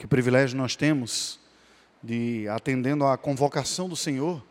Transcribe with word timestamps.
Que 0.00 0.06
privilégio 0.06 0.56
nós 0.56 0.76
temos 0.76 1.38
de, 2.02 2.48
atendendo 2.48 3.04
à 3.04 3.18
convocação 3.18 3.86
do 3.86 3.94
Senhor, 3.94 4.42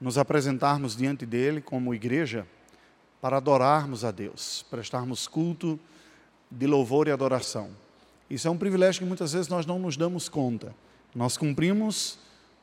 nos 0.00 0.16
apresentarmos 0.16 0.94
diante 0.94 1.26
dele 1.26 1.60
como 1.60 1.92
igreja 1.92 2.46
para 3.20 3.38
adorarmos 3.38 4.04
a 4.04 4.12
Deus, 4.12 4.64
prestarmos 4.70 5.26
culto 5.26 5.80
de 6.48 6.64
louvor 6.68 7.08
e 7.08 7.10
adoração. 7.10 7.70
Isso 8.30 8.46
é 8.46 8.50
um 8.52 8.56
privilégio 8.56 9.00
que 9.00 9.08
muitas 9.08 9.32
vezes 9.32 9.48
nós 9.48 9.66
não 9.66 9.80
nos 9.80 9.96
damos 9.96 10.28
conta. 10.28 10.72
Nós 11.12 11.36
cumprimos 11.36 12.16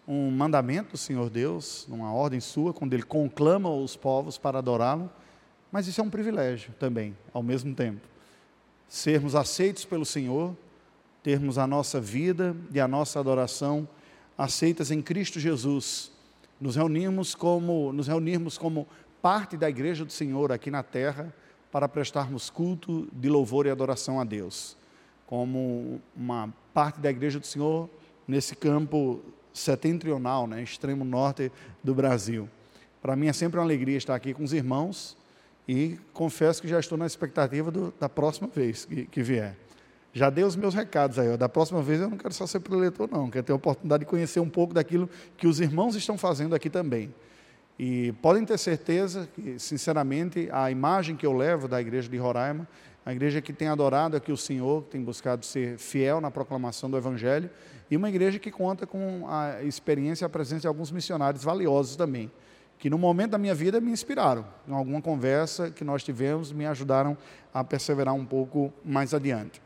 um 0.08 0.32
mandamento 0.32 0.92
do 0.92 0.98
Senhor 0.98 1.30
Deus, 1.30 1.86
uma 1.90 2.14
ordem 2.14 2.40
sua, 2.40 2.74
quando 2.74 2.94
ele 2.94 3.04
conclama 3.04 3.70
os 3.70 3.98
povos 3.98 4.38
para 4.38 4.60
adorá-lo, 4.60 5.12
mas 5.70 5.86
isso 5.86 6.00
é 6.00 6.04
um 6.06 6.10
privilégio 6.10 6.74
também, 6.80 7.14
ao 7.34 7.44
mesmo 7.44 7.76
tempo. 7.76 8.08
Sermos 8.88 9.36
aceitos 9.36 9.84
pelo 9.84 10.06
Senhor, 10.06 10.56
termos 11.26 11.58
a 11.58 11.66
nossa 11.66 12.00
vida 12.00 12.56
e 12.72 12.80
a 12.80 12.88
nossa 12.88 13.20
adoração 13.20 13.88
aceitas 14.38 14.92
em 14.92 15.02
Cristo 15.02 15.40
Jesus, 15.40 16.12
nos 16.62 16.76
reunirmos 16.76 17.34
como, 17.34 17.92
nos 17.92 18.06
reunirmos 18.08 18.60
como 18.60 18.88
parte 19.24 19.58
da 19.58 19.68
igreja 19.68 20.06
do 20.06 20.12
Senhor 20.12 20.52
aqui 20.52 20.70
na 20.70 20.84
terra 20.84 21.34
para 21.72 21.90
prestarmos 21.90 22.52
culto 22.52 23.08
de 23.12 23.28
louvor 23.28 23.66
e 23.66 23.72
adoração 23.72 24.20
a 24.20 24.24
Deus, 24.24 24.78
como 25.26 26.00
uma 26.16 26.54
parte 26.76 27.00
da 27.00 27.10
igreja 27.10 27.40
do 27.40 27.48
Senhor 27.48 27.90
nesse 28.28 28.56
campo 28.56 29.20
setentrional, 29.52 30.46
né, 30.46 30.62
extremo 30.62 31.04
norte 31.04 31.52
do 31.84 31.96
Brasil. 31.96 32.48
Para 33.02 33.16
mim 33.16 33.26
é 33.30 33.34
sempre 33.34 33.58
uma 33.58 33.66
alegria 33.66 33.98
estar 33.98 34.14
aqui 34.14 34.32
com 34.32 34.44
os 34.44 34.54
irmãos 34.54 35.18
e 35.68 35.98
confesso 36.14 36.62
que 36.62 36.68
já 36.68 36.80
estou 36.80 37.00
na 37.00 37.08
expectativa 37.08 37.72
do, 37.72 37.92
da 38.00 38.08
próxima 38.08 38.48
vez 38.48 38.86
que, 38.86 39.08
que 39.08 39.24
vier. 39.24 39.65
Já 40.16 40.30
dei 40.30 40.46
os 40.46 40.56
meus 40.56 40.74
recados 40.74 41.20
aí. 41.20 41.30
Ó. 41.30 41.36
Da 41.36 41.50
próxima 41.50 41.82
vez 41.82 42.00
eu 42.00 42.10
não 42.10 42.18
quero 42.18 42.34
só 42.34 42.48
ser 42.48 42.62
preletor, 42.62 43.10
não. 43.12 43.30
Quero 43.30 43.46
ter 43.46 43.52
a 43.52 43.56
oportunidade 43.56 44.06
de 44.06 44.10
conhecer 44.10 44.40
um 44.40 44.50
pouco 44.50 44.74
daquilo 44.74 45.10
que 45.36 45.46
os 45.46 45.60
irmãos 45.60 45.94
estão 45.94 46.18
fazendo 46.18 46.56
aqui 46.56 46.70
também. 46.70 47.14
E 47.78 48.14
podem 48.22 48.46
ter 48.46 48.58
certeza 48.58 49.28
que, 49.36 49.60
sinceramente, 49.60 50.48
a 50.54 50.72
imagem 50.72 51.18
que 51.18 51.26
eu 51.26 51.34
levo 51.34 51.68
da 51.68 51.82
igreja 51.82 52.08
de 52.08 52.16
Roraima, 52.16 52.66
a 53.06 53.12
igreja 53.12 53.42
que 53.42 53.52
tem 53.52 53.68
adorado 53.68 54.16
aqui 54.16 54.32
o 54.32 54.38
Senhor, 54.38 54.84
que 54.84 54.92
tem 54.92 55.04
buscado 55.04 55.46
ser 55.46 55.78
fiel 55.78 56.22
na 56.22 56.32
proclamação 56.32 56.90
do 56.90 56.96
Evangelho, 56.96 57.50
e 57.92 57.98
uma 57.98 58.08
igreja 58.08 58.40
que 58.40 58.50
conta 58.50 58.88
com 58.88 59.26
a 59.28 59.64
experiência 59.64 60.24
e 60.24 60.26
a 60.28 60.30
presença 60.30 60.62
de 60.62 60.68
alguns 60.68 60.94
missionários 60.94 61.44
valiosos 61.44 61.98
também, 61.98 62.32
que 62.80 62.90
no 62.90 62.98
momento 62.98 63.32
da 63.32 63.38
minha 63.38 63.54
vida 63.54 63.82
me 63.82 63.92
inspiraram. 63.92 64.46
Em 64.66 64.74
alguma 64.74 65.02
conversa 65.02 65.70
que 65.70 65.84
nós 65.84 66.06
tivemos, 66.06 66.54
me 66.54 66.66
ajudaram 66.66 67.18
a 67.54 67.66
perseverar 67.66 68.14
um 68.14 68.26
pouco 68.26 68.74
mais 68.82 69.14
adiante. 69.14 69.65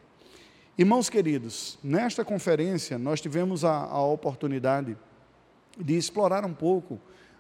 Irmãos 0.80 1.10
queridos, 1.10 1.78
nesta 1.84 2.24
conferência 2.24 2.98
nós 2.98 3.20
tivemos 3.20 3.66
a, 3.66 3.80
a 3.84 4.02
oportunidade 4.02 4.96
de 5.78 5.98
explorar 5.98 6.46
um 6.46 6.54
pouco 6.54 6.98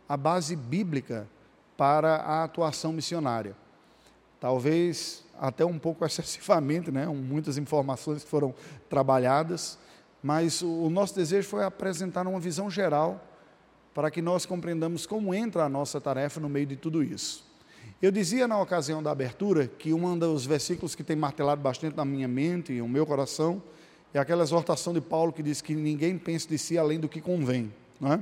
a 0.09 0.18
base 0.18 0.58
bíblica 0.58 1.26
para 1.78 2.17
a 2.17 2.44
atuação 2.44 2.92
missionária. 2.92 3.56
Talvez 4.42 5.23
até 5.40 5.64
um 5.64 5.80
pouco 5.80 6.04
excessivamente, 6.06 6.92
né? 6.92 7.06
muitas 7.06 7.58
informações 7.58 8.26
foram 8.26 8.54
trabalhadas, 8.90 9.80
mas 10.22 10.62
o 10.62 10.90
nosso 10.90 11.16
desejo 11.16 11.48
foi 11.48 11.64
apresentar 11.64 12.28
uma 12.28 12.42
visão 12.42 12.70
geral 12.70 13.26
para 13.94 14.12
que 14.12 14.22
nós 14.22 14.45
compreendamos 14.45 15.06
como 15.06 15.34
entra 15.34 15.64
a 15.64 15.70
nossa 15.70 16.02
tarefa 16.02 16.42
no 16.42 16.50
meio 16.50 16.66
de 16.66 16.76
tudo 16.76 17.02
isso. 17.02 17.48
Eu 18.02 18.11
dizia 18.11 18.47
na 18.47 18.59
ocasião 18.61 19.03
da 19.03 19.11
abertura 19.11 19.67
que 19.67 19.94
um 19.94 20.17
dos 20.17 20.45
versículos 20.45 20.95
que 20.95 21.03
tem 21.03 21.16
martelado 21.16 21.61
bastante 21.61 21.97
na 21.97 22.05
minha 22.05 22.27
mente 22.27 22.71
e 22.71 22.80
no 22.80 22.88
meu 22.88 23.05
coração 23.05 23.61
é 24.13 24.19
aquela 24.19 24.41
exortação 24.41 24.94
de 24.94 25.02
Paulo 25.02 25.33
que 25.33 25.44
diz 25.44 25.61
que 25.61 25.75
ninguém 25.75 26.17
pense 26.17 26.47
de 26.47 26.58
si 26.58 26.77
além 26.77 26.99
do 26.99 27.09
que 27.09 27.19
convém. 27.19 27.73
É? 28.02 28.19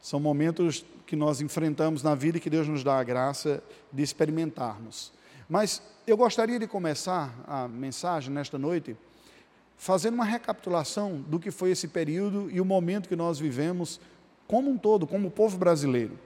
São 0.00 0.18
momentos 0.18 0.84
que 1.06 1.14
nós 1.14 1.40
enfrentamos 1.40 2.02
na 2.02 2.14
vida 2.14 2.38
e 2.38 2.40
que 2.40 2.48
Deus 2.48 2.66
nos 2.66 2.82
dá 2.82 2.98
a 2.98 3.04
graça 3.04 3.62
de 3.92 4.02
experimentarmos. 4.02 5.12
Mas 5.48 5.82
eu 6.06 6.16
gostaria 6.16 6.58
de 6.58 6.66
começar 6.66 7.34
a 7.46 7.68
mensagem 7.68 8.32
nesta 8.32 8.58
noite 8.58 8.96
fazendo 9.76 10.14
uma 10.14 10.24
recapitulação 10.24 11.22
do 11.26 11.38
que 11.38 11.50
foi 11.50 11.70
esse 11.72 11.88
período 11.88 12.48
e 12.50 12.60
o 12.60 12.64
momento 12.64 13.08
que 13.08 13.16
nós 13.16 13.38
vivemos 13.38 14.00
como 14.46 14.70
um 14.70 14.78
todo, 14.78 15.06
como 15.06 15.30
povo 15.30 15.58
brasileiro. 15.58 16.18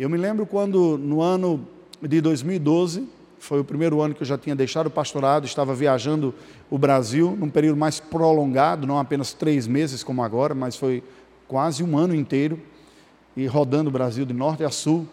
Eu 0.00 0.08
me 0.08 0.16
lembro 0.16 0.46
quando 0.46 0.96
no 0.96 1.20
ano 1.20 1.68
de 2.00 2.22
2012, 2.22 3.06
foi 3.38 3.60
o 3.60 3.64
primeiro 3.64 4.00
ano 4.00 4.14
que 4.14 4.22
eu 4.22 4.26
já 4.26 4.38
tinha 4.38 4.56
deixado 4.56 4.86
o 4.86 4.90
pastorado, 4.90 5.44
estava 5.44 5.74
viajando 5.74 6.34
o 6.70 6.78
Brasil 6.78 7.36
num 7.38 7.50
período 7.50 7.76
mais 7.76 8.00
prolongado, 8.00 8.86
não 8.86 8.98
apenas 8.98 9.34
três 9.34 9.66
meses 9.66 10.02
como 10.02 10.22
agora, 10.22 10.54
mas 10.54 10.74
foi 10.74 11.02
quase 11.46 11.84
um 11.84 11.98
ano 11.98 12.14
inteiro, 12.14 12.58
e 13.36 13.46
rodando 13.46 13.90
o 13.90 13.92
Brasil 13.92 14.24
de 14.24 14.32
norte 14.32 14.64
a 14.64 14.70
sul. 14.70 15.06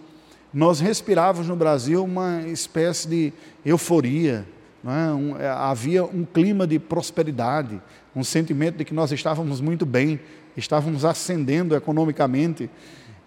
Nós 0.54 0.80
respirávamos 0.80 1.50
no 1.50 1.58
Brasil 1.58 2.02
uma 2.02 2.44
espécie 2.44 3.10
de 3.10 3.34
euforia, 3.66 4.48
é? 4.86 5.12
um, 5.12 5.38
é, 5.38 5.50
havia 5.50 6.06
um 6.06 6.24
clima 6.24 6.66
de 6.66 6.80
prosperidade, 6.80 7.82
um 8.16 8.24
sentimento 8.24 8.78
de 8.78 8.86
que 8.86 8.94
nós 8.94 9.12
estávamos 9.12 9.60
muito 9.60 9.86
bem, 9.86 10.18
estávamos 10.56 11.04
ascendendo 11.04 11.76
economicamente. 11.76 12.70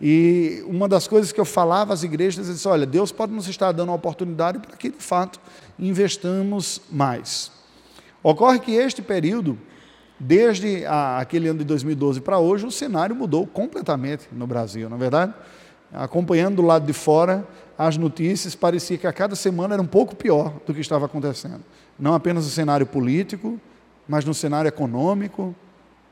E 0.01 0.65
uma 0.67 0.89
das 0.89 1.07
coisas 1.07 1.31
que 1.31 1.41
eu 1.41 1.45
falava 1.45 1.93
às 1.93 2.03
igrejas 2.03 2.65
é: 2.65 2.69
olha, 2.69 2.87
Deus 2.87 3.13
pode 3.13 3.33
nos 3.33 3.47
estar 3.47 3.71
dando 3.73 3.91
uma 3.91 3.97
oportunidade 3.97 4.59
para 4.59 4.77
que, 4.77 4.89
de 4.89 5.03
fato, 5.03 5.39
investamos 5.79 6.81
mais. 6.91 7.53
Ocorre 8.23 8.59
que 8.61 8.73
este 8.73 9.03
período, 9.03 9.59
desde 10.19 10.87
a, 10.87 11.19
aquele 11.19 11.49
ano 11.49 11.59
de 11.59 11.65
2012 11.67 12.21
para 12.21 12.39
hoje, 12.39 12.65
o 12.65 12.71
cenário 12.71 13.15
mudou 13.15 13.47
completamente 13.47 14.29
no 14.33 14.47
Brasil, 14.47 14.89
não 14.89 14.97
é 14.97 15.01
verdade? 15.01 15.35
Acompanhando 15.93 16.57
do 16.57 16.63
lado 16.63 16.87
de 16.87 16.93
fora 16.93 17.47
as 17.77 17.97
notícias, 17.97 18.55
parecia 18.55 18.97
que 18.99 19.07
a 19.07 19.13
cada 19.13 19.35
semana 19.35 19.75
era 19.75 19.83
um 19.83 19.87
pouco 19.87 20.15
pior 20.15 20.53
do 20.67 20.73
que 20.75 20.81
estava 20.81 21.07
acontecendo. 21.07 21.61
Não 21.99 22.15
apenas 22.15 22.45
no 22.45 22.51
cenário 22.51 22.87
político, 22.87 23.59
mas 24.07 24.25
no 24.25 24.35
cenário 24.35 24.69
econômico, 24.69 25.55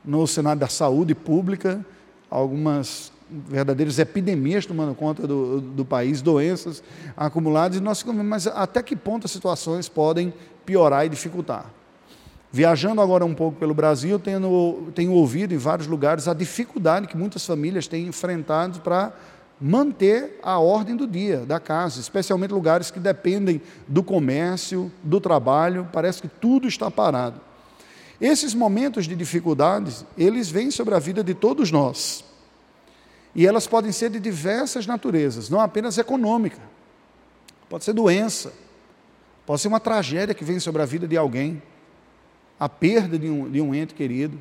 no 0.03 0.25
cenário 0.25 0.59
da 0.59 0.67
saúde 0.67 1.13
pública, 1.13 1.85
algumas 2.29 3.11
verdadeiras 3.29 3.99
epidemias 3.99 4.65
tomando 4.65 4.95
conta 4.95 5.27
do, 5.27 5.61
do 5.61 5.85
país, 5.85 6.21
doenças 6.21 6.83
acumuladas, 7.15 7.77
e 7.77 7.79
nós 7.79 8.03
mas 8.03 8.47
até 8.47 8.81
que 8.81 8.95
ponto 8.95 9.25
as 9.25 9.31
situações 9.31 9.87
podem 9.87 10.33
piorar 10.65 11.05
e 11.05 11.09
dificultar? 11.09 11.65
Viajando 12.51 12.99
agora 12.99 13.23
um 13.23 13.35
pouco 13.35 13.59
pelo 13.59 13.75
Brasil, 13.75 14.17
tenho, 14.17 14.91
tenho 14.95 15.11
ouvido 15.11 15.53
em 15.53 15.57
vários 15.57 15.87
lugares 15.87 16.27
a 16.27 16.33
dificuldade 16.33 17.07
que 17.07 17.15
muitas 17.15 17.45
famílias 17.45 17.87
têm 17.87 18.07
enfrentado 18.07 18.79
para 18.79 19.13
manter 19.61 20.39
a 20.41 20.57
ordem 20.57 20.95
do 20.95 21.05
dia, 21.05 21.45
da 21.45 21.59
casa, 21.59 21.99
especialmente 21.99 22.51
lugares 22.51 22.89
que 22.89 22.99
dependem 22.99 23.61
do 23.87 24.01
comércio, 24.01 24.91
do 25.03 25.19
trabalho, 25.19 25.87
parece 25.91 26.21
que 26.21 26.27
tudo 26.27 26.67
está 26.67 26.89
parado. 26.89 27.39
Esses 28.19 28.53
momentos 28.53 29.05
de 29.05 29.15
dificuldades, 29.15 30.05
eles 30.17 30.49
vêm 30.49 30.71
sobre 30.71 30.95
a 30.95 30.99
vida 30.99 31.23
de 31.23 31.33
todos 31.33 31.71
nós. 31.71 32.23
E 33.35 33.45
elas 33.45 33.67
podem 33.67 33.91
ser 33.91 34.09
de 34.09 34.19
diversas 34.19 34.85
naturezas, 34.85 35.49
não 35.49 35.59
apenas 35.59 35.97
econômica. 35.97 36.59
Pode 37.69 37.83
ser 37.83 37.93
doença, 37.93 38.51
pode 39.45 39.61
ser 39.61 39.67
uma 39.67 39.79
tragédia 39.79 40.33
que 40.33 40.43
vem 40.43 40.59
sobre 40.59 40.81
a 40.81 40.85
vida 40.85 41.07
de 41.07 41.15
alguém, 41.15 41.61
a 42.59 42.67
perda 42.67 43.17
de 43.17 43.29
um, 43.29 43.49
de 43.49 43.61
um 43.61 43.73
ente 43.73 43.93
querido, 43.93 44.39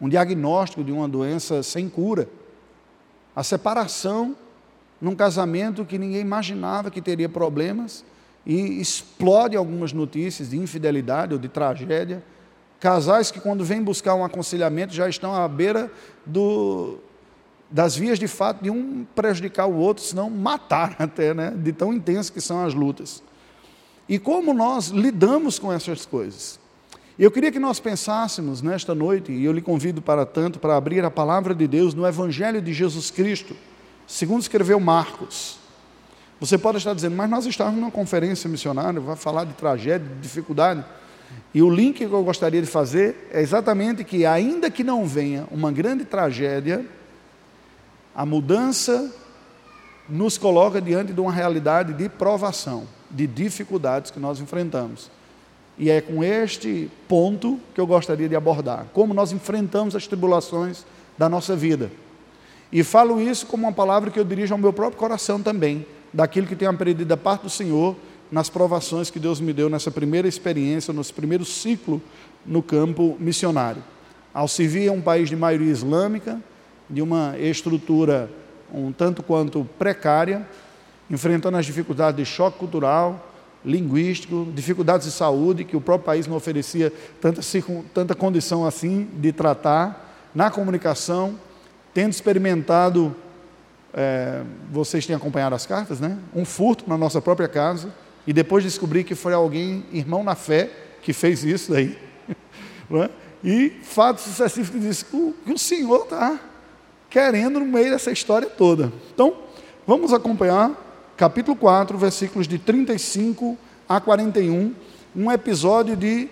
um 0.00 0.08
diagnóstico 0.08 0.82
de 0.82 0.92
uma 0.92 1.08
doença 1.08 1.62
sem 1.62 1.88
cura, 1.88 2.28
a 3.34 3.42
separação 3.42 4.36
num 5.00 5.14
casamento 5.14 5.84
que 5.84 5.98
ninguém 5.98 6.20
imaginava 6.20 6.90
que 6.90 7.00
teria 7.00 7.28
problemas 7.28 8.04
e 8.44 8.80
explode 8.80 9.56
algumas 9.56 9.92
notícias 9.92 10.50
de 10.50 10.56
infidelidade 10.56 11.32
ou 11.32 11.38
de 11.38 11.48
tragédia. 11.48 12.22
Casais 12.78 13.30
que, 13.30 13.40
quando 13.40 13.64
vêm 13.64 13.82
buscar 13.82 14.14
um 14.14 14.24
aconselhamento, 14.24 14.94
já 14.94 15.08
estão 15.08 15.34
à 15.34 15.48
beira 15.48 15.90
do, 16.24 16.98
das 17.70 17.96
vias 17.96 18.18
de 18.18 18.28
fato 18.28 18.62
de 18.62 18.70
um 18.70 19.06
prejudicar 19.14 19.66
o 19.66 19.74
outro, 19.74 20.02
senão 20.02 20.30
matar 20.30 20.96
até, 21.00 21.34
né? 21.34 21.52
de 21.56 21.72
tão 21.72 21.92
intensas 21.92 22.30
que 22.30 22.40
são 22.40 22.64
as 22.64 22.74
lutas. 22.74 23.22
E 24.08 24.18
como 24.18 24.54
nós 24.54 24.88
lidamos 24.88 25.58
com 25.58 25.72
essas 25.72 26.06
coisas? 26.06 26.60
Eu 27.18 27.30
queria 27.30 27.50
que 27.50 27.58
nós 27.58 27.80
pensássemos 27.80 28.60
nesta 28.60 28.94
noite, 28.94 29.32
e 29.32 29.44
eu 29.44 29.52
lhe 29.52 29.62
convido 29.62 30.02
para 30.02 30.26
tanto, 30.26 30.58
para 30.58 30.76
abrir 30.76 31.04
a 31.04 31.10
palavra 31.10 31.54
de 31.54 31.66
Deus 31.66 31.94
no 31.94 32.06
Evangelho 32.06 32.60
de 32.60 32.72
Jesus 32.72 33.10
Cristo, 33.10 33.56
segundo 34.06 34.42
escreveu 34.42 34.78
Marcos. 34.78 35.58
Você 36.38 36.58
pode 36.58 36.76
estar 36.76 36.92
dizendo, 36.92 37.16
mas 37.16 37.30
nós 37.30 37.46
estamos 37.46 37.74
numa 37.74 37.90
conferência 37.90 38.48
missionária, 38.50 39.00
vai 39.00 39.16
falar 39.16 39.44
de 39.44 39.54
tragédia, 39.54 40.06
de 40.06 40.20
dificuldade. 40.20 40.84
E 41.54 41.62
o 41.62 41.70
link 41.70 41.96
que 41.96 42.04
eu 42.04 42.22
gostaria 42.22 42.60
de 42.60 42.66
fazer 42.66 43.28
é 43.32 43.40
exatamente 43.40 44.04
que, 44.04 44.26
ainda 44.26 44.70
que 44.70 44.84
não 44.84 45.06
venha 45.06 45.46
uma 45.50 45.72
grande 45.72 46.04
tragédia, 46.04 46.84
a 48.16 48.24
mudança 48.24 49.12
nos 50.08 50.38
coloca 50.38 50.80
diante 50.80 51.12
de 51.12 51.20
uma 51.20 51.30
realidade 51.30 51.92
de 51.92 52.08
provação, 52.08 52.84
de 53.10 53.26
dificuldades 53.26 54.10
que 54.10 54.18
nós 54.18 54.40
enfrentamos. 54.40 55.10
E 55.76 55.90
é 55.90 56.00
com 56.00 56.24
este 56.24 56.90
ponto 57.06 57.60
que 57.74 57.80
eu 57.80 57.86
gostaria 57.86 58.26
de 58.26 58.34
abordar: 58.34 58.86
como 58.94 59.12
nós 59.12 59.32
enfrentamos 59.32 59.94
as 59.94 60.06
tribulações 60.06 60.86
da 61.18 61.28
nossa 61.28 61.54
vida. 61.54 61.90
E 62.72 62.82
falo 62.82 63.20
isso 63.20 63.46
como 63.46 63.66
uma 63.66 63.72
palavra 63.72 64.10
que 64.10 64.18
eu 64.18 64.24
dirijo 64.24 64.54
ao 64.54 64.58
meu 64.58 64.72
próprio 64.72 64.98
coração 64.98 65.42
também, 65.42 65.84
daquilo 66.10 66.46
que 66.46 66.56
tenho 66.56 66.70
aprendido 66.70 67.06
da 67.06 67.16
parte 67.18 67.42
do 67.42 67.50
Senhor 67.50 67.94
nas 68.32 68.48
provações 68.48 69.10
que 69.10 69.20
Deus 69.20 69.40
me 69.40 69.52
deu 69.52 69.68
nessa 69.68 69.90
primeira 69.90 70.26
experiência, 70.26 70.92
nesse 70.92 71.12
primeiro 71.12 71.44
ciclo 71.44 72.00
no 72.46 72.62
campo 72.62 73.16
missionário. 73.20 73.84
Ao 74.32 74.48
servir 74.48 74.90
um 74.90 75.02
país 75.02 75.28
de 75.28 75.36
maioria 75.36 75.70
islâmica, 75.70 76.40
de 76.88 77.02
uma 77.02 77.36
estrutura 77.38 78.30
um 78.72 78.92
tanto 78.92 79.22
quanto 79.22 79.68
precária, 79.78 80.46
enfrentando 81.10 81.56
as 81.56 81.66
dificuldades 81.66 82.16
de 82.16 82.24
choque 82.24 82.58
cultural, 82.58 83.32
linguístico, 83.64 84.46
dificuldades 84.54 85.06
de 85.06 85.12
saúde, 85.12 85.64
que 85.64 85.76
o 85.76 85.80
próprio 85.80 86.06
país 86.06 86.26
não 86.26 86.36
oferecia 86.36 86.92
tanta, 87.20 87.40
tanta 87.92 88.14
condição 88.14 88.64
assim 88.64 89.08
de 89.14 89.32
tratar, 89.32 90.04
na 90.34 90.50
comunicação, 90.50 91.38
tendo 91.94 92.12
experimentado, 92.12 93.16
é, 93.94 94.42
vocês 94.70 95.06
têm 95.06 95.16
acompanhado 95.16 95.54
as 95.54 95.64
cartas, 95.64 95.98
né? 95.98 96.18
Um 96.34 96.44
furto 96.44 96.84
na 96.86 96.98
nossa 96.98 97.22
própria 97.22 97.48
casa, 97.48 97.92
e 98.26 98.32
depois 98.32 98.62
descobri 98.62 99.02
que 99.02 99.14
foi 99.14 99.32
alguém, 99.32 99.84
irmão 99.92 100.22
na 100.22 100.34
fé, 100.34 100.70
que 101.02 101.12
fez 101.12 101.44
isso 101.44 101.72
daí. 101.72 101.96
É? 102.88 103.10
E 103.42 103.70
fatos 103.82 104.22
sucessivos 104.22 104.70
que 104.70 104.78
diz 104.78 105.02
que 105.02 105.16
o 105.44 105.58
Senhor 105.58 106.04
está 106.04 106.38
querendo 107.16 107.58
no 107.58 107.64
meio 107.64 107.92
dessa 107.92 108.10
história 108.10 108.46
toda. 108.46 108.92
Então, 109.14 109.38
vamos 109.86 110.12
acompanhar 110.12 111.14
capítulo 111.16 111.56
4, 111.56 111.96
versículos 111.96 112.46
de 112.46 112.58
35 112.58 113.56
a 113.88 113.98
41, 113.98 114.74
um 115.16 115.32
episódio 115.32 115.96
de 115.96 116.28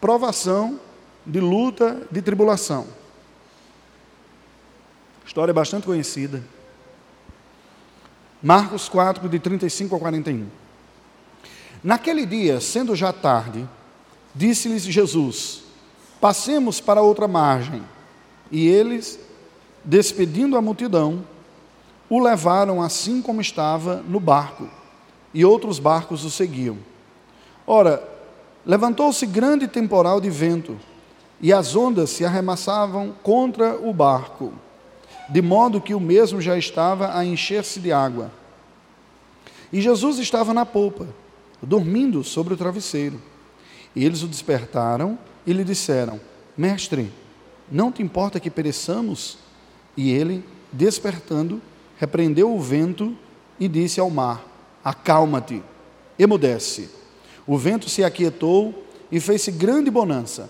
provação, 0.00 0.78
de 1.26 1.40
luta, 1.40 2.06
de 2.08 2.22
tribulação. 2.22 2.86
História 5.26 5.52
bastante 5.52 5.86
conhecida. 5.86 6.40
Marcos 8.40 8.88
4, 8.88 9.28
de 9.28 9.40
35 9.40 9.96
a 9.96 9.98
41. 9.98 10.46
Naquele 11.82 12.24
dia, 12.24 12.60
sendo 12.60 12.94
já 12.94 13.12
tarde, 13.12 13.68
disse-lhes 14.36 14.84
Jesus: 14.84 15.64
Passemos 16.20 16.80
para 16.80 17.02
outra 17.02 17.26
margem. 17.26 17.82
E 18.52 18.68
eles, 18.68 19.18
despedindo 19.84 20.56
a 20.56 20.62
multidão, 20.62 21.24
o 22.08 22.18
levaram 22.18 22.82
assim 22.82 23.22
como 23.22 23.40
estava 23.40 23.96
no 24.08 24.18
barco, 24.18 24.68
e 25.32 25.44
outros 25.44 25.78
barcos 25.78 26.24
o 26.24 26.30
seguiam. 26.30 26.78
Ora, 27.66 28.02
levantou-se 28.66 29.24
grande 29.26 29.68
temporal 29.68 30.20
de 30.20 30.28
vento, 30.28 30.76
e 31.40 31.52
as 31.52 31.74
ondas 31.74 32.10
se 32.10 32.24
arremessavam 32.24 33.14
contra 33.22 33.76
o 33.76 33.94
barco, 33.94 34.52
de 35.28 35.40
modo 35.40 35.80
que 35.80 35.94
o 35.94 36.00
mesmo 36.00 36.40
já 36.40 36.58
estava 36.58 37.16
a 37.16 37.24
encher-se 37.24 37.80
de 37.80 37.92
água. 37.92 38.30
E 39.72 39.80
Jesus 39.80 40.18
estava 40.18 40.52
na 40.52 40.66
polpa, 40.66 41.06
dormindo 41.62 42.24
sobre 42.24 42.54
o 42.54 42.56
travesseiro. 42.56 43.20
E 43.94 44.04
eles 44.04 44.22
o 44.22 44.26
despertaram 44.26 45.18
e 45.46 45.52
lhe 45.52 45.64
disseram: 45.64 46.20
Mestre, 46.56 47.10
não 47.70 47.92
te 47.92 48.02
importa 48.02 48.40
que 48.40 48.50
pereçamos? 48.50 49.38
E 50.00 50.08
ele, 50.08 50.42
despertando, 50.72 51.60
repreendeu 51.98 52.50
o 52.50 52.58
vento 52.58 53.14
e 53.58 53.68
disse 53.68 54.00
ao 54.00 54.08
mar: 54.08 54.42
Acalma-te, 54.82 55.62
emudece. 56.18 56.88
O 57.46 57.58
vento 57.58 57.86
se 57.90 58.02
aquietou 58.02 58.86
e 59.12 59.20
fez-se 59.20 59.50
grande 59.50 59.90
bonança. 59.90 60.48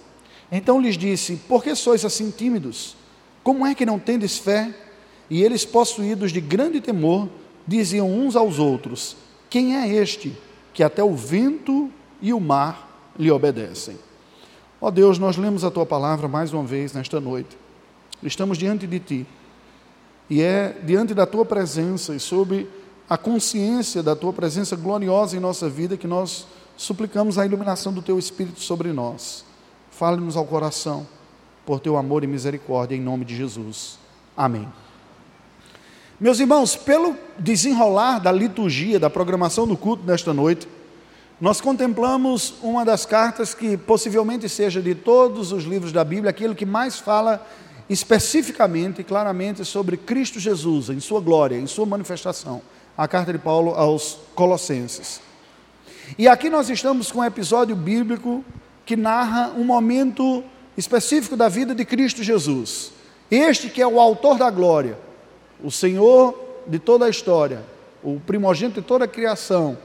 Então 0.52 0.81
lhes 0.81 0.97
disse: 0.97 1.35
Por 1.49 1.64
que 1.64 1.75
sois 1.75 2.05
assim 2.05 2.31
tímidos? 2.31 2.94
Como 3.43 3.67
é 3.67 3.75
que 3.75 3.85
não 3.85 3.99
tendes 3.99 4.38
fé? 4.38 4.73
E 5.29 5.43
eles, 5.43 5.64
possuídos 5.64 6.31
de 6.31 6.41
grande 6.41 6.81
temor, 6.81 7.29
diziam 7.67 8.08
uns 8.08 8.37
aos 8.37 8.61
outros: 8.61 9.17
Quem 9.50 9.79
é 9.79 9.88
este 9.93 10.32
que 10.73 10.85
até 10.85 11.03
o 11.03 11.17
vento 11.17 11.91
e 12.23 12.32
o 12.32 12.38
mar 12.38 13.12
lhe 13.19 13.32
obedecem? 13.32 13.99
Ó 14.81 14.93
Deus, 14.93 15.19
nós 15.19 15.37
lemos 15.37 15.64
a 15.64 15.73
tua 15.73 15.85
palavra 15.85 16.29
mais 16.29 16.53
uma 16.53 16.62
vez 16.62 16.93
nesta 16.93 17.20
noite. 17.20 17.58
Estamos 18.23 18.56
diante 18.56 18.87
de 18.87 19.00
ti 19.00 19.26
e 20.31 20.41
é 20.41 20.77
diante 20.85 21.12
da 21.12 21.27
tua 21.27 21.44
presença 21.44 22.15
e 22.15 22.21
sob 22.21 22.67
a 23.09 23.19
consciência 23.19 24.00
da 24.00 24.15
tua 24.15 24.32
presença 24.32 24.77
gloriosa 24.77 25.37
em 25.37 25.41
nossa 25.41 25.69
vida 25.69 25.97
que 25.97 26.06
nós 26.06 26.47
suplicamos 26.77 27.37
a 27.37 27.44
iluminação 27.44 27.93
do 27.93 28.00
teu 28.00 28.17
Espírito 28.17 28.61
sobre 28.61 28.93
nós. 28.93 29.44
Fale-nos 29.91 30.37
ao 30.37 30.47
coração, 30.47 31.05
por 31.67 31.81
teu 31.81 31.97
amor 31.97 32.23
e 32.23 32.29
misericórdia, 32.29 32.94
em 32.94 33.00
nome 33.00 33.25
de 33.25 33.37
Jesus. 33.37 33.99
Amém. 34.37 34.69
Meus 36.21 36.38
irmãos, 36.38 36.77
pelo 36.77 37.17
desenrolar 37.37 38.21
da 38.21 38.31
liturgia, 38.31 39.00
da 39.00 39.11
programação 39.11 39.67
do 39.67 39.77
culto 39.77 40.05
desta 40.05 40.32
noite, 40.32 40.69
nós 41.41 41.61
contemplamos 41.61 42.55
uma 42.62 42.85
das 42.85 43.05
cartas 43.05 43.55
que 43.55 43.77
possivelmente 43.77 44.49
seja 44.49 44.81
de 44.81 44.94
todos 44.94 45.50
os 45.50 45.65
livros 45.65 45.91
da 45.91 46.05
Bíblia, 46.05 46.31
aquilo 46.31 46.55
que 46.55 46.67
mais 46.67 46.99
fala 46.99 47.44
especificamente 47.90 49.00
e 49.00 49.04
claramente 49.04 49.64
sobre 49.64 49.96
Cristo 49.96 50.38
Jesus, 50.38 50.90
em 50.90 51.00
sua 51.00 51.20
glória, 51.20 51.56
em 51.56 51.66
sua 51.66 51.84
manifestação. 51.84 52.62
A 52.96 53.08
carta 53.08 53.32
de 53.32 53.38
Paulo 53.38 53.72
aos 53.72 54.16
Colossenses. 54.32 55.20
E 56.16 56.28
aqui 56.28 56.48
nós 56.48 56.70
estamos 56.70 57.10
com 57.10 57.19
um 57.19 57.25
episódio 57.25 57.75
bíblico 57.75 58.44
que 58.87 58.94
narra 58.94 59.52
um 59.56 59.64
momento 59.64 60.44
específico 60.76 61.37
da 61.37 61.48
vida 61.48 61.75
de 61.75 61.84
Cristo 61.84 62.22
Jesus. 62.22 62.92
Este 63.28 63.69
que 63.69 63.82
é 63.82 63.87
o 63.87 63.98
autor 63.98 64.38
da 64.38 64.50
glória, 64.50 64.96
o 65.62 65.70
Senhor 65.70 66.38
de 66.69 66.78
toda 66.78 67.06
a 67.06 67.10
história, 67.10 67.64
o 68.04 68.20
primogênito 68.20 68.81
de 68.81 68.86
toda 68.86 69.04
a 69.04 69.08
criação, 69.08 69.76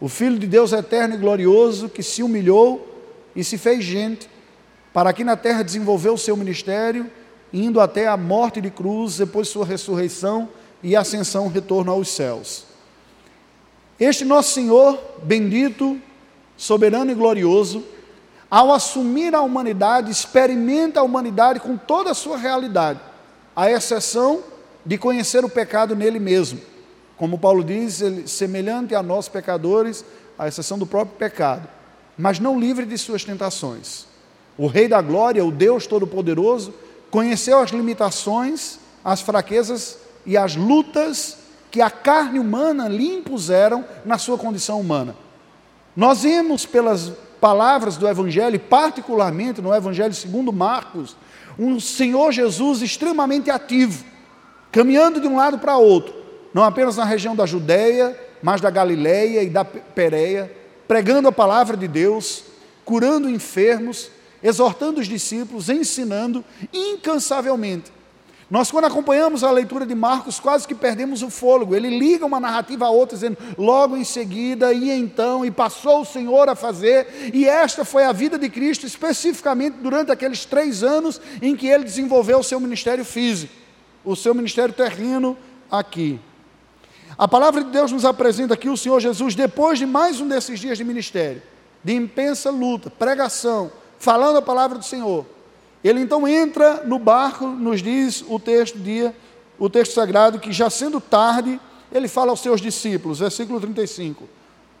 o 0.00 0.08
Filho 0.08 0.38
de 0.40 0.46
Deus 0.48 0.72
eterno 0.72 1.14
e 1.14 1.18
glorioso 1.18 1.88
que 1.88 2.02
se 2.02 2.20
humilhou 2.20 3.14
e 3.36 3.44
se 3.44 3.56
fez 3.56 3.84
gente 3.84 4.28
para 4.92 5.10
aqui 5.10 5.22
na 5.22 5.36
terra 5.36 5.62
desenvolver 5.62 6.10
o 6.10 6.18
seu 6.18 6.36
ministério 6.36 7.08
indo 7.54 7.80
até 7.80 8.08
a 8.08 8.16
morte 8.16 8.60
de 8.60 8.68
cruz, 8.68 9.16
depois 9.16 9.46
sua 9.46 9.64
ressurreição 9.64 10.48
e 10.82 10.96
ascensão, 10.96 11.46
retorno 11.46 11.92
aos 11.92 12.08
céus. 12.08 12.64
Este 13.98 14.24
nosso 14.24 14.50
Senhor, 14.50 14.98
bendito, 15.22 15.96
soberano 16.56 17.12
e 17.12 17.14
glorioso, 17.14 17.84
ao 18.50 18.72
assumir 18.72 19.36
a 19.36 19.40
humanidade, 19.40 20.10
experimenta 20.10 20.98
a 20.98 21.04
humanidade 21.04 21.60
com 21.60 21.76
toda 21.76 22.10
a 22.10 22.14
sua 22.14 22.36
realidade, 22.36 22.98
à 23.54 23.70
exceção 23.70 24.42
de 24.84 24.98
conhecer 24.98 25.44
o 25.44 25.48
pecado 25.48 25.94
nele 25.94 26.18
mesmo. 26.18 26.60
Como 27.16 27.38
Paulo 27.38 27.62
diz, 27.62 28.00
ele, 28.00 28.26
semelhante 28.26 28.96
a 28.96 29.02
nós 29.02 29.28
pecadores, 29.28 30.04
à 30.36 30.48
exceção 30.48 30.76
do 30.76 30.86
próprio 30.86 31.16
pecado, 31.16 31.68
mas 32.18 32.40
não 32.40 32.58
livre 32.58 32.84
de 32.84 32.98
suas 32.98 33.22
tentações. 33.22 34.06
O 34.58 34.66
Rei 34.66 34.88
da 34.88 35.00
Glória, 35.00 35.44
o 35.44 35.52
Deus 35.52 35.86
Todo-Poderoso, 35.86 36.74
conheceu 37.14 37.60
as 37.60 37.70
limitações, 37.70 38.80
as 39.04 39.20
fraquezas 39.20 39.98
e 40.26 40.36
as 40.36 40.56
lutas 40.56 41.36
que 41.70 41.80
a 41.80 41.88
carne 41.88 42.40
humana 42.40 42.88
lhe 42.88 43.06
impuseram 43.06 43.84
na 44.04 44.18
sua 44.18 44.36
condição 44.36 44.80
humana. 44.80 45.14
Nós 45.94 46.24
vemos 46.24 46.66
pelas 46.66 47.12
palavras 47.40 47.96
do 47.96 48.08
Evangelho, 48.08 48.58
particularmente 48.58 49.62
no 49.62 49.72
Evangelho 49.72 50.12
segundo 50.12 50.52
Marcos, 50.52 51.16
um 51.56 51.78
Senhor 51.78 52.32
Jesus 52.32 52.82
extremamente 52.82 53.48
ativo, 53.48 54.04
caminhando 54.72 55.20
de 55.20 55.28
um 55.28 55.36
lado 55.36 55.56
para 55.60 55.76
outro, 55.76 56.12
não 56.52 56.64
apenas 56.64 56.96
na 56.96 57.04
região 57.04 57.36
da 57.36 57.46
Judéia, 57.46 58.20
mas 58.42 58.60
da 58.60 58.70
Galileia 58.70 59.40
e 59.40 59.48
da 59.48 59.64
Pérea, 59.64 60.52
pregando 60.88 61.28
a 61.28 61.32
palavra 61.32 61.76
de 61.76 61.86
Deus, 61.86 62.42
curando 62.84 63.30
enfermos, 63.30 64.10
exortando 64.44 65.00
os 65.00 65.08
discípulos, 65.08 65.70
ensinando 65.70 66.44
incansavelmente. 66.70 67.90
Nós, 68.50 68.70
quando 68.70 68.84
acompanhamos 68.84 69.42
a 69.42 69.50
leitura 69.50 69.86
de 69.86 69.94
Marcos, 69.94 70.38
quase 70.38 70.68
que 70.68 70.74
perdemos 70.74 71.22
o 71.22 71.30
fôlego. 71.30 71.74
Ele 71.74 71.88
liga 71.88 72.26
uma 72.26 72.38
narrativa 72.38 72.84
a 72.84 72.90
outra, 72.90 73.16
dizendo 73.16 73.38
logo 73.56 73.96
em 73.96 74.04
seguida, 74.04 74.70
e 74.72 74.90
então, 74.90 75.46
e 75.46 75.50
passou 75.50 76.02
o 76.02 76.04
Senhor 76.04 76.48
a 76.50 76.54
fazer, 76.54 77.32
e 77.32 77.48
esta 77.48 77.86
foi 77.86 78.04
a 78.04 78.12
vida 78.12 78.38
de 78.38 78.50
Cristo, 78.50 78.86
especificamente 78.86 79.78
durante 79.78 80.12
aqueles 80.12 80.44
três 80.44 80.82
anos 80.82 81.20
em 81.40 81.56
que 81.56 81.66
ele 81.66 81.84
desenvolveu 81.84 82.40
o 82.40 82.44
seu 82.44 82.60
ministério 82.60 83.04
físico, 83.04 83.52
o 84.04 84.14
seu 84.14 84.34
ministério 84.34 84.74
terreno 84.74 85.38
aqui. 85.70 86.20
A 87.16 87.26
palavra 87.26 87.64
de 87.64 87.70
Deus 87.70 87.90
nos 87.90 88.04
apresenta 88.04 88.52
aqui 88.52 88.68
o 88.68 88.76
Senhor 88.76 89.00
Jesus, 89.00 89.34
depois 89.34 89.78
de 89.78 89.86
mais 89.86 90.20
um 90.20 90.28
desses 90.28 90.60
dias 90.60 90.76
de 90.76 90.84
ministério, 90.84 91.42
de 91.82 91.94
intensa 91.94 92.50
luta, 92.50 92.90
pregação, 92.90 93.72
falando 94.04 94.36
a 94.36 94.42
palavra 94.42 94.78
do 94.78 94.84
Senhor. 94.84 95.24
Ele 95.82 96.00
então 96.00 96.28
entra 96.28 96.84
no 96.84 96.98
barco, 96.98 97.46
nos 97.46 97.82
diz 97.82 98.22
o 98.28 98.38
texto 98.38 98.78
dia, 98.78 99.16
o 99.58 99.70
texto 99.70 99.94
sagrado, 99.94 100.38
que 100.38 100.52
já 100.52 100.68
sendo 100.68 101.00
tarde, 101.00 101.58
ele 101.90 102.06
fala 102.06 102.30
aos 102.30 102.40
seus 102.40 102.60
discípulos, 102.60 103.20
versículo 103.20 103.58
35. 103.58 104.28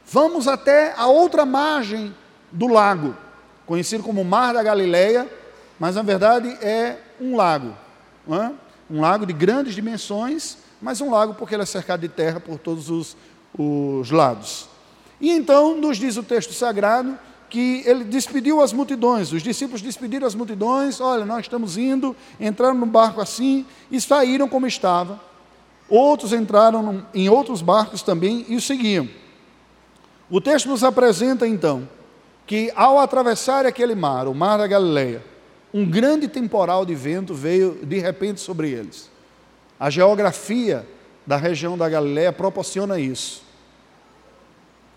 Vamos 0.06 0.46
até 0.46 0.92
a 0.94 1.06
outra 1.06 1.46
margem 1.46 2.14
do 2.52 2.66
lago, 2.66 3.16
conhecido 3.64 4.04
como 4.04 4.22
Mar 4.22 4.52
da 4.52 4.62
Galileia, 4.62 5.26
mas 5.80 5.94
na 5.94 6.02
verdade 6.02 6.48
é 6.60 6.98
um 7.18 7.34
lago. 7.34 7.74
É? 8.30 8.50
Um 8.90 9.00
lago 9.00 9.24
de 9.24 9.32
grandes 9.32 9.74
dimensões, 9.74 10.58
mas 10.82 11.00
um 11.00 11.10
lago 11.10 11.32
porque 11.32 11.54
ele 11.54 11.62
é 11.62 11.66
cercado 11.66 12.00
de 12.00 12.08
terra 12.08 12.40
por 12.40 12.58
todos 12.58 12.90
os, 12.90 13.16
os 13.58 14.10
lados. 14.10 14.68
E 15.18 15.30
então 15.30 15.76
nos 15.78 15.96
diz 15.96 16.18
o 16.18 16.22
texto 16.22 16.52
sagrado 16.52 17.18
que 17.54 17.84
ele 17.86 18.02
despediu 18.02 18.60
as 18.60 18.72
multidões, 18.72 19.32
os 19.32 19.40
discípulos 19.40 19.80
despediram 19.80 20.26
as 20.26 20.34
multidões, 20.34 21.00
olha, 21.00 21.24
nós 21.24 21.44
estamos 21.44 21.78
indo, 21.78 22.16
entraram 22.40 22.74
no 22.74 22.84
barco 22.84 23.20
assim 23.20 23.64
e 23.92 24.00
saíram 24.00 24.48
como 24.48 24.66
estava. 24.66 25.20
Outros 25.88 26.32
entraram 26.32 27.06
em 27.14 27.28
outros 27.28 27.62
barcos 27.62 28.02
também 28.02 28.44
e 28.48 28.56
o 28.56 28.60
seguiam. 28.60 29.08
O 30.28 30.40
texto 30.40 30.68
nos 30.68 30.82
apresenta 30.82 31.46
então 31.46 31.88
que 32.44 32.72
ao 32.74 32.98
atravessar 32.98 33.64
aquele 33.66 33.94
mar, 33.94 34.26
o 34.26 34.34
mar 34.34 34.58
da 34.58 34.66
Galileia, 34.66 35.24
um 35.72 35.88
grande 35.88 36.26
temporal 36.26 36.84
de 36.84 36.96
vento 36.96 37.32
veio 37.34 37.78
de 37.84 38.00
repente 38.00 38.40
sobre 38.40 38.68
eles. 38.70 39.08
A 39.78 39.90
geografia 39.90 40.84
da 41.24 41.36
região 41.36 41.78
da 41.78 41.88
Galileia 41.88 42.32
proporciona 42.32 42.98
isso. 42.98 43.43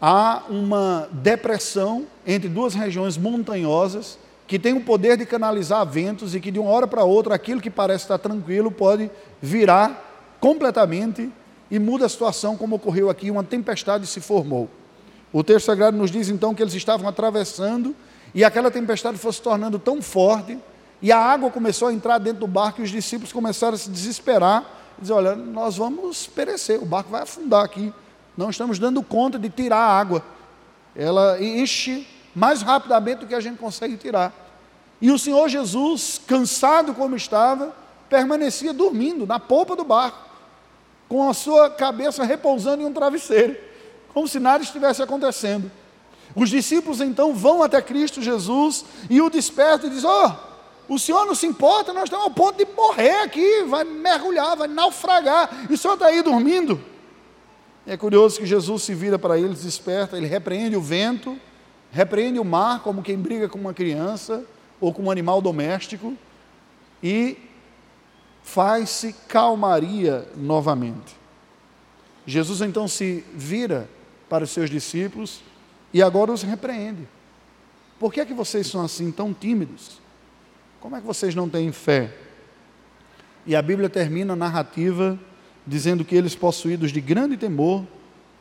Há 0.02 0.44
uma 0.50 1.10
depressão 1.12 2.06
entre 2.26 2.48
duas 2.48 2.74
regiões 2.74 3.18
montanhosas 3.18 4.18
que 4.46 4.58
tem 4.58 4.74
o 4.74 4.82
poder 4.82 5.18
de 5.18 5.26
canalizar 5.26 5.86
ventos 5.86 6.34
e 6.34 6.40
que 6.40 6.52
de 6.52 6.60
uma 6.60 6.70
hora 6.70 6.88
para 6.88 7.04
outra 7.04 7.36
aquilo 7.36 7.60
que 7.60 7.70
parece 7.70 8.06
estar 8.06 8.18
tranquilo 8.18 8.72
pode 8.72 9.12
virar 9.42 10.36
completamente 10.40 11.30
e 11.70 11.80
muda 11.80 12.06
a 12.06 12.10
situação, 12.10 12.56
como 12.56 12.76
ocorreu 12.78 13.10
aqui, 13.10 13.30
uma 13.30 13.44
tempestade 13.44 14.08
se 14.08 14.22
formou. 14.22 14.70
O 15.34 15.44
texto 15.44 15.66
sagrado 15.66 15.98
nos 15.98 16.10
diz 16.10 16.30
então 16.30 16.56
que 16.56 16.64
eles 16.64 16.74
estavam 16.74 17.10
atravessando 17.10 17.94
e 18.34 18.44
aquela 18.44 18.72
tempestade 18.72 19.18
foi 19.18 19.34
se 19.34 19.42
tornando 19.42 19.78
tão 19.78 20.02
forte 20.02 20.58
e 21.02 21.12
a 21.12 21.18
água 21.18 21.50
começou 21.50 21.90
a 21.90 21.94
entrar 21.94 22.18
dentro 22.20 22.40
do 22.42 22.48
barco 22.48 22.80
e 22.82 22.84
os 22.84 22.90
discípulos 22.90 23.34
começaram 23.34 23.74
a 23.74 23.78
se 23.78 23.90
desesperar 23.90 24.78
dizer: 25.00 25.14
Olha, 25.14 25.36
nós 25.36 25.78
vamos 25.78 26.28
perecer, 26.28 26.82
o 26.82 26.86
barco 26.86 27.10
vai 27.10 27.22
afundar 27.22 27.64
aqui. 27.64 27.94
Não 28.38 28.52
estamos 28.52 28.78
dando 28.78 29.02
conta 29.02 29.40
de 29.40 29.50
tirar 29.50 29.80
a 29.80 30.00
água. 30.00 30.24
Ela 30.96 31.44
enche 31.44 32.08
mais 32.36 32.62
rapidamente 32.62 33.22
do 33.22 33.28
que 33.28 33.36
a 33.36 33.40
gente 33.40 33.58
consegue 33.58 33.98
tirar. 33.98 34.32
E 35.02 35.12
o 35.12 35.18
Senhor 35.18 35.50
Jesus, 35.50 36.22
cansado 36.26 36.94
como 36.94 37.16
estava, 37.16 37.76
permanecia 38.08 38.72
dormindo 38.72 39.26
na 39.26 39.40
polpa 39.40 39.76
do 39.76 39.84
barco 39.84 40.28
com 41.10 41.30
a 41.30 41.34
sua 41.34 41.70
cabeça 41.70 42.24
repousando 42.24 42.84
em 42.84 42.86
um 42.86 42.94
travesseiro, 42.94 43.56
como 44.14 44.28
se 44.28 44.40
nada 44.40 44.64
estivesse 44.64 45.02
acontecendo. 45.02 45.72
Os 46.36 46.50
discípulos 46.50 47.02
então 47.02 47.34
vão 47.34 47.64
até 47.64 47.82
Cristo 47.82 48.22
Jesus 48.22 48.86
e 49.10 49.22
o 49.22 49.30
despertam 49.30 49.90
e 49.90 49.94
dizem: 49.94 50.10
Ó, 50.10 50.32
oh, 50.90 50.94
o 50.94 51.00
senhor 51.00 51.26
não 51.26 51.34
se 51.34 51.48
importa, 51.48 51.94
nós 51.94 52.06
estamos 52.06 52.26
ao 52.26 52.32
ponto 52.32 52.58
de 52.58 52.72
morrer 52.74 53.22
aqui, 53.22 53.64
vai 53.64 53.84
mergulhar, 53.84 54.56
vai 54.56 54.68
naufragar, 54.68 55.68
e 55.70 55.74
o 55.74 55.78
senhor 55.78 55.96
está 55.96 56.08
aí 56.08 56.22
dormindo. 56.22 56.80
É 57.88 57.96
curioso 57.96 58.38
que 58.38 58.46
Jesus 58.46 58.84
se 58.84 58.94
vira 58.94 59.18
para 59.18 59.40
eles, 59.40 59.64
desperta, 59.64 60.18
ele 60.18 60.28
repreende 60.28 60.76
o 60.76 60.82
vento, 60.82 61.40
repreende 61.90 62.38
o 62.38 62.44
mar, 62.44 62.84
como 62.84 63.02
quem 63.02 63.18
briga 63.18 63.48
com 63.48 63.58
uma 63.58 63.74
criança 63.74 64.44
ou 64.78 64.94
com 64.94 65.04
um 65.04 65.12
animal 65.12 65.42
doméstico, 65.42 66.14
e 67.02 67.38
faz-se 68.44 69.14
calmaria 69.30 70.28
novamente. 70.36 71.16
Jesus 72.26 72.60
então 72.60 72.90
se 72.90 73.24
vira 73.34 73.90
para 74.28 74.44
os 74.44 74.50
seus 74.50 74.70
discípulos 74.70 75.40
e 75.94 76.04
agora 76.04 76.34
os 76.34 76.44
repreende. 76.44 77.08
Por 77.98 78.12
que 78.12 78.20
é 78.20 78.26
que 78.26 78.34
vocês 78.34 78.68
são 78.68 78.84
assim 78.84 79.14
tão 79.14 79.34
tímidos? 79.34 80.02
Como 80.82 80.94
é 80.98 81.00
que 81.00 81.08
vocês 81.08 81.34
não 81.34 81.48
têm 81.48 81.72
fé? 81.72 82.14
E 83.46 83.56
a 83.56 83.62
Bíblia 83.62 83.90
termina 83.90 84.34
a 84.34 84.36
narrativa 84.36 85.18
dizendo 85.68 86.06
que 86.06 86.16
eles, 86.16 86.34
possuídos 86.34 86.94
de 86.94 87.02
grande 87.02 87.36
temor, 87.36 87.84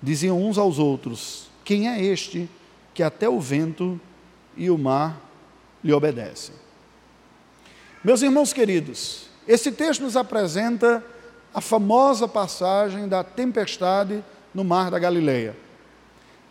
diziam 0.01 0.41
uns 0.41 0.57
aos 0.57 0.79
outros: 0.79 1.49
Quem 1.65 1.89
é 1.89 2.03
este 2.03 2.49
que 2.95 3.03
até 3.03 3.29
o 3.29 3.41
vento 3.41 4.01
e 4.57 4.71
o 4.71 4.79
mar 4.79 5.21
lhe 5.83 5.93
obedecem? 5.93 6.55
Meus 8.05 8.23
irmãos 8.23 8.53
queridos, 8.53 9.27
esse 9.49 9.73
texto 9.73 10.03
nos 10.03 10.17
apresenta 10.17 11.05
a 11.53 11.61
famosa 11.61 12.29
passagem 12.29 13.09
da 13.09 13.25
tempestade 13.25 14.23
no 14.55 14.63
mar 14.63 14.91
da 14.91 14.99
Galileia. 14.99 15.57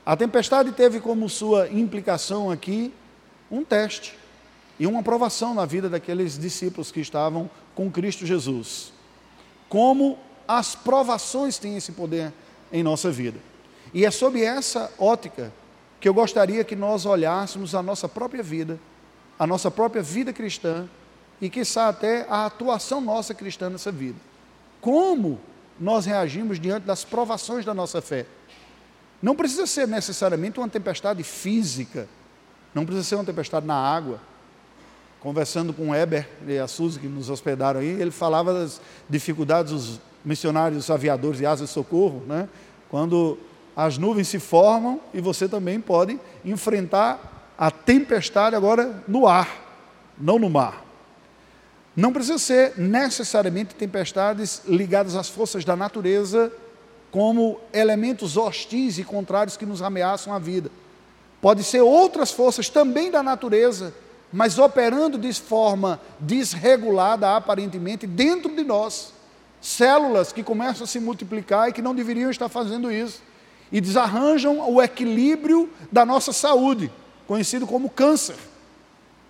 A 0.05 0.15
tempestade 0.15 0.72
teve 0.74 1.00
como 1.00 1.29
sua 1.29 1.70
implicação 1.70 2.51
aqui 2.51 2.94
um 3.50 3.63
teste 3.63 4.17
e 4.77 4.86
uma 4.86 5.00
aprovação 5.00 5.53
na 5.53 5.65
vida 5.65 5.89
daqueles 5.89 6.38
discípulos 6.38 6.91
que 6.91 7.00
estavam 7.00 7.50
com 7.74 7.89
Cristo 7.89 8.25
Jesus. 8.25 8.91
Como 9.70 10.20
as 10.47 10.75
provações 10.75 11.57
têm 11.57 11.77
esse 11.77 11.91
poder 11.91 12.31
em 12.71 12.83
nossa 12.83 13.11
vida. 13.11 13.39
E 13.93 14.05
é 14.05 14.11
sob 14.11 14.43
essa 14.43 14.91
ótica 14.99 15.51
que 15.99 16.07
eu 16.07 16.13
gostaria 16.13 16.63
que 16.63 16.75
nós 16.75 17.05
olhássemos 17.05 17.73
a 17.73 17.81
nossa 17.81 18.07
própria 18.07 18.43
vida, 18.43 18.79
a 19.39 19.47
nossa 19.47 19.71
própria 19.71 20.01
vida 20.01 20.31
cristã 20.33 20.87
e, 21.41 21.49
quiçá, 21.49 21.87
até 21.87 22.25
a 22.29 22.45
atuação 22.45 23.01
nossa 23.01 23.33
cristã 23.33 23.69
nessa 23.69 23.91
vida. 23.91 24.19
Como 24.81 25.39
nós 25.79 26.05
reagimos 26.05 26.59
diante 26.59 26.83
das 26.83 27.03
provações 27.03 27.65
da 27.65 27.73
nossa 27.73 28.01
fé? 28.01 28.25
Não 29.21 29.35
precisa 29.35 29.65
ser 29.65 29.87
necessariamente 29.87 30.59
uma 30.59 30.69
tempestade 30.69 31.23
física, 31.23 32.07
não 32.73 32.85
precisa 32.85 33.03
ser 33.07 33.15
uma 33.15 33.23
tempestade 33.23 33.65
na 33.65 33.75
água. 33.75 34.19
Conversando 35.19 35.73
com 35.73 35.89
o 35.89 35.95
Eber 35.95 36.29
e 36.45 36.59
a 36.59 36.67
Suzy, 36.67 36.99
que 36.99 37.07
nos 37.07 37.31
hospedaram 37.31 37.79
aí, 37.79 37.87
ele 37.87 38.11
falava 38.11 38.53
das 38.53 38.79
dificuldades 39.09 39.71
dos 39.71 39.99
missionários 40.25 40.89
aviadores 40.89 41.38
de 41.38 41.46
asa 41.46 41.65
de 41.65 41.70
socorro, 41.70 42.24
né? 42.27 42.50
quando 42.89 43.38
as 43.75 43.98
nuvens 43.98 44.27
se 44.27 44.39
formam 44.39 45.00
e 45.13 45.22
você 45.22 45.48
também 45.48 45.79
pode 45.79 46.20
enfrentar 46.44 47.53
a 47.58 47.70
tempestade 47.70 48.55
agora 48.55 49.03
no 49.08 49.27
ar, 49.27 49.50
não 50.17 50.39
no 50.39 50.50
mar. 50.50 50.84
Não 51.96 52.12
precisa 52.12 52.38
ser 52.38 52.77
necessariamente 52.77 53.75
tempestades 53.75 54.62
ligadas 54.67 55.15
às 55.15 55.29
forças 55.29 55.63
da 55.63 55.75
natureza, 55.75 56.51
como 57.10 57.62
elementos 57.72 58.36
hostis 58.36 58.98
e 58.98 59.03
contrários 59.05 59.55
que 59.55 59.65
nos 59.65 59.82
ameaçam 59.82 60.34
a 60.34 60.39
vida. 60.39 60.70
Pode 61.41 61.63
ser 61.63 61.79
outras 61.79 62.32
forças 62.32 62.67
também 62.67 63.10
da 63.10 63.24
natureza, 63.24 63.94
mas 64.34 64.60
operando 64.60 65.17
de 65.17 65.32
forma 65.32 66.01
desregulada, 66.20 67.38
aparentemente, 67.38 68.05
dentro 68.05 68.53
de 68.53 68.65
nós. 68.65 69.13
Células 69.65 70.31
que 70.31 70.43
começam 70.43 70.84
a 70.84 70.88
se 70.88 71.00
multiplicar 71.00 71.67
e 71.67 71.74
que 71.74 71.81
não 71.81 71.95
deveriam 71.95 72.29
estar 72.29 72.48
fazendo 72.48 72.91
isso. 72.91 73.19
E 73.72 73.81
desarranjam 73.81 74.60
o 74.72 74.79
equilíbrio 74.79 75.67
da 75.91 76.05
nossa 76.05 76.31
saúde, 76.31 76.91
conhecido 77.25 77.65
como 77.65 77.89
câncer 77.89 78.36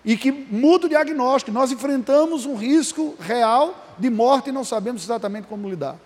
e 0.04 0.14
que 0.14 0.30
muda 0.30 0.84
o 0.84 0.88
diagnóstico. 0.90 1.50
Nós 1.50 1.72
enfrentamos 1.72 2.44
um 2.44 2.54
risco 2.54 3.14
real 3.18 3.74
de 3.98 4.10
morte 4.10 4.50
e 4.50 4.52
não 4.52 4.62
sabemos 4.62 5.02
exatamente 5.02 5.46
como 5.46 5.70
lidar. 5.70 5.96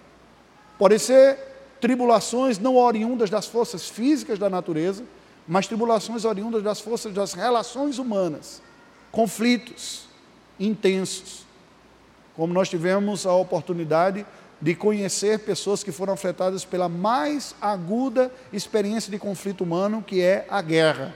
Podem 0.79 0.97
ser 0.97 1.37
tribulações 1.81 2.57
não 2.57 2.77
oriundas 2.77 3.31
das 3.31 3.47
forças 3.47 3.89
físicas 3.89 4.39
da 4.39 4.49
natureza, 4.49 5.03
mas 5.47 5.67
tribulações 5.67 6.25
oriundas 6.25 6.63
das 6.63 6.81
forças 6.81 7.13
das 7.13 7.33
relações 7.33 7.99
humanas, 7.99 8.63
conflitos 9.11 10.05
intensos. 10.57 11.50
Como 12.41 12.55
nós 12.55 12.71
tivemos 12.71 13.27
a 13.27 13.35
oportunidade 13.35 14.25
de 14.63 14.75
conhecer 14.75 15.41
pessoas 15.41 15.85
que 15.85 15.93
foram 15.93 16.15
afetadas 16.15 16.65
pela 16.65 16.89
mais 16.89 17.55
aguda 17.61 18.33
experiência 18.51 19.11
de 19.11 19.19
conflito 19.19 19.63
humano, 19.63 20.03
que 20.03 20.23
é 20.23 20.47
a 20.49 20.63
guerra. 20.63 21.15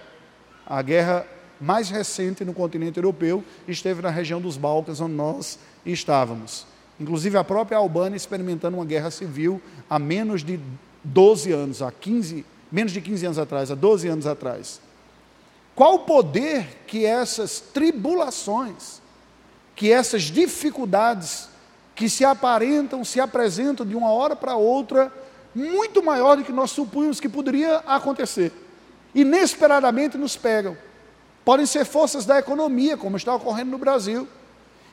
A 0.67 0.83
guerra 0.83 1.27
mais 1.59 1.89
recente 1.89 2.45
no 2.45 2.53
continente 2.53 2.99
europeu 2.99 3.43
esteve 3.67 4.03
na 4.03 4.11
região 4.11 4.39
dos 4.39 4.59
Balcãs, 4.59 5.01
onde 5.01 5.15
nós 5.15 5.59
estávamos. 5.87 6.67
Inclusive 7.01 7.39
a 7.39 7.43
própria 7.43 7.79
Albânia 7.79 8.19
experimentando 8.19 8.77
uma 8.77 8.85
guerra 8.85 9.11
civil 9.11 9.63
há 9.89 9.99
menos 9.99 10.45
de 10.45 10.61
12 11.03 11.53
anos, 11.53 11.81
há 11.81 11.91
15, 11.91 12.45
menos 12.71 12.93
de 12.93 13.01
15 13.01 13.25
anos 13.25 13.39
atrás, 13.39 13.71
há 13.71 13.75
12 13.75 14.09
anos 14.09 14.27
atrás. 14.27 14.79
Qual 15.75 15.95
o 15.95 15.99
poder 16.01 16.85
que 16.87 17.07
essas 17.07 17.61
tribulações, 17.61 19.03
que 19.75 19.93
essas 19.93 20.23
dificuldades 20.23 21.49
que 21.95 22.09
se 22.09 22.25
aparentam, 22.25 23.05
se 23.05 23.21
apresentam 23.21 23.87
de 23.87 23.95
uma 23.95 24.11
hora 24.11 24.35
para 24.35 24.57
outra, 24.57 25.13
muito 25.55 26.03
maior 26.03 26.37
do 26.37 26.45
que 26.45 26.53
nós 26.53 26.71
supunhamos 26.71 27.21
que 27.21 27.29
poderia 27.29 27.77
acontecer. 27.87 28.53
Inesperadamente 29.15 30.19
nos 30.19 30.37
pegam. 30.37 30.77
Podem 31.45 31.67
ser 31.67 31.85
forças 31.85 32.25
da 32.25 32.39
economia, 32.39 32.97
como 32.97 33.17
está 33.17 33.35
ocorrendo 33.35 33.71
no 33.71 33.79
Brasil. 33.79 34.27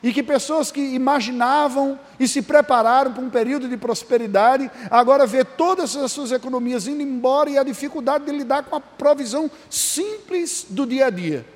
E 0.02 0.12
que 0.12 0.22
pessoas 0.22 0.70
que 0.70 0.80
imaginavam 0.80 1.98
e 2.18 2.26
se 2.26 2.42
prepararam 2.42 3.12
para 3.12 3.22
um 3.22 3.30
período 3.30 3.68
de 3.68 3.76
prosperidade, 3.76 4.70
agora 4.90 5.26
vê 5.26 5.44
todas 5.44 5.96
as 5.96 6.10
suas 6.10 6.32
economias 6.32 6.88
indo 6.88 7.02
embora 7.02 7.50
e 7.50 7.58
a 7.58 7.62
dificuldade 7.62 8.24
de 8.24 8.32
lidar 8.32 8.64
com 8.64 8.74
a 8.74 8.80
provisão 8.80 9.50
simples 9.70 10.66
do 10.68 10.84
dia 10.86 11.06
a 11.06 11.10
dia. 11.10 11.46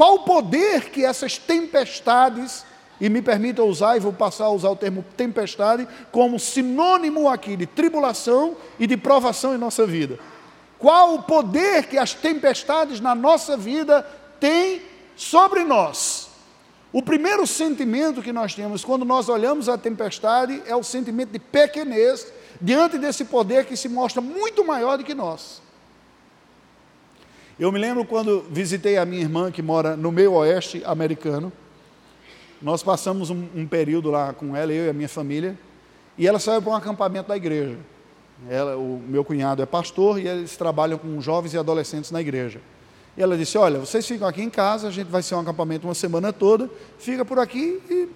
Qual 0.00 0.14
o 0.14 0.20
poder 0.20 0.88
que 0.88 1.04
essas 1.04 1.36
tempestades, 1.36 2.64
e 2.98 3.10
me 3.10 3.20
permita 3.20 3.62
usar, 3.62 3.98
e 3.98 4.00
vou 4.00 4.14
passar 4.14 4.44
a 4.44 4.50
usar 4.50 4.70
o 4.70 4.74
termo 4.74 5.04
tempestade, 5.14 5.86
como 6.10 6.40
sinônimo 6.40 7.28
aqui 7.28 7.54
de 7.54 7.66
tribulação 7.66 8.56
e 8.78 8.86
de 8.86 8.96
provação 8.96 9.54
em 9.54 9.58
nossa 9.58 9.84
vida. 9.86 10.18
Qual 10.78 11.16
o 11.16 11.22
poder 11.24 11.86
que 11.86 11.98
as 11.98 12.14
tempestades 12.14 12.98
na 12.98 13.14
nossa 13.14 13.58
vida 13.58 14.00
têm 14.40 14.80
sobre 15.16 15.64
nós? 15.64 16.30
O 16.94 17.02
primeiro 17.02 17.46
sentimento 17.46 18.22
que 18.22 18.32
nós 18.32 18.54
temos 18.54 18.82
quando 18.82 19.04
nós 19.04 19.28
olhamos 19.28 19.68
a 19.68 19.76
tempestade 19.76 20.62
é 20.64 20.74
o 20.74 20.82
sentimento 20.82 21.32
de 21.32 21.38
pequenez 21.38 22.26
diante 22.58 22.96
desse 22.96 23.26
poder 23.26 23.66
que 23.66 23.76
se 23.76 23.86
mostra 23.86 24.22
muito 24.22 24.64
maior 24.64 24.96
do 24.96 25.04
que 25.04 25.12
nós. 25.12 25.60
Eu 27.60 27.70
me 27.70 27.78
lembro 27.78 28.06
quando 28.06 28.42
visitei 28.50 28.96
a 28.96 29.04
minha 29.04 29.20
irmã 29.20 29.52
que 29.52 29.60
mora 29.60 29.94
no 29.94 30.10
meio 30.10 30.32
oeste 30.32 30.82
americano. 30.82 31.52
Nós 32.62 32.82
passamos 32.82 33.28
um, 33.28 33.44
um 33.54 33.66
período 33.66 34.10
lá 34.10 34.32
com 34.32 34.56
ela, 34.56 34.72
eu 34.72 34.86
e 34.86 34.88
a 34.88 34.94
minha 34.94 35.10
família, 35.10 35.58
e 36.16 36.26
ela 36.26 36.38
saiu 36.38 36.62
para 36.62 36.72
um 36.72 36.74
acampamento 36.74 37.28
da 37.28 37.36
igreja. 37.36 37.76
Ela, 38.48 38.78
o 38.78 39.02
meu 39.06 39.22
cunhado 39.22 39.60
é 39.60 39.66
pastor 39.66 40.18
e 40.18 40.26
eles 40.26 40.56
trabalham 40.56 40.96
com 40.96 41.20
jovens 41.20 41.52
e 41.52 41.58
adolescentes 41.58 42.10
na 42.10 42.18
igreja. 42.22 42.62
E 43.14 43.22
ela 43.22 43.36
disse: 43.36 43.58
Olha, 43.58 43.78
vocês 43.78 44.08
ficam 44.08 44.26
aqui 44.26 44.40
em 44.40 44.48
casa, 44.48 44.88
a 44.88 44.90
gente 44.90 45.08
vai 45.08 45.22
ser 45.22 45.34
um 45.34 45.40
acampamento 45.40 45.86
uma 45.86 45.94
semana 45.94 46.32
toda, 46.32 46.70
fica 46.98 47.26
por 47.26 47.38
aqui 47.38 47.78
e 47.90 48.08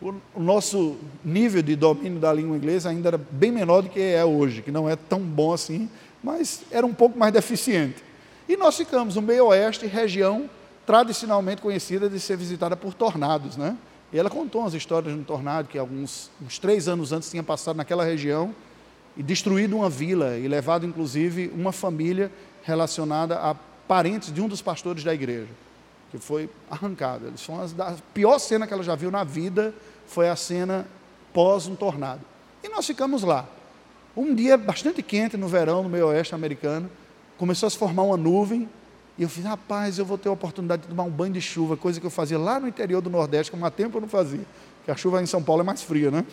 o, 0.00 0.14
o 0.36 0.40
nosso 0.40 0.98
nível 1.24 1.62
de 1.62 1.74
domínio 1.74 2.20
da 2.20 2.32
língua 2.32 2.56
inglesa 2.56 2.90
ainda 2.90 3.08
era 3.08 3.18
bem 3.18 3.50
menor 3.50 3.82
do 3.82 3.88
que 3.88 4.00
é 4.00 4.24
hoje, 4.24 4.62
que 4.62 4.70
não 4.70 4.88
é 4.88 4.94
tão 4.94 5.18
bom 5.18 5.52
assim, 5.52 5.90
mas 6.22 6.62
era 6.70 6.86
um 6.86 6.94
pouco 6.94 7.18
mais 7.18 7.32
deficiente. 7.32 8.06
E 8.48 8.56
nós 8.56 8.76
ficamos 8.76 9.16
no 9.16 9.22
meio 9.22 9.46
oeste, 9.46 9.86
região 9.86 10.48
tradicionalmente 10.86 11.60
conhecida 11.60 12.08
de 12.08 12.18
ser 12.18 12.36
visitada 12.36 12.74
por 12.74 12.94
tornados, 12.94 13.56
né? 13.56 13.76
E 14.10 14.18
ela 14.18 14.30
contou 14.30 14.62
umas 14.62 14.72
histórias 14.72 15.12
de 15.12 15.20
um 15.20 15.22
tornado 15.22 15.68
que 15.68 15.76
alguns 15.76 16.30
uns 16.40 16.58
três 16.58 16.88
anos 16.88 17.12
antes 17.12 17.30
tinha 17.30 17.42
passado 17.42 17.76
naquela 17.76 18.02
região 18.02 18.54
e 19.14 19.22
destruído 19.22 19.76
uma 19.76 19.90
vila 19.90 20.38
e 20.38 20.48
levado 20.48 20.86
inclusive 20.86 21.52
uma 21.54 21.72
família 21.72 22.32
relacionada 22.62 23.38
a 23.38 23.54
parentes 23.54 24.32
de 24.32 24.40
um 24.40 24.48
dos 24.48 24.62
pastores 24.62 25.04
da 25.04 25.12
igreja, 25.12 25.48
que 26.10 26.16
foi 26.16 26.48
arrancado. 26.70 27.26
Eles 27.26 27.42
foram 27.42 27.64
a 27.64 27.94
pior 28.14 28.38
cena 28.38 28.66
que 28.66 28.72
ela 28.72 28.82
já 28.82 28.94
viu 28.94 29.10
na 29.10 29.24
vida 29.24 29.74
foi 30.06 30.28
a 30.28 30.36
cena 30.36 30.86
pós 31.32 31.66
um 31.66 31.76
tornado. 31.76 32.22
E 32.64 32.68
nós 32.68 32.86
ficamos 32.86 33.22
lá. 33.22 33.46
Um 34.16 34.34
dia 34.34 34.56
bastante 34.56 35.02
quente 35.02 35.36
no 35.36 35.46
verão, 35.46 35.82
no 35.82 35.88
meio 35.88 36.08
oeste 36.08 36.34
americano, 36.34 36.90
começou 37.38 37.66
a 37.68 37.70
se 37.70 37.78
formar 37.78 38.02
uma 38.02 38.16
nuvem, 38.16 38.68
e 39.16 39.22
eu 39.22 39.28
fiz, 39.28 39.44
rapaz, 39.44 39.98
eu 39.98 40.04
vou 40.04 40.18
ter 40.18 40.28
a 40.28 40.32
oportunidade 40.32 40.82
de 40.82 40.88
tomar 40.88 41.04
um 41.04 41.10
banho 41.10 41.32
de 41.32 41.40
chuva, 41.40 41.76
coisa 41.76 41.98
que 41.98 42.06
eu 42.06 42.10
fazia 42.10 42.38
lá 42.38 42.60
no 42.60 42.68
interior 42.68 43.00
do 43.00 43.08
Nordeste, 43.08 43.50
que 43.50 43.64
há 43.64 43.70
tempo 43.70 43.96
eu 43.96 44.00
não 44.00 44.08
fazia, 44.08 44.44
porque 44.76 44.90
a 44.90 44.96
chuva 44.96 45.22
em 45.22 45.26
São 45.26 45.42
Paulo 45.42 45.62
é 45.62 45.64
mais 45.64 45.82
fria, 45.82 46.10
né? 46.10 46.24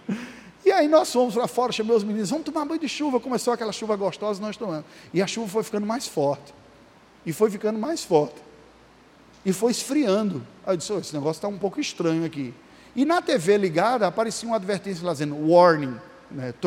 e 0.64 0.72
aí 0.72 0.88
nós 0.88 1.12
fomos 1.12 1.34
para 1.34 1.46
fora, 1.46 1.70
chamei 1.72 1.94
os 1.94 2.02
meninos, 2.02 2.30
vamos 2.30 2.44
tomar 2.44 2.64
banho 2.64 2.80
de 2.80 2.88
chuva, 2.88 3.20
começou 3.20 3.52
aquela 3.52 3.72
chuva 3.72 3.94
gostosa, 3.96 4.40
nós 4.40 4.56
tomamos. 4.56 4.84
E 5.12 5.20
a 5.20 5.26
chuva 5.26 5.48
foi 5.48 5.62
ficando 5.62 5.86
mais 5.86 6.06
forte 6.06 6.54
e 7.24 7.32
foi 7.32 7.50
ficando 7.50 7.78
mais 7.78 8.04
forte. 8.04 8.46
E 9.44 9.52
foi 9.52 9.70
esfriando. 9.70 10.44
Aí 10.64 10.74
eu 10.74 10.76
disse: 10.76 10.92
oh, 10.92 10.98
esse 10.98 11.14
negócio 11.14 11.38
está 11.38 11.48
um 11.48 11.58
pouco 11.58 11.80
estranho 11.80 12.24
aqui. 12.24 12.52
E 12.94 13.04
na 13.04 13.20
TV 13.20 13.56
ligada 13.56 14.06
aparecia 14.06 14.48
uma 14.48 14.56
advertência 14.56 15.04
lá 15.06 15.12
dizendo: 15.12 15.36
warning, 15.48 15.96
né. 16.30 16.54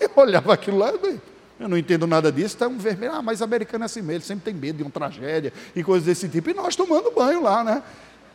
Eu 0.00 0.10
olhava 0.16 0.52
aquilo 0.52 0.78
lá, 0.78 0.88
eu 0.88 1.20
não 1.58 1.78
entendo 1.78 2.06
nada 2.06 2.32
disso, 2.32 2.54
está 2.54 2.66
um 2.66 2.78
vermelho. 2.78 3.12
Ah, 3.12 3.22
mas 3.22 3.40
americano 3.42 3.84
é 3.84 3.86
assim 3.86 4.00
mesmo, 4.00 4.12
ele 4.12 4.24
sempre 4.24 4.44
tem 4.44 4.54
medo 4.54 4.78
de 4.78 4.82
uma 4.82 4.90
tragédia 4.90 5.52
e 5.74 5.82
coisas 5.84 6.06
desse 6.06 6.28
tipo. 6.28 6.50
E 6.50 6.54
nós 6.54 6.74
tomando 6.74 7.10
banho 7.10 7.42
lá, 7.42 7.62
né? 7.62 7.82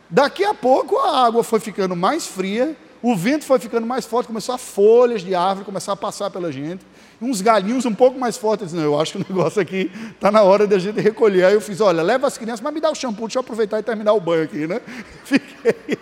Daqui 0.08 0.44
a 0.44 0.54
pouco 0.54 0.96
a 0.96 1.26
água 1.26 1.44
foi 1.44 1.60
ficando 1.60 1.94
mais 1.94 2.26
fria, 2.26 2.74
o 3.02 3.14
vento 3.14 3.44
foi 3.44 3.58
ficando 3.58 3.86
mais 3.86 4.06
forte, 4.06 4.26
começou 4.26 4.54
a 4.54 4.58
folhas 4.58 5.22
de 5.22 5.34
árvore 5.34 5.64
começar 5.64 5.92
a 5.92 5.96
passar 5.96 6.30
pela 6.30 6.50
gente 6.50 6.84
uns 7.20 7.40
galinhos 7.40 7.84
um 7.84 7.94
pouco 7.94 8.18
mais 8.18 8.36
fortes. 8.36 8.72
Não, 8.72 8.82
eu 8.82 9.00
acho 9.00 9.12
que 9.12 9.18
o 9.18 9.26
negócio 9.28 9.60
aqui 9.60 9.90
está 10.14 10.30
na 10.30 10.42
hora 10.42 10.66
da 10.66 10.78
gente 10.78 11.00
recolher. 11.00 11.44
Aí 11.44 11.54
eu 11.54 11.60
fiz, 11.60 11.80
olha, 11.80 12.02
leva 12.02 12.26
as 12.26 12.38
crianças, 12.38 12.60
mas 12.60 12.72
me 12.72 12.80
dá 12.80 12.90
o 12.90 12.94
shampoo, 12.94 13.26
deixa 13.26 13.38
eu 13.38 13.40
aproveitar 13.40 13.78
e 13.78 13.82
terminar 13.82 14.12
o 14.12 14.20
banho 14.20 14.44
aqui, 14.44 14.66
né? 14.66 14.80
Fiquei. 15.24 15.98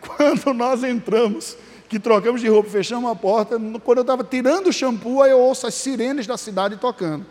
Quando 0.00 0.54
nós 0.54 0.82
entramos, 0.82 1.56
que 1.88 1.98
trocamos 1.98 2.40
de 2.40 2.48
roupa, 2.48 2.68
fechamos 2.68 3.10
a 3.10 3.14
porta, 3.14 3.58
quando 3.84 3.98
eu 3.98 4.02
estava 4.02 4.24
tirando 4.24 4.68
o 4.68 4.72
shampoo, 4.72 5.22
aí 5.22 5.30
eu 5.30 5.38
ouço 5.38 5.66
as 5.66 5.74
sirenes 5.74 6.26
da 6.26 6.36
cidade 6.36 6.76
tocando. 6.76 7.24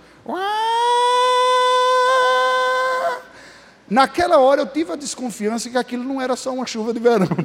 Naquela 3.89 4.39
hora 4.39 4.61
eu 4.61 4.67
tive 4.67 4.93
a 4.93 4.95
desconfiança 4.95 5.69
que 5.69 5.77
aquilo 5.77 6.03
não 6.03 6.19
era 6.19 6.35
só 6.35 6.53
uma 6.53 6.65
chuva 6.65 6.93
de 6.93 6.99
verão. 6.99 7.27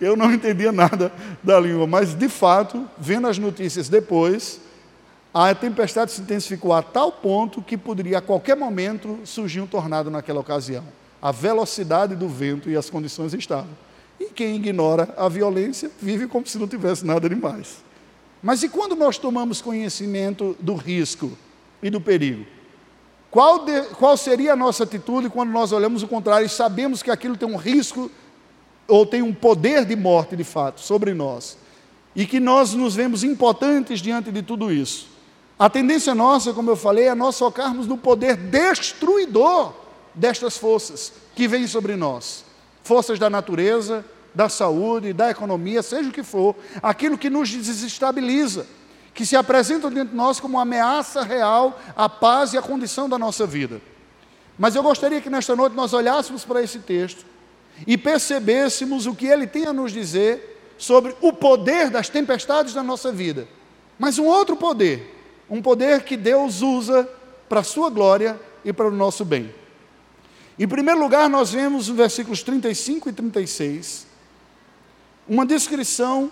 Não. 0.00 0.08
eu 0.08 0.16
não 0.16 0.32
entendia 0.32 0.70
nada 0.70 1.12
da 1.42 1.58
língua, 1.58 1.86
mas 1.86 2.14
de 2.14 2.28
fato, 2.28 2.88
vendo 2.96 3.26
as 3.26 3.36
notícias 3.36 3.88
depois, 3.88 4.60
a 5.34 5.52
tempestade 5.54 6.12
se 6.12 6.20
intensificou 6.20 6.72
a 6.72 6.82
tal 6.82 7.10
ponto 7.10 7.60
que 7.60 7.76
poderia 7.76 8.18
a 8.18 8.20
qualquer 8.20 8.56
momento 8.56 9.18
surgir 9.24 9.60
um 9.60 9.66
tornado 9.66 10.10
naquela 10.10 10.40
ocasião. 10.40 10.84
A 11.20 11.32
velocidade 11.32 12.14
do 12.14 12.28
vento 12.28 12.70
e 12.70 12.76
as 12.76 12.88
condições 12.88 13.34
estavam. 13.34 13.87
E 14.20 14.26
quem 14.26 14.56
ignora 14.56 15.14
a 15.16 15.28
violência 15.28 15.90
vive 16.00 16.26
como 16.26 16.46
se 16.46 16.58
não 16.58 16.66
tivesse 16.66 17.06
nada 17.06 17.28
demais. 17.28 17.78
Mas 18.42 18.62
e 18.62 18.68
quando 18.68 18.96
nós 18.96 19.16
tomamos 19.16 19.60
conhecimento 19.60 20.56
do 20.60 20.74
risco 20.74 21.30
e 21.82 21.88
do 21.88 22.00
perigo? 22.00 22.44
Qual, 23.30 23.64
de, 23.64 23.82
qual 23.94 24.16
seria 24.16 24.54
a 24.54 24.56
nossa 24.56 24.84
atitude 24.84 25.28
quando 25.28 25.50
nós 25.50 25.70
olhamos 25.70 26.02
o 26.02 26.08
contrário 26.08 26.46
e 26.46 26.48
sabemos 26.48 27.02
que 27.02 27.10
aquilo 27.10 27.36
tem 27.36 27.48
um 27.48 27.56
risco 27.56 28.10
ou 28.88 29.04
tem 29.04 29.22
um 29.22 29.34
poder 29.34 29.84
de 29.84 29.94
morte 29.94 30.34
de 30.34 30.44
fato 30.44 30.80
sobre 30.80 31.12
nós, 31.12 31.58
e 32.16 32.24
que 32.24 32.40
nós 32.40 32.72
nos 32.72 32.94
vemos 32.94 33.22
impotentes 33.22 34.00
diante 34.00 34.32
de 34.32 34.42
tudo 34.42 34.72
isso. 34.72 35.08
A 35.58 35.68
tendência 35.68 36.14
nossa, 36.14 36.54
como 36.54 36.70
eu 36.70 36.76
falei, 36.76 37.08
é 37.08 37.14
nós 37.14 37.38
focarmos 37.38 37.86
no 37.86 37.98
poder 37.98 38.34
destruidor 38.34 39.74
destas 40.14 40.56
forças 40.56 41.12
que 41.34 41.46
vêm 41.46 41.66
sobre 41.66 41.96
nós 41.96 42.47
forças 42.88 43.18
da 43.18 43.28
natureza, 43.28 44.02
da 44.34 44.48
saúde, 44.48 45.12
da 45.12 45.30
economia, 45.30 45.82
seja 45.82 46.08
o 46.08 46.12
que 46.12 46.22
for, 46.22 46.56
aquilo 46.82 47.18
que 47.18 47.28
nos 47.28 47.50
desestabiliza, 47.50 48.66
que 49.12 49.26
se 49.26 49.36
apresentam 49.36 49.90
diante 49.90 50.10
de 50.10 50.16
nós 50.16 50.40
como 50.40 50.54
uma 50.54 50.62
ameaça 50.62 51.22
real 51.22 51.78
à 51.94 52.08
paz 52.08 52.54
e 52.54 52.58
à 52.58 52.62
condição 52.62 53.06
da 53.06 53.18
nossa 53.18 53.46
vida. 53.46 53.78
Mas 54.58 54.74
eu 54.74 54.82
gostaria 54.82 55.20
que 55.20 55.28
nesta 55.28 55.54
noite 55.54 55.76
nós 55.76 55.92
olhássemos 55.92 56.46
para 56.46 56.62
esse 56.62 56.78
texto 56.78 57.26
e 57.86 57.98
percebêssemos 57.98 59.06
o 59.06 59.14
que 59.14 59.26
ele 59.26 59.46
tem 59.46 59.66
a 59.66 59.72
nos 59.72 59.92
dizer 59.92 60.74
sobre 60.78 61.14
o 61.20 61.30
poder 61.30 61.90
das 61.90 62.08
tempestades 62.08 62.74
na 62.74 62.82
nossa 62.82 63.12
vida. 63.12 63.46
Mas 63.98 64.18
um 64.18 64.24
outro 64.24 64.56
poder, 64.56 65.14
um 65.50 65.60
poder 65.60 66.04
que 66.04 66.16
Deus 66.16 66.62
usa 66.62 67.06
para 67.50 67.60
a 67.60 67.64
sua 67.64 67.90
glória 67.90 68.40
e 68.64 68.72
para 68.72 68.88
o 68.88 68.90
nosso 68.90 69.26
bem. 69.26 69.52
Em 70.58 70.66
primeiro 70.66 70.98
lugar, 70.98 71.30
nós 71.30 71.52
vemos 71.52 71.86
nos 71.88 71.96
versículos 71.96 72.42
35 72.42 73.08
e 73.08 73.12
36 73.12 74.06
uma 75.28 75.46
descrição 75.46 76.30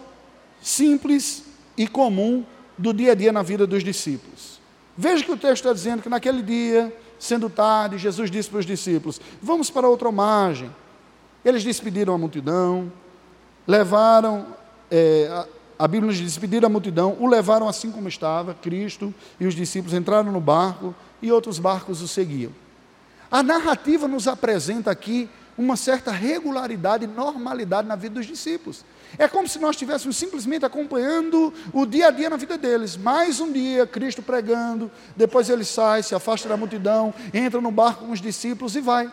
simples 0.60 1.44
e 1.76 1.86
comum 1.86 2.44
do 2.76 2.92
dia 2.92 3.12
a 3.12 3.14
dia 3.14 3.32
na 3.32 3.42
vida 3.42 3.66
dos 3.66 3.84
discípulos. 3.84 4.58
Veja 4.96 5.22
que 5.22 5.30
o 5.30 5.36
texto 5.36 5.64
está 5.64 5.72
dizendo 5.72 6.02
que 6.02 6.08
naquele 6.08 6.42
dia, 6.42 6.92
sendo 7.18 7.48
tarde, 7.48 7.98
Jesus 7.98 8.30
disse 8.30 8.48
para 8.48 8.58
os 8.58 8.66
discípulos: 8.66 9.20
Vamos 9.40 9.70
para 9.70 9.88
outra 9.88 10.10
margem. 10.10 10.74
Eles 11.44 11.62
despediram 11.62 12.14
a 12.14 12.18
multidão, 12.18 12.90
levaram, 13.66 14.46
é, 14.90 15.28
a, 15.30 15.84
a 15.84 15.86
Bíblia 15.86 16.08
nos 16.08 16.16
diz, 16.16 16.26
despediram 16.26 16.66
a 16.66 16.70
multidão, 16.70 17.16
o 17.20 17.28
levaram 17.28 17.68
assim 17.68 17.92
como 17.92 18.08
estava, 18.08 18.54
Cristo 18.54 19.14
e 19.38 19.46
os 19.46 19.54
discípulos 19.54 19.94
entraram 19.94 20.32
no 20.32 20.40
barco 20.40 20.92
e 21.22 21.30
outros 21.30 21.60
barcos 21.60 22.02
o 22.02 22.08
seguiam. 22.08 22.50
A 23.30 23.42
narrativa 23.42 24.06
nos 24.06 24.28
apresenta 24.28 24.90
aqui 24.90 25.28
uma 25.58 25.76
certa 25.76 26.10
regularidade 26.10 27.04
e 27.04 27.06
normalidade 27.06 27.88
na 27.88 27.96
vida 27.96 28.16
dos 28.16 28.26
discípulos. 28.26 28.84
É 29.18 29.26
como 29.26 29.48
se 29.48 29.58
nós 29.58 29.70
estivéssemos 29.70 30.16
simplesmente 30.16 30.64
acompanhando 30.64 31.52
o 31.72 31.86
dia 31.86 32.08
a 32.08 32.10
dia 32.10 32.28
na 32.28 32.36
vida 32.36 32.58
deles. 32.58 32.96
Mais 32.96 33.40
um 33.40 33.50
dia, 33.50 33.86
Cristo 33.86 34.22
pregando, 34.22 34.90
depois 35.16 35.48
ele 35.48 35.64
sai, 35.64 36.02
se 36.02 36.14
afasta 36.14 36.48
da 36.48 36.56
multidão, 36.56 37.14
entra 37.32 37.60
no 37.60 37.70
barco 37.70 38.04
com 38.04 38.12
os 38.12 38.20
discípulos 38.20 38.76
e 38.76 38.80
vai. 38.80 39.10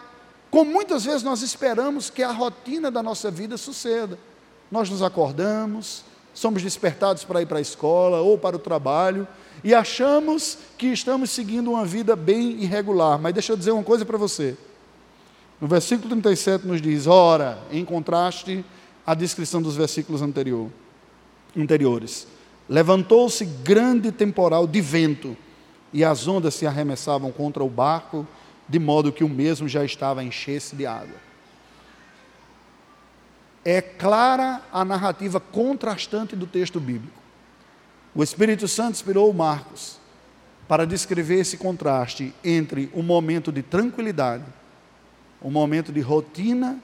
Como 0.52 0.72
muitas 0.72 1.06
vezes 1.06 1.24
nós 1.24 1.42
esperamos 1.42 2.10
que 2.10 2.22
a 2.22 2.32
rotina 2.32 2.92
da 2.92 3.02
nossa 3.02 3.32
vida 3.32 3.58
suceda. 3.58 4.20
Nós 4.70 4.90
nos 4.90 5.02
acordamos, 5.02 6.04
somos 6.34 6.64
despertados 6.64 7.24
para 7.24 7.42
ir 7.42 7.46
para 7.46 7.60
a 7.60 7.62
escola 7.62 8.22
ou 8.22 8.38
para 8.38 8.56
o 8.56 8.60
trabalho 8.60 9.28
e 9.64 9.74
achamos 9.74 10.58
que 10.78 10.88
estamos 10.88 11.30
seguindo 11.30 11.72
uma 11.72 11.86
vida 11.86 12.16
bem 12.16 12.62
irregular. 12.64 13.20
Mas 13.20 13.34
deixa 13.34 13.54
eu 13.54 13.58
dizer 13.58 13.72
uma 13.72 13.84
coisa 13.84 14.04
para 14.04 14.18
você. 14.18 14.58
No 15.62 15.68
versículo 15.68 16.10
37 16.10 16.68
nos 16.68 16.82
diz: 16.82 17.08
ora, 17.08 17.60
em 17.72 17.86
contraste 17.86 18.66
à 19.06 19.14
descrição 19.14 19.62
dos 19.62 19.76
versículos 19.76 20.22
anterior, 20.22 20.70
anteriores, 21.56 22.28
levantou-se 22.68 23.46
grande 23.46 24.12
temporal 24.12 24.68
de 24.68 24.82
vento 24.82 25.38
e 25.94 26.04
as 26.04 26.28
ondas 26.28 26.56
se 26.56 26.66
arremessavam 26.66 27.32
contra 27.32 27.64
o 27.64 27.70
barco, 27.70 28.28
de 28.68 28.80
modo 28.80 29.12
que 29.12 29.24
o 29.24 29.30
mesmo 29.30 29.68
já 29.68 29.86
estava 29.86 30.22
a 30.22 30.24
encher-se 30.24 30.76
de 30.76 30.86
água. 30.86 31.23
É 33.66 33.82
clara 33.82 34.62
a 34.72 34.84
narrativa 34.84 35.40
contrastante 35.40 36.36
do 36.36 36.46
texto 36.46 36.80
bíblico. 36.80 37.22
O 38.14 38.22
Espírito 38.22 38.68
Santo 38.68 38.92
inspirou 38.92 39.34
Marcos 39.34 40.00
para 40.68 40.86
descrever 40.86 41.40
esse 41.40 41.58
contraste 41.58 42.34
entre 42.44 42.90
o 42.94 43.02
momento 43.02 43.52
de 43.52 43.62
tranquilidade, 43.62 44.44
o 45.42 45.50
momento 45.50 45.92
de 45.92 46.00
rotina 46.00 46.80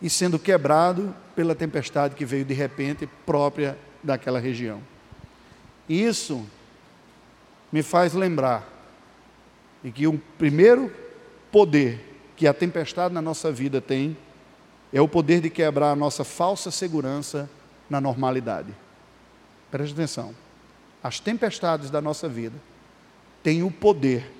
e 0.00 0.10
sendo 0.10 0.38
quebrado 0.38 1.14
pela 1.34 1.54
tempestade 1.54 2.14
que 2.14 2.24
veio 2.24 2.44
de 2.44 2.54
repente 2.54 3.08
própria 3.24 3.78
daquela 4.02 4.38
região. 4.38 4.80
Isso 5.88 6.44
me 7.72 7.82
faz 7.82 8.14
lembrar 8.14 8.68
de 9.82 9.90
que 9.90 10.06
o 10.06 10.18
primeiro 10.38 10.92
poder 11.50 12.00
que 12.36 12.46
a 12.46 12.54
tempestade 12.54 13.12
na 13.12 13.22
nossa 13.22 13.50
vida 13.52 13.80
tem 13.80 14.16
é 14.94 15.00
o 15.00 15.08
poder 15.08 15.40
de 15.40 15.50
quebrar 15.50 15.90
a 15.90 15.96
nossa 15.96 16.22
falsa 16.22 16.70
segurança 16.70 17.50
na 17.90 18.00
normalidade. 18.00 18.72
Preste 19.68 19.92
atenção. 19.92 20.32
As 21.02 21.18
tempestades 21.18 21.90
da 21.90 22.00
nossa 22.00 22.28
vida 22.28 22.56
têm 23.42 23.64
o 23.64 23.72
poder 23.72 24.32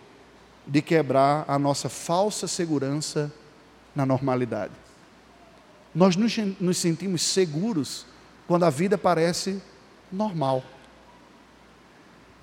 de 0.65 0.81
quebrar 0.81 1.45
a 1.49 1.59
nossa 1.59 1.89
falsa 1.89 2.47
segurança 2.47 3.33
na 3.97 4.07
normalidade. 4.07 4.73
Nós 5.93 6.15
nos, 6.15 6.37
nos 6.61 6.79
sentimos 6.79 7.23
seguros 7.23 8.07
quando 8.47 8.65
a 8.65 8.71
vida 8.71 8.97
parece 8.97 9.61
normal 10.11 10.63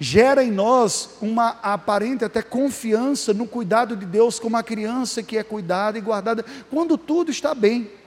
gera 0.01 0.43
em 0.43 0.49
nós 0.49 1.11
uma 1.21 1.59
aparente 1.61 2.25
até 2.25 2.41
confiança 2.41 3.35
no 3.35 3.45
cuidado 3.45 3.95
de 3.95 4.03
Deus 4.03 4.39
como 4.39 4.57
a 4.57 4.63
criança 4.63 5.21
que 5.21 5.37
é 5.37 5.43
cuidada 5.43 5.95
e 5.95 6.01
guardada 6.01 6.43
quando 6.71 6.97
tudo 6.97 7.29
está 7.29 7.53
bem. 7.53 8.00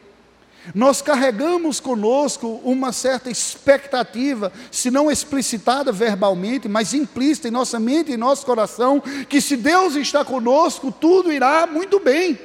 Nós 0.72 1.02
carregamos 1.02 1.80
conosco 1.80 2.60
uma 2.64 2.92
certa 2.92 3.28
expectativa, 3.28 4.52
se 4.70 4.90
não 4.90 5.10
explicitada 5.10 5.90
verbalmente, 5.90 6.68
mas 6.68 6.94
implícita 6.94 7.48
em 7.48 7.50
nossa 7.50 7.80
mente 7.80 8.10
e 8.10 8.14
em 8.14 8.18
nosso 8.18 8.46
coração, 8.46 9.02
que 9.28 9.40
se 9.40 9.56
Deus 9.56 9.96
está 9.96 10.24
conosco, 10.24 10.92
tudo 10.92 11.32
irá 11.32 11.66
muito 11.66 11.98
bem. 11.98 12.38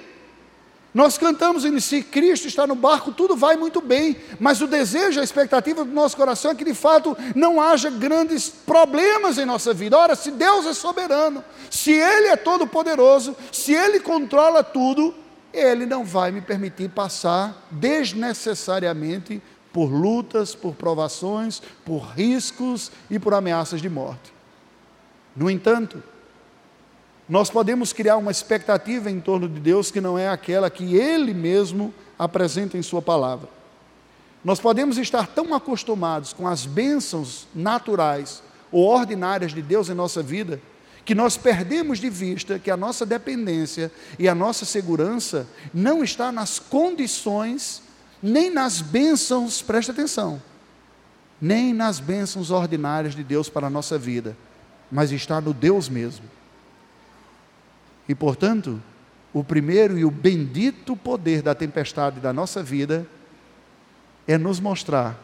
Nós 0.92 1.20
cantamos 1.20 1.66
em 1.66 1.80
si, 1.80 2.02
Cristo 2.02 2.48
está 2.48 2.66
no 2.66 2.74
barco, 2.74 3.12
tudo 3.12 3.36
vai 3.36 3.56
muito 3.56 3.80
bem, 3.80 4.18
mas 4.40 4.60
o 4.60 4.66
desejo, 4.66 5.20
a 5.20 5.24
expectativa 5.24 5.86
do 5.86 5.94
nosso 5.94 6.18
coração 6.18 6.50
é 6.50 6.56
que 6.56 6.66
de 6.66 6.74
fato 6.74 7.16
não 7.36 7.62
haja 7.62 7.92
grandes 7.92 8.50
problemas 8.50 9.38
em 9.38 9.46
nossa 9.46 9.72
vida. 9.72 9.96
Ora, 9.98 10.16
se 10.16 10.32
Deus 10.32 10.66
é 10.66 10.74
soberano, 10.74 11.44
se 11.70 11.92
Ele 11.92 12.28
é 12.30 12.36
todo-poderoso, 12.36 13.38
se 13.52 13.72
Ele 13.72 14.00
controla 14.00 14.64
tudo, 14.64 15.14
Ele 15.54 15.86
não 15.86 16.04
vai 16.04 16.32
me 16.32 16.42
permitir 16.42 16.90
passar 16.90 17.68
desnecessariamente 17.72 19.42
por 19.74 19.92
lutas, 19.92 20.56
por 20.56 20.76
provações, 20.76 21.62
por 21.86 22.00
riscos 22.00 22.92
e 23.10 23.20
por 23.20 23.34
ameaças 23.34 23.82
de 23.82 23.90
morte. 23.90 24.34
No 25.36 25.50
entanto, 25.50 26.04
nós 27.28 27.50
podemos 27.50 27.94
criar 27.94 28.18
uma 28.18 28.32
expectativa 28.32 29.10
em 29.10 29.20
torno 29.20 29.48
de 29.48 29.60
Deus 29.60 29.92
que 29.92 30.02
não 30.02 30.18
é 30.18 30.28
aquela 30.28 30.70
que 30.70 30.96
Ele 30.96 31.34
mesmo 31.34 31.94
apresenta 32.18 32.78
em 32.78 32.82
Sua 32.82 33.02
palavra. 33.02 33.48
Nós 34.44 34.60
podemos 34.60 34.98
estar 34.98 35.28
tão 35.28 35.54
acostumados 35.54 36.34
com 36.34 36.48
as 36.48 36.66
bênçãos 36.66 37.48
naturais 37.54 38.42
ou 38.72 38.86
ordinárias 38.88 39.54
de 39.54 39.62
Deus 39.62 39.90
em 39.90 39.94
nossa 39.94 40.24
vida, 40.24 40.62
que 41.10 41.16
nós 41.16 41.36
perdemos 41.36 41.98
de 41.98 42.08
vista 42.08 42.60
que 42.60 42.70
a 42.70 42.78
nossa 42.78 43.04
dependência 43.04 43.92
e 44.20 44.30
a 44.30 44.36
nossa 44.36 44.64
segurança 44.64 45.48
não 45.74 46.04
está 46.04 46.32
nas 46.32 46.60
condições, 46.60 47.82
nem 48.22 48.52
nas 48.52 48.80
bênçãos, 48.80 49.60
preste 49.60 49.90
atenção, 49.90 50.40
nem 51.42 51.74
nas 51.74 52.00
bênçãos 52.00 52.52
ordinárias 52.52 53.16
de 53.16 53.24
Deus 53.24 53.50
para 53.50 53.66
a 53.66 53.70
nossa 53.72 53.98
vida, 53.98 54.38
mas 54.92 55.12
está 55.12 55.42
no 55.42 55.52
Deus 55.52 55.90
mesmo. 55.90 56.26
E, 58.08 58.14
portanto, 58.14 58.80
o 59.34 59.44
primeiro 59.44 59.98
e 59.98 60.06
o 60.06 60.12
bendito 60.12 60.96
poder 60.96 61.42
da 61.42 61.56
tempestade 61.56 62.20
da 62.20 62.32
nossa 62.32 62.62
vida 62.62 63.04
é 64.28 64.38
nos 64.38 64.60
mostrar 64.60 65.20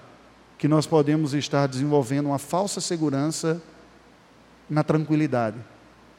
que 0.57 0.67
nós 0.67 0.87
podemos 0.87 1.35
estar 1.35 1.67
desenvolvendo 1.67 2.25
uma 2.25 2.39
falsa 2.39 2.81
segurança 2.81 3.61
na 4.67 4.83
tranquilidade 4.83 5.74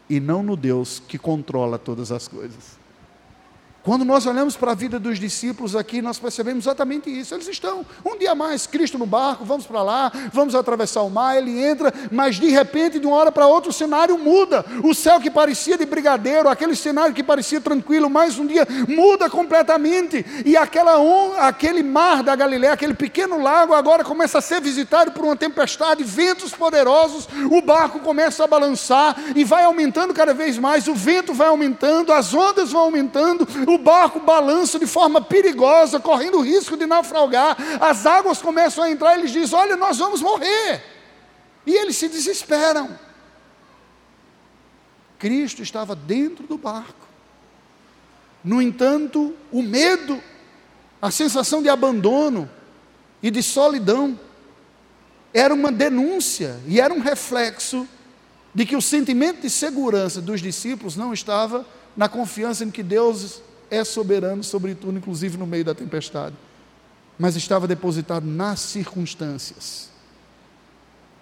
e 0.09 0.21
não 0.21 0.43
no 0.43 0.57
Deus 0.57 1.03
que 1.07 1.19
controla 1.19 1.79
todas 1.79 2.13
as 2.13 2.29
coisas. 2.29 2.76
Quando 3.87 4.05
nós 4.05 4.27
olhamos 4.27 4.57
para 4.57 4.73
a 4.73 4.75
vida 4.75 4.99
dos 4.99 5.17
discípulos 5.17 5.77
aqui, 5.77 6.03
nós 6.03 6.19
percebemos 6.19 6.65
exatamente 6.65 7.09
isso. 7.09 7.33
Eles 7.33 7.47
estão 7.47 7.87
um 8.05 8.19
dia 8.19 8.35
mais, 8.35 8.67
Cristo 8.67 8.99
no 8.99 9.07
barco, 9.07 9.45
vamos 9.45 9.65
para 9.65 9.81
lá, 9.81 10.11
vamos 10.33 10.57
atravessar 10.57 11.03
o 11.03 11.09
mar, 11.09 11.37
ele 11.37 11.65
entra, 11.65 11.95
mas 12.11 12.35
de 12.35 12.49
repente, 12.49 12.99
de 12.99 13.07
uma 13.07 13.15
hora 13.15 13.31
para 13.31 13.47
outra, 13.47 13.71
o 13.71 13.73
cenário 13.73 14.19
muda. 14.19 14.67
O 14.83 14.93
céu 14.93 15.21
que 15.21 15.31
parecia 15.31 15.79
de 15.79 15.87
brigadeiro, 15.87 16.49
aquele 16.49 16.75
cenário 16.75 17.15
que 17.15 17.23
parecia 17.23 17.61
tranquilo, 17.61 18.11
mais 18.11 18.41
um 18.41 18.45
dia 18.45 18.67
muda 18.89 19.31
completamente. 19.31 20.27
E 20.45 20.57
aquela 20.57 20.97
aquele 21.39 21.85
mar 21.85 22.25
da 22.25 22.35
Galiléia, 22.35 22.73
aquele 22.73 22.95
pequeno 22.95 23.41
lago, 23.41 23.73
agora 23.73 24.03
começa 24.03 24.39
a 24.39 24.43
ser 24.43 24.61
visitado 24.61 25.13
por 25.13 25.25
uma 25.25 25.37
tempestade, 25.37 26.03
ventos 26.03 26.51
poderosos, 26.51 27.29
o 27.53 27.63
barco 27.63 28.01
começa 28.01 28.43
a 28.43 28.49
balançar 28.49 29.17
e 29.37 29.45
vai 29.45 29.63
aumentando 29.63 30.13
cada 30.13 30.35
vez 30.35 30.59
mais, 30.59 30.89
o 30.89 30.95
vento 30.95 31.33
vai 31.33 31.47
aumentando, 31.47 32.13
as 32.13 32.35
ondas 32.35 32.73
vão 32.73 32.81
aumentando, 32.81 33.47
o 33.65 33.76
o 33.77 33.79
barco 33.79 34.19
balança 34.19 34.79
de 34.79 34.87
forma 34.87 35.21
perigosa, 35.21 36.01
correndo 36.01 36.39
o 36.39 36.43
risco 36.43 36.77
de 36.77 36.87
naufragar, 36.87 37.57
as 37.81 38.05
águas 38.05 38.43
começam 38.43 38.83
a 38.83 38.91
entrar, 38.91 39.19
eles 39.19 39.31
dizem: 39.31 39.57
Olha, 39.57 39.77
nós 39.77 39.99
vamos 39.99 40.21
morrer. 40.21 40.83
E 41.65 41.75
eles 41.75 41.97
se 41.97 42.09
desesperam. 42.09 42.99
Cristo 45.19 45.63
estava 45.63 45.95
dentro 45.95 46.47
do 46.47 46.59
barco. 46.59 47.07
No 48.43 48.63
entanto, 48.63 49.35
o 49.51 49.63
medo, 49.63 50.23
a 51.01 51.11
sensação 51.11 51.63
de 51.63 51.69
abandono 51.69 52.49
e 53.23 53.31
de 53.31 53.43
solidão, 53.43 54.19
era 55.35 55.53
uma 55.53 55.73
denúncia 55.73 56.61
e 56.67 56.81
era 56.81 56.95
um 56.95 57.01
reflexo 57.01 57.87
de 58.55 58.65
que 58.65 58.77
o 58.77 58.81
sentimento 58.81 59.43
de 59.43 59.51
segurança 59.51 60.21
dos 60.23 60.41
discípulos 60.41 60.97
não 60.97 61.13
estava 61.13 61.67
na 61.97 62.09
confiança 62.09 62.65
em 62.65 62.71
que 62.71 62.83
Deus 62.83 63.43
é 63.71 63.85
soberano 63.85 64.43
sobre 64.43 64.75
tudo, 64.75 64.99
inclusive 64.99 65.37
no 65.37 65.47
meio 65.47 65.65
da 65.65 65.75
tempestade, 65.75 66.35
mas 67.19 67.37
estava 67.37 67.67
depositado 67.67 68.27
nas 68.27 68.61
circunstâncias. 68.61 69.91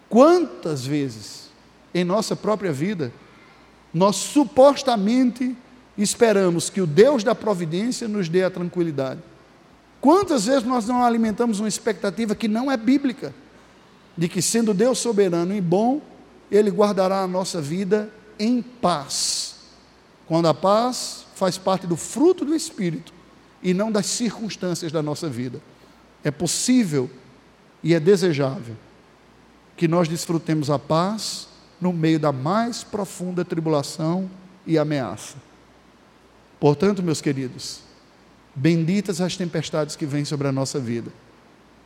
Quantas 0.09 0.87
vezes 0.87 1.51
em 1.93 2.05
nossa 2.05 2.37
própria 2.37 2.73
vida 2.73 3.13
nós 3.93 4.17
supostamente 4.17 5.57
esperamos 5.97 6.69
que 6.69 6.81
o 6.81 6.87
Deus 6.87 7.23
da 7.23 7.35
providência 7.35 8.09
nos 8.09 8.29
dê 8.29 8.43
a 8.43 8.51
tranquilidade? 8.51 9.21
Quantas 10.01 10.47
vezes 10.47 10.65
nós 10.65 10.87
não 10.87 11.03
alimentamos 11.03 11.61
uma 11.61 11.69
expectativa 11.69 12.35
que 12.35 12.49
não 12.49 12.71
é 12.71 12.77
bíblica, 12.77 13.35
de 14.17 14.29
que 14.29 14.43
sendo 14.43 14.75
Deus 14.75 14.99
soberano 14.99 15.55
e 15.55 15.61
bom, 15.61 16.01
Ele 16.51 16.71
guardará 16.71 17.23
a 17.23 17.27
nossa 17.27 17.61
vida 17.61 18.11
em 18.39 18.61
paz. 18.61 19.55
Quando 20.27 20.47
a 20.47 20.55
paz 20.55 21.24
faz 21.35 21.59
parte 21.59 21.87
do 21.87 21.97
fruto 21.97 22.45
do 22.45 22.55
Espírito 22.55 23.13
e 23.63 23.75
não 23.75 23.91
das 23.91 24.07
circunstâncias 24.07 24.93
da 24.93 25.03
nossa 25.03 25.29
vida. 25.29 25.61
É 26.23 26.31
possível 26.31 27.11
e 27.83 27.93
é 27.93 28.01
desejável 28.01 28.77
que 29.77 29.89
nós 29.89 30.09
desfrutemos 30.09 30.71
a 30.71 30.79
paz 30.79 31.49
no 31.81 31.93
meio 31.93 32.19
da 32.19 32.33
mais 32.33 32.85
profunda 32.85 33.45
tribulação 33.45 34.31
e 34.67 34.79
ameaça. 34.79 35.37
Portanto, 36.61 37.03
meus 37.03 37.21
queridos, 37.21 37.81
benditas 38.55 39.21
as 39.21 39.37
tempestades 39.37 39.97
que 39.97 40.07
vêm 40.07 40.25
sobre 40.25 40.47
a 40.47 40.53
nossa 40.53 40.79
vida, 40.79 41.13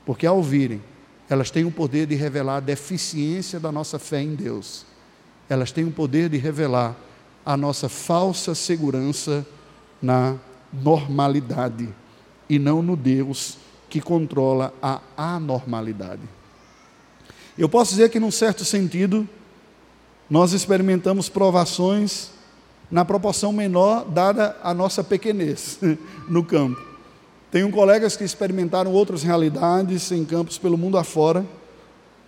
porque 0.05 0.27
ao 0.27 0.43
virem, 0.43 0.83
elas 1.29 1.51
têm 1.51 1.65
o 1.65 1.71
poder 1.71 2.07
de 2.07 2.15
revelar 2.15 2.57
a 2.57 2.61
deficiência 2.61 3.59
da 3.59 3.73
nossa 3.73 3.99
fé 3.99 4.23
em 4.23 4.35
Deus. 4.35 4.87
Elas 5.49 5.73
têm 5.73 5.85
o 5.85 5.91
poder 5.91 6.29
de 6.29 6.39
revelar 6.39 6.97
a 7.49 7.57
nossa 7.57 7.89
falsa 7.89 8.55
segurança 8.55 9.47
na 10.03 10.37
normalidade 10.71 11.89
e 12.47 12.59
não 12.59 12.83
no 12.83 12.95
Deus 12.95 13.57
que 13.89 14.03
controla 14.03 14.71
a 14.83 15.01
anormalidade. 15.17 16.21
Eu 17.57 17.67
posso 17.67 17.93
dizer 17.93 18.11
que, 18.11 18.21
num 18.21 18.31
certo 18.31 18.67
sentido, 18.67 19.27
nós 20.29 20.53
experimentamos 20.53 21.31
provações 21.31 22.29
na 22.91 23.03
proporção 23.03 23.51
menor, 23.51 24.05
dada 24.05 24.55
a 24.63 24.75
nossa 24.75 25.03
pequenez 25.03 25.81
no 26.29 26.45
campo. 26.45 26.79
Tenho 27.51 27.71
colegas 27.71 28.15
que 28.15 28.25
experimentaram 28.25 28.93
outras 28.93 29.23
realidades 29.23 30.13
em 30.13 30.23
campos 30.23 30.59
pelo 30.59 30.77
mundo 30.77 30.99
afora, 30.99 31.47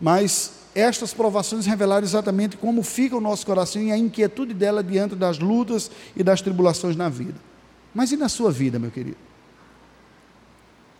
mas 0.00 0.59
estas 0.74 1.12
provações 1.12 1.66
revelaram 1.66 2.04
exatamente 2.04 2.56
como 2.56 2.82
fica 2.82 3.16
o 3.16 3.20
nosso 3.20 3.44
coração 3.44 3.82
e 3.82 3.90
a 3.90 3.98
inquietude 3.98 4.54
dela 4.54 4.82
diante 4.82 5.14
das 5.14 5.38
lutas 5.38 5.90
e 6.16 6.22
das 6.22 6.40
tribulações 6.40 6.96
na 6.96 7.08
vida. 7.08 7.38
Mas 7.94 8.12
e 8.12 8.16
na 8.16 8.28
sua 8.28 8.52
vida, 8.52 8.78
meu 8.78 8.90
querido? 8.90 9.16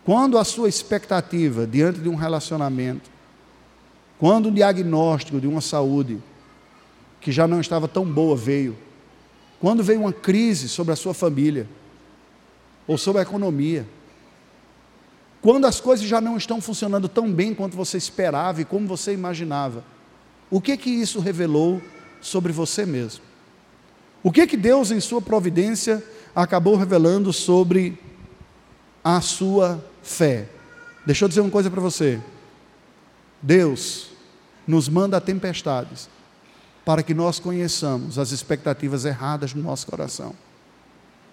Quando 0.03 0.37
a 0.37 0.43
sua 0.43 0.67
expectativa 0.67 1.65
diante 1.65 1.99
de 1.99 2.09
um 2.09 2.15
relacionamento, 2.15 3.09
quando 4.19 4.49
o 4.49 4.51
diagnóstico 4.51 5.39
de 5.39 5.47
uma 5.47 5.61
saúde 5.61 6.21
que 7.19 7.31
já 7.31 7.47
não 7.47 7.61
estava 7.61 7.87
tão 7.87 8.05
boa 8.05 8.35
veio, 8.35 8.77
quando 9.59 9.83
veio 9.83 10.01
uma 10.01 10.11
crise 10.11 10.67
sobre 10.67 10.91
a 10.91 10.95
sua 10.95 11.13
família, 11.13 11.67
ou 12.87 12.97
sobre 12.97 13.19
a 13.19 13.23
economia, 13.23 13.87
quando 15.41 15.65
as 15.65 15.81
coisas 15.81 16.05
já 16.05 16.21
não 16.21 16.37
estão 16.37 16.61
funcionando 16.61 17.09
tão 17.09 17.31
bem 17.31 17.53
quanto 17.53 17.75
você 17.75 17.97
esperava 17.97 18.61
e 18.61 18.65
como 18.65 18.87
você 18.87 19.11
imaginava, 19.11 19.83
o 20.49 20.61
que 20.61 20.77
que 20.77 20.89
isso 20.89 21.19
revelou 21.19 21.81
sobre 22.21 22.51
você 22.51 22.85
mesmo? 22.85 23.23
O 24.21 24.31
que 24.31 24.45
que 24.45 24.55
Deus, 24.55 24.91
em 24.91 24.99
sua 24.99 25.19
providência, 25.19 26.03
acabou 26.35 26.75
revelando 26.75 27.33
sobre 27.33 27.97
a 29.03 29.19
sua 29.19 29.83
fé? 30.03 30.47
Deixa 31.05 31.25
eu 31.25 31.29
dizer 31.29 31.41
uma 31.41 31.49
coisa 31.49 31.71
para 31.71 31.81
você. 31.81 32.21
Deus 33.41 34.11
nos 34.67 34.87
manda 34.87 35.19
tempestades 35.19 36.07
para 36.85 37.01
que 37.01 37.15
nós 37.15 37.39
conheçamos 37.39 38.19
as 38.19 38.31
expectativas 38.31 39.05
erradas 39.05 39.55
no 39.55 39.63
nosso 39.63 39.87
coração. 39.87 40.35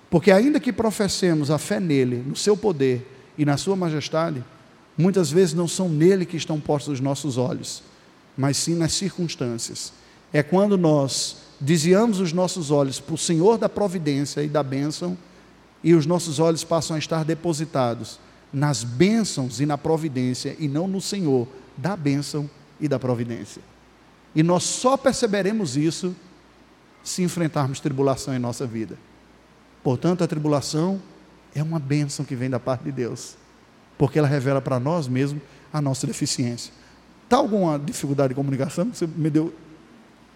Porque, 0.09 0.31
ainda 0.31 0.59
que 0.59 0.73
professemos 0.73 1.51
a 1.51 1.59
fé 1.59 1.79
nele, 1.79 2.25
no 2.27 2.35
seu 2.35 2.57
poder 2.57 3.18
e 3.39 3.45
na 3.45 3.57
sua 3.57 3.77
majestade, 3.77 4.45
muitas 4.97 5.31
vezes 5.31 5.55
não 5.55 5.69
são 5.69 5.89
nele 5.89 6.27
que 6.27 6.37
estão 6.37 6.61
postos 6.61 6.95
os 6.95 7.01
nossos 7.01 7.39
olhos, 7.39 7.85
mas 8.37 8.57
sim 8.57 8.75
nas 8.75 8.93
circunstâncias. 8.93 9.93
É 10.33 10.43
quando 10.43 10.77
nós 10.77 11.37
desviamos 11.61 12.21
os 12.21 12.33
nossos 12.33 12.71
olhos 12.71 12.99
para 12.99 13.15
o 13.15 13.19
Senhor 13.19 13.57
da 13.57 13.69
providência 13.69 14.43
e 14.43 14.49
da 14.49 14.63
bênção, 14.63 15.17
e 15.83 15.95
os 15.95 16.05
nossos 16.05 16.41
olhos 16.41 16.65
passam 16.65 16.97
a 16.97 16.99
estar 16.99 17.25
depositados 17.25 18.19
nas 18.53 18.83
bênçãos 18.83 19.61
e 19.61 19.67
na 19.67 19.79
providência, 19.79 20.57
e 20.59 20.67
não 20.67 20.89
no 20.89 21.01
Senhor 21.01 21.47
da 21.77 21.97
bênção 21.97 22.51
e 22.81 22.89
da 22.89 22.99
providência. 22.99 23.63
E 24.35 24.43
nós 24.43 24.65
só 24.65 24.97
perceberemos 24.97 25.77
isso 25.77 26.15
se 27.03 27.23
enfrentarmos 27.23 27.81
tribulação 27.81 28.35
em 28.35 28.39
nossa 28.39 28.67
vida. 28.67 28.99
Portanto, 29.83 30.25
a 30.25 30.27
tribulação 30.27 31.01
é 31.55 31.63
uma 31.63 31.79
bênção 31.79 32.25
que 32.25 32.35
vem 32.35 32.51
da 32.51 32.61
parte 32.61 32.85
de 32.85 32.93
Deus, 32.93 33.37
porque 33.97 34.19
ela 34.19 34.29
revela 34.29 34.61
para 34.61 34.79
nós 34.79 35.09
mesmos 35.09 35.43
a 35.73 35.81
nossa 35.81 36.07
deficiência. 36.07 36.73
Está 37.25 37.37
alguma 37.37 37.79
dificuldade 37.79 38.31
de 38.31 38.35
comunicação? 38.35 38.91
Você 38.93 39.07
me 39.07 39.29
deu. 39.29 39.55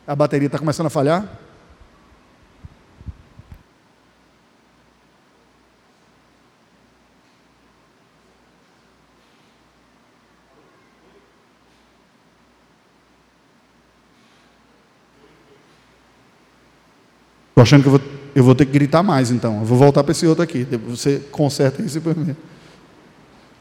A 0.07 0.15
bateria 0.15 0.47
está 0.47 0.59
começando 0.59 0.87
a 0.87 0.91
falhar? 0.91 1.39
Estou 17.63 17.63
achando 17.63 17.83
que 17.83 17.89
eu 17.89 17.93
vou, 17.93 18.22
eu 18.35 18.43
vou 18.43 18.55
ter 18.55 18.67
que 18.67 18.73
gritar 18.73 19.03
mais, 19.03 19.31
então. 19.31 19.61
Eu 19.61 19.65
vou 19.65 19.77
voltar 19.77 20.03
para 20.03 20.13
esse 20.13 20.27
outro 20.27 20.43
aqui. 20.43 20.67
Você 20.89 21.21
conserta 21.31 21.83
isso 21.83 22.01
para 22.01 22.15
mim. 22.15 22.37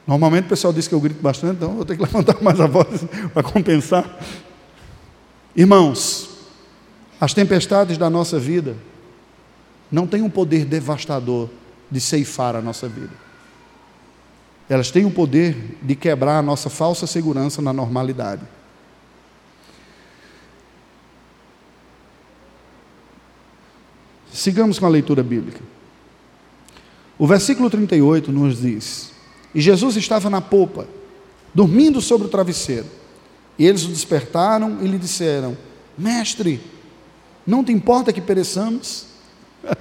Normalmente 0.08 0.46
o 0.46 0.50
pessoal 0.50 0.74
diz 0.74 0.88
que 0.88 0.96
eu 0.96 1.00
grito 1.00 1.22
bastante, 1.22 1.58
então 1.58 1.70
eu 1.70 1.76
vou 1.76 1.86
ter 1.86 1.96
que 1.96 2.02
levantar 2.04 2.42
mais 2.42 2.60
a 2.60 2.68
voz 2.68 3.06
para 3.34 3.44
compensar. 3.44 4.20
Irmãos, 5.56 6.30
as 7.20 7.34
tempestades 7.34 7.98
da 7.98 8.10
nossa 8.10 8.40
vida 8.40 8.76
não 9.92 10.08
têm 10.08 10.22
um 10.22 10.30
poder 10.30 10.66
devastador 10.66 11.50
de 11.90 12.00
ceifar 12.00 12.56
a 12.56 12.62
nossa 12.62 12.88
vida. 12.88 13.12
Elas 14.70 14.90
têm 14.90 15.06
o 15.06 15.12
poder 15.12 15.78
de 15.82 15.96
quebrar 15.96 16.40
a 16.40 16.42
nossa 16.42 16.70
falsa 16.70 17.06
segurança 17.06 17.62
na 17.62 17.74
normalidade. 17.74 18.42
Sigamos 24.32 24.80
com 24.80 24.86
a 24.86 24.90
leitura 24.90 25.22
bíblica. 25.22 25.60
O 27.20 27.28
versículo 27.28 27.70
38 27.70 28.32
nos 28.32 28.62
diz: 28.62 29.12
E 29.54 29.62
Jesus 29.62 29.96
estava 29.98 30.30
na 30.30 30.42
popa, 30.42 30.88
dormindo 31.54 32.02
sobre 32.02 32.28
o 32.28 32.30
travesseiro. 32.30 32.88
E 33.60 33.68
eles 33.68 33.84
o 33.84 33.90
despertaram 33.90 34.80
e 34.82 34.88
lhe 34.88 34.98
disseram: 34.98 35.58
Mestre, 35.98 36.62
não 37.46 37.64
te 37.64 37.72
importa 37.72 38.14
que 38.14 38.22
pereçamos? 38.22 39.08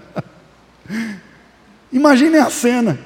Imaginem 1.92 2.40
a 2.40 2.50
cena. 2.50 2.98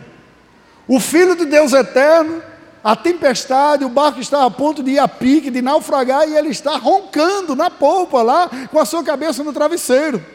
O 0.88 0.98
Filho 0.98 1.36
de 1.36 1.46
Deus 1.46 1.72
eterno, 1.72 2.42
a 2.82 2.96
tempestade, 2.96 3.84
o 3.84 3.88
barco 3.88 4.20
está 4.20 4.44
a 4.44 4.50
ponto 4.50 4.82
de 4.82 4.92
ir 4.92 4.98
a 4.98 5.08
pique, 5.08 5.50
de 5.50 5.62
naufragar, 5.62 6.28
e 6.28 6.36
ele 6.36 6.48
está 6.48 6.76
roncando 6.76 7.54
na 7.54 7.70
polpa 7.70 8.22
lá, 8.22 8.50
com 8.70 8.78
a 8.78 8.84
sua 8.84 9.02
cabeça 9.02 9.44
no 9.44 9.52
travesseiro. 9.52 10.33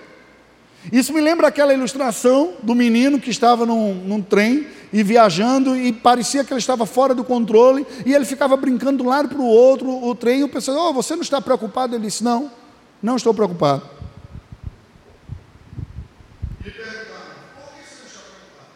Isso 0.91 1.13
me 1.13 1.19
lembra 1.19 1.47
aquela 1.47 1.73
ilustração 1.73 2.53
do 2.63 2.73
menino 2.73 3.19
que 3.19 3.29
estava 3.29 3.65
num, 3.65 3.93
num, 3.93 4.21
trem 4.21 4.65
e 4.93 5.03
viajando 5.03 5.75
e 5.75 5.91
parecia 5.91 6.41
que 6.43 6.53
ele 6.53 6.59
estava 6.59 6.85
fora 6.85 7.13
do 7.13 7.23
controle 7.23 7.85
e 8.05 8.13
ele 8.13 8.25
ficava 8.25 8.55
brincando 8.55 8.97
de 8.97 9.03
um 9.03 9.09
lado 9.09 9.27
para 9.27 9.37
o 9.37 9.45
outro, 9.45 9.89
o 9.89 10.15
trem, 10.15 10.39
e 10.39 10.43
o 10.43 10.49
pessoal, 10.49 10.89
oh, 10.89 10.93
você 10.93 11.15
não 11.15 11.21
está 11.21 11.41
preocupado? 11.41 11.95
Ele 11.95 12.05
disse, 12.05 12.23
não, 12.23 12.49
não 13.03 13.17
estou 13.17 13.33
preocupado. 13.33 13.81
por 13.81 13.89
que 16.63 16.71
você 16.71 16.81
não 16.81 16.87
está 18.07 18.21
preocupado? 18.21 18.69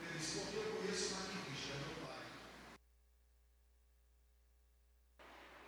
Ele 0.00 0.10
disse, 0.18 0.38
porque 0.38 0.56
eu 0.56 0.62
conheço 0.80 1.14
meu 1.74 1.82
pai. 2.06 2.16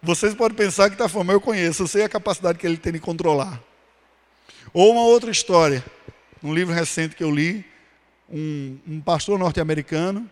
Vocês 0.01 0.33
podem 0.33 0.57
pensar 0.57 0.89
que 0.89 0.95
está 0.95 1.09
falando, 1.09 1.33
eu 1.33 1.41
conheço, 1.41 1.83
eu 1.83 1.89
sei 1.89 2.05
a 2.05 2.09
capacidade 2.09 2.59
que 2.59 2.67
ele 2.67 2.77
tem 2.77 2.93
de 2.93 3.01
controlar. 3.01 3.72
Ou 4.75 4.93
uma 4.93 5.03
outra 5.03 5.31
história, 5.31 5.85
um 6.43 6.55
livro 6.55 6.73
recente 6.73 7.15
que 7.15 7.23
eu 7.23 7.31
li, 7.31 7.65
um, 8.31 8.79
um 8.89 9.01
pastor 9.03 9.39
norte-americano, 9.39 10.31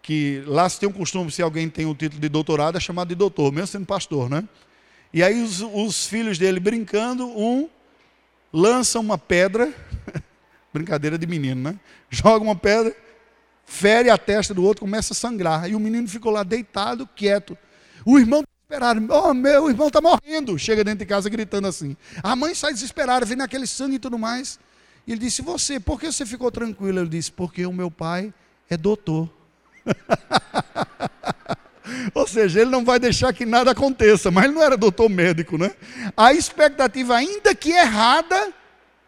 que 0.00 0.42
lá 0.46 0.66
se 0.68 0.80
tem 0.80 0.88
um 0.88 0.92
costume, 0.92 1.30
se 1.30 1.42
alguém 1.42 1.68
tem 1.68 1.84
o 1.84 1.90
um 1.90 1.94
título 1.94 2.18
de 2.18 2.30
doutorado, 2.30 2.78
é 2.78 2.80
chamado 2.80 3.08
de 3.08 3.14
doutor, 3.14 3.52
mesmo 3.52 3.66
sendo 3.66 3.84
pastor, 3.84 4.30
né? 4.30 4.48
E 5.12 5.22
aí 5.22 5.42
os, 5.42 5.60
os 5.60 6.06
filhos 6.06 6.38
dele 6.38 6.58
brincando, 6.58 7.26
um 7.26 7.68
lança 8.50 8.98
uma 8.98 9.18
pedra, 9.18 9.70
brincadeira 10.72 11.18
de 11.18 11.26
menino, 11.26 11.70
né? 11.70 11.78
Joga 12.08 12.42
uma 12.42 12.56
pedra, 12.56 12.96
fere 13.66 14.08
a 14.08 14.16
testa 14.16 14.54
do 14.54 14.64
outro, 14.64 14.80
começa 14.80 15.12
a 15.12 15.16
sangrar. 15.16 15.70
E 15.70 15.74
o 15.74 15.80
menino 15.80 16.08
ficou 16.08 16.32
lá 16.32 16.42
deitado, 16.42 17.06
quieto. 17.14 17.56
O 18.02 18.18
irmão 18.18 18.42
desesperado. 18.68 19.06
Oh, 19.10 19.32
meu 19.32 19.70
irmão 19.70 19.88
está 19.88 20.00
morrendo. 20.00 20.58
Chega 20.58 20.84
dentro 20.84 21.00
de 21.00 21.06
casa 21.06 21.30
gritando 21.30 21.66
assim. 21.66 21.96
A 22.22 22.36
mãe 22.36 22.54
sai 22.54 22.72
desesperada, 22.72 23.24
vendo 23.24 23.42
aquele 23.42 23.66
sangue 23.66 23.96
e 23.96 23.98
tudo 23.98 24.18
mais. 24.18 24.60
E 25.06 25.12
ele 25.12 25.20
disse: 25.20 25.42
Você, 25.42 25.80
por 25.80 25.98
que 25.98 26.12
você 26.12 26.26
ficou 26.26 26.50
tranquilo? 26.50 27.00
Ele 27.00 27.08
disse: 27.08 27.32
Porque 27.32 27.64
o 27.64 27.72
meu 27.72 27.90
pai 27.90 28.32
é 28.68 28.76
doutor. 28.76 29.28
Ou 32.14 32.26
seja, 32.26 32.60
ele 32.60 32.70
não 32.70 32.84
vai 32.84 32.98
deixar 32.98 33.32
que 33.32 33.46
nada 33.46 33.70
aconteça, 33.70 34.30
mas 34.30 34.44
ele 34.44 34.52
não 34.52 34.62
era 34.62 34.76
doutor 34.76 35.08
médico, 35.08 35.56
né? 35.56 35.74
A 36.14 36.34
expectativa, 36.34 37.16
ainda 37.16 37.54
que 37.54 37.70
errada, 37.70 38.52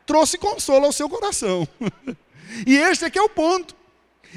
trouxe 0.07 0.39
consolo 0.39 0.87
ao 0.87 0.93
seu 0.93 1.09
coração. 1.09 1.69
e 2.67 2.79
este 2.79 3.05
é 3.05 3.11
que 3.11 3.19
é 3.19 3.23
o 3.23 3.29
ponto. 3.29 3.77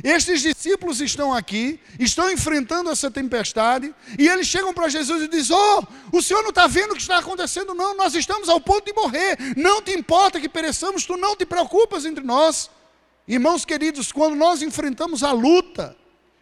Estes 0.02 0.42
discípulos 0.42 1.02
estão 1.02 1.34
aqui, 1.34 1.80
estão 2.00 2.32
enfrentando 2.32 2.90
essa 2.90 3.12
tempestade, 3.12 3.94
e 4.18 4.28
eles 4.28 4.48
chegam 4.48 4.74
para 4.74 4.90
Jesus 4.90 5.22
e 5.22 5.28
dizem: 5.28 5.56
Oh, 5.56 6.18
o 6.18 6.22
senhor 6.22 6.42
não 6.42 6.50
está 6.50 6.66
vendo 6.66 6.92
o 6.92 6.96
que 6.96 7.02
está 7.02 7.20
acontecendo? 7.20 7.76
Não, 7.76 7.96
nós 7.96 8.16
estamos 8.16 8.50
ao 8.50 8.60
ponto 8.60 8.86
de 8.86 8.94
morrer. 8.94 9.38
Não 9.56 9.82
te 9.82 9.92
importa 9.92 10.40
que 10.40 10.50
pereçamos, 10.50 11.06
tu 11.06 11.16
não 11.16 11.36
te 11.36 11.46
preocupas 11.46 12.06
entre 12.06 12.24
nós. 12.24 12.72
Irmãos 13.28 13.66
queridos, 13.66 14.12
quando 14.12 14.36
nós 14.36 14.64
enfrentamos 14.64 15.22
a 15.22 15.32
luta, 15.32 15.96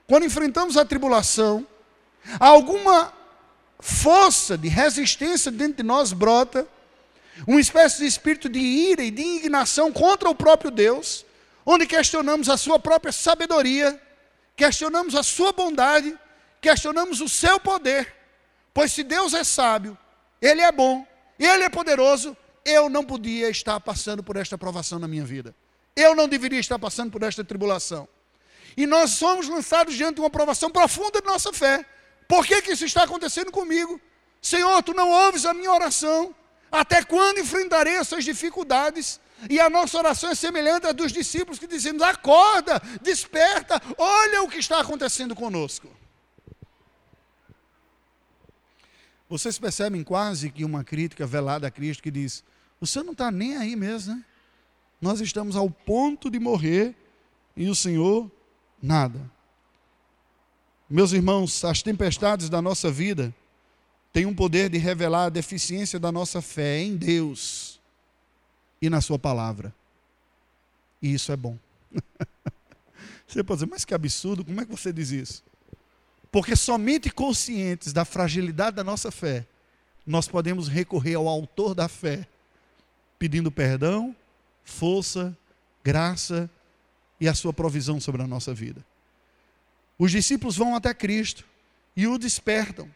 quando 0.08 0.26
enfrentamos 0.26 0.78
a 0.78 0.86
tribulação, 0.86 1.68
alguma 2.40 3.14
força 3.80 4.58
de 4.58 4.70
resistência 4.70 5.52
dentro 5.52 5.78
de 5.78 5.84
nós 5.84 6.14
brota, 6.14 6.66
uma 7.46 7.60
espécie 7.60 8.00
de 8.00 8.06
espírito 8.06 8.48
de 8.48 8.60
ira 8.60 9.04
e 9.04 9.12
de 9.12 9.22
indignação 9.22 9.92
contra 9.92 10.30
o 10.30 10.36
próprio 10.36 10.72
Deus 10.72 11.26
onde 11.72 11.88
questionamos 11.88 12.50
a 12.50 12.58
sua 12.58 12.78
própria 12.78 13.12
sabedoria, 13.12 14.00
questionamos 14.56 15.16
a 15.16 15.24
sua 15.24 15.54
bondade, 15.54 16.18
questionamos 16.60 17.22
o 17.22 17.30
seu 17.30 17.60
poder. 17.60 18.14
Pois 18.74 18.92
se 18.92 19.04
Deus 19.04 19.34
é 19.34 19.44
sábio, 19.44 19.98
Ele 20.42 20.62
é 20.62 20.72
bom, 20.72 21.06
Ele 21.40 21.64
é 21.64 21.70
poderoso, 21.70 22.36
eu 22.66 22.90
não 22.90 23.04
podia 23.04 23.50
estar 23.50 23.80
passando 23.80 24.22
por 24.22 24.36
esta 24.36 24.58
provação 24.58 25.00
na 25.00 25.08
minha 25.08 25.24
vida. 25.24 25.56
Eu 25.96 26.14
não 26.14 26.28
deveria 26.28 26.60
estar 26.60 26.78
passando 26.78 27.12
por 27.12 27.24
esta 27.24 27.44
tribulação. 27.44 28.08
E 28.76 28.86
nós 28.86 29.12
somos 29.12 29.48
lançados 29.48 29.96
diante 29.96 30.16
de 30.16 30.22
uma 30.22 30.30
provação 30.30 30.70
profunda 30.70 31.20
de 31.22 31.28
nossa 31.28 31.52
fé. 31.52 31.86
Por 32.28 32.46
que, 32.46 32.62
que 32.62 32.72
isso 32.74 32.86
está 32.86 33.04
acontecendo 33.04 33.52
comigo? 33.52 34.00
Senhor, 34.42 34.82
tu 34.84 34.94
não 34.94 35.10
ouves 35.10 35.46
a 35.46 35.54
minha 35.54 35.72
oração. 35.72 36.34
Até 36.72 37.04
quando 37.04 37.40
enfrentarei 37.40 37.96
essas 37.96 38.24
dificuldades? 38.24 39.20
E 39.50 39.60
a 39.60 39.70
nossa 39.70 39.98
oração 39.98 40.30
é 40.30 40.36
semelhante 40.36 40.86
à 40.86 40.92
dos 40.92 41.12
discípulos 41.12 41.60
que 41.60 41.68
dizemos: 41.68 42.02
acorda, 42.02 42.82
desperta, 43.02 43.82
olha 43.98 44.44
o 44.44 44.50
que 44.50 44.58
está 44.58 44.80
acontecendo 44.80 45.36
conosco. 45.36 45.88
Vocês 49.30 49.58
percebem 49.58 50.04
quase 50.04 50.52
que 50.52 50.66
uma 50.66 50.84
crítica 50.84 51.26
velada 51.26 51.68
a 51.68 51.72
Cristo 51.72 52.04
que 52.04 52.12
diz: 52.12 52.44
Senhor 52.86 53.04
não 53.04 53.14
está 53.14 53.32
nem 53.32 53.58
aí 53.58 53.76
mesmo, 53.76 54.16
né? 54.16 54.26
Nós 55.00 55.20
estamos 55.20 55.56
ao 55.56 55.70
ponto 55.70 56.30
de 56.30 56.40
morrer 56.40 56.96
e 57.56 57.68
o 57.68 57.74
Senhor 57.74 58.30
nada. 58.82 59.20
Meus 60.88 61.14
irmãos, 61.14 61.64
as 61.66 61.82
tempestades 61.82 62.50
da 62.50 62.62
nossa 62.62 62.92
vida 62.92 63.34
têm 64.14 64.26
um 64.26 64.36
poder 64.36 64.70
de 64.70 64.78
revelar 64.78 65.26
a 65.26 65.30
deficiência 65.30 66.00
da 66.00 66.12
nossa 66.12 66.42
fé 66.42 66.80
em 66.80 66.96
Deus 66.96 67.81
e 68.82 68.90
na 68.90 69.02
Sua 69.02 69.20
palavra. 69.20 69.74
E 71.02 71.14
isso 71.14 71.32
é 71.32 71.36
bom. 71.36 71.58
Você 73.28 73.44
pode 73.44 73.60
dizer, 73.60 73.72
mas 73.72 73.86
que 73.86 73.94
absurdo, 73.94 74.44
como 74.44 74.60
é 74.60 74.66
que 74.66 74.72
você 74.72 74.92
diz 74.92 75.10
isso? 75.12 75.42
Porque 76.30 76.54
somente 76.54 77.10
conscientes 77.10 77.94
da 77.94 78.04
fragilidade 78.04 78.76
da 78.76 78.84
nossa 78.84 79.10
fé, 79.10 79.46
nós 80.06 80.28
podemos 80.28 80.68
recorrer 80.68 81.16
ao 81.16 81.30
Autor 81.30 81.74
da 81.74 81.88
fé, 81.88 82.28
pedindo 83.18 83.50
perdão, 83.50 84.14
força, 84.66 85.36
graça 85.82 86.50
e 87.22 87.28
a 87.28 87.34
Sua 87.34 87.54
provisão 87.54 88.02
sobre 88.02 88.22
a 88.22 88.28
nossa 88.28 88.54
vida. 88.54 88.86
Os 89.98 90.12
discípulos 90.12 90.58
vão 90.58 90.76
até 90.76 90.94
Cristo 90.94 91.46
e 91.96 92.08
o 92.08 92.18
despertam. 92.18 92.90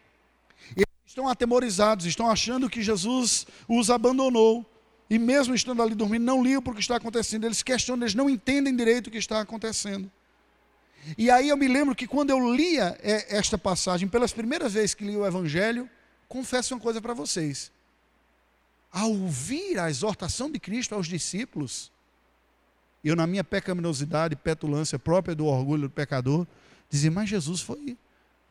Eles 0.76 0.88
estão 1.06 1.30
atemorizados, 1.30 2.06
estão 2.06 2.30
achando 2.30 2.70
que 2.70 2.82
Jesus 2.82 3.48
os 3.68 3.90
abandonou. 3.90 4.66
E 5.10 5.20
mesmo 5.20 5.54
estando 5.54 5.82
ali 5.82 5.94
dormindo, 5.94 6.24
não 6.24 6.44
ligam 6.44 6.62
para 6.62 6.72
o 6.72 6.76
que 6.76 6.82
está 6.82 6.96
acontecendo. 6.96 7.46
Eles 7.46 7.62
questionam, 7.62 8.04
eles 8.04 8.16
não 8.16 8.30
entendem 8.30 8.76
direito 8.76 9.08
o 9.08 9.12
que 9.12 9.18
está 9.18 9.40
acontecendo. 9.40 10.12
E 11.18 11.30
aí 11.30 11.50
eu 11.50 11.58
me 11.58 11.68
lembro 11.68 11.94
que 11.94 12.08
quando 12.08 12.32
eu 12.32 12.56
lia 12.56 12.98
é, 13.02 13.38
esta 13.38 13.58
passagem, 13.58 14.08
pelas 14.08 14.34
primeiras 14.34 14.74
vezes 14.74 14.96
que 14.96 15.04
li 15.04 15.16
o 15.16 15.26
Evangelho, 15.26 15.88
confesso 16.28 16.74
uma 16.74 16.80
coisa 16.80 17.00
para 17.00 17.14
vocês. 17.14 17.72
Ao 18.92 19.12
ouvir 19.12 19.78
a 19.78 19.90
exortação 19.90 20.50
de 20.50 20.60
Cristo 20.60 20.96
aos 20.96 21.08
discípulos, 21.08 21.92
eu, 23.04 23.16
na 23.16 23.28
minha 23.28 23.44
pecaminosidade, 23.44 24.36
petulância 24.36 24.98
própria 24.98 25.36
do 25.36 25.46
orgulho 25.46 25.84
do 25.84 25.90
pecador, 25.92 26.48
dizia, 26.90 27.12
mas 27.12 27.30
Jesus 27.30 27.62
foi 27.62 27.96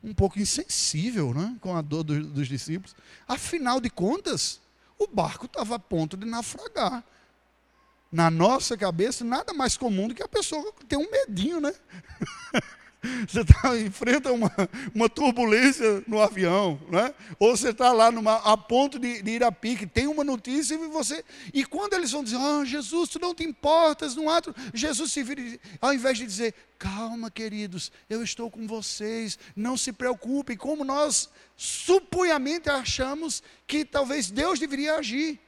um 0.03 0.15
pouco 0.15 0.39
insensível 0.39 1.35
né, 1.35 1.57
com 1.61 1.75
a 1.75 1.83
dor 1.83 2.05
dos, 2.05 2.27
dos 2.27 2.47
discípulos. 2.47 2.95
Afinal 3.27 3.81
de 3.81 3.91
contas, 3.91 4.61
o 4.99 5.07
barco 5.07 5.47
estava 5.47 5.77
a 5.77 5.79
ponto 5.79 6.17
de 6.17 6.27
naufragar. 6.27 7.05
Na 8.11 8.31
nossa 8.31 8.77
cabeça, 8.77 9.25
nada 9.25 9.53
mais 9.53 9.77
comum 9.77 10.07
do 10.09 10.15
que 10.15 10.23
a 10.23 10.29
pessoa 10.29 10.73
ter 10.89 10.97
um 10.97 11.11
medinho, 11.11 11.61
né? 11.61 11.75
Você 13.29 13.45
tá, 13.45 13.79
enfrenta 13.79 14.33
uma, 14.33 14.51
uma 14.95 15.09
turbulência 15.09 16.03
no 16.07 16.21
avião, 16.21 16.81
né? 16.91 17.15
ou 17.39 17.57
você 17.57 17.71
está 17.71 17.93
lá 17.93 18.11
numa, 18.11 18.37
a 18.37 18.57
ponto 18.57 18.99
de, 18.99 19.23
de, 19.23 19.31
ir 19.33 19.45
a 19.45 19.53
pique, 19.53 19.87
tem 19.87 20.07
uma 20.07 20.25
notícia 20.25 20.75
e 20.75 20.89
você. 20.89 21.25
E 21.53 21.65
quando 21.65 21.95
eles 21.95 22.11
vão 22.11 22.25
dizer, 22.25 22.37
ah, 22.37 22.65
Jesus, 22.65 23.11
tu 23.11 23.19
não 23.19 23.35
te 23.35 23.45
importas, 23.45 24.15
não 24.15 24.31
há. 24.31 24.41
Jesus 24.73 25.13
se 25.13 25.23
vira, 25.23 25.43
ao 25.81 25.93
invés 25.93 26.19
de 26.19 26.27
dizer, 26.27 26.55
calma, 26.79 27.31
queridos, 27.31 27.93
eu 28.09 28.23
estou 28.23 28.51
com 28.51 28.67
vocês, 28.67 29.39
não 29.55 29.77
se 29.77 29.93
preocupem, 29.93 30.57
como 30.57 30.85
nós 30.85 31.29
supunhamente 31.57 32.69
achamos 32.69 33.43
que 33.67 33.85
talvez 33.85 34.31
Deus 34.31 34.59
deveria 34.59 34.97
agir. 34.97 35.39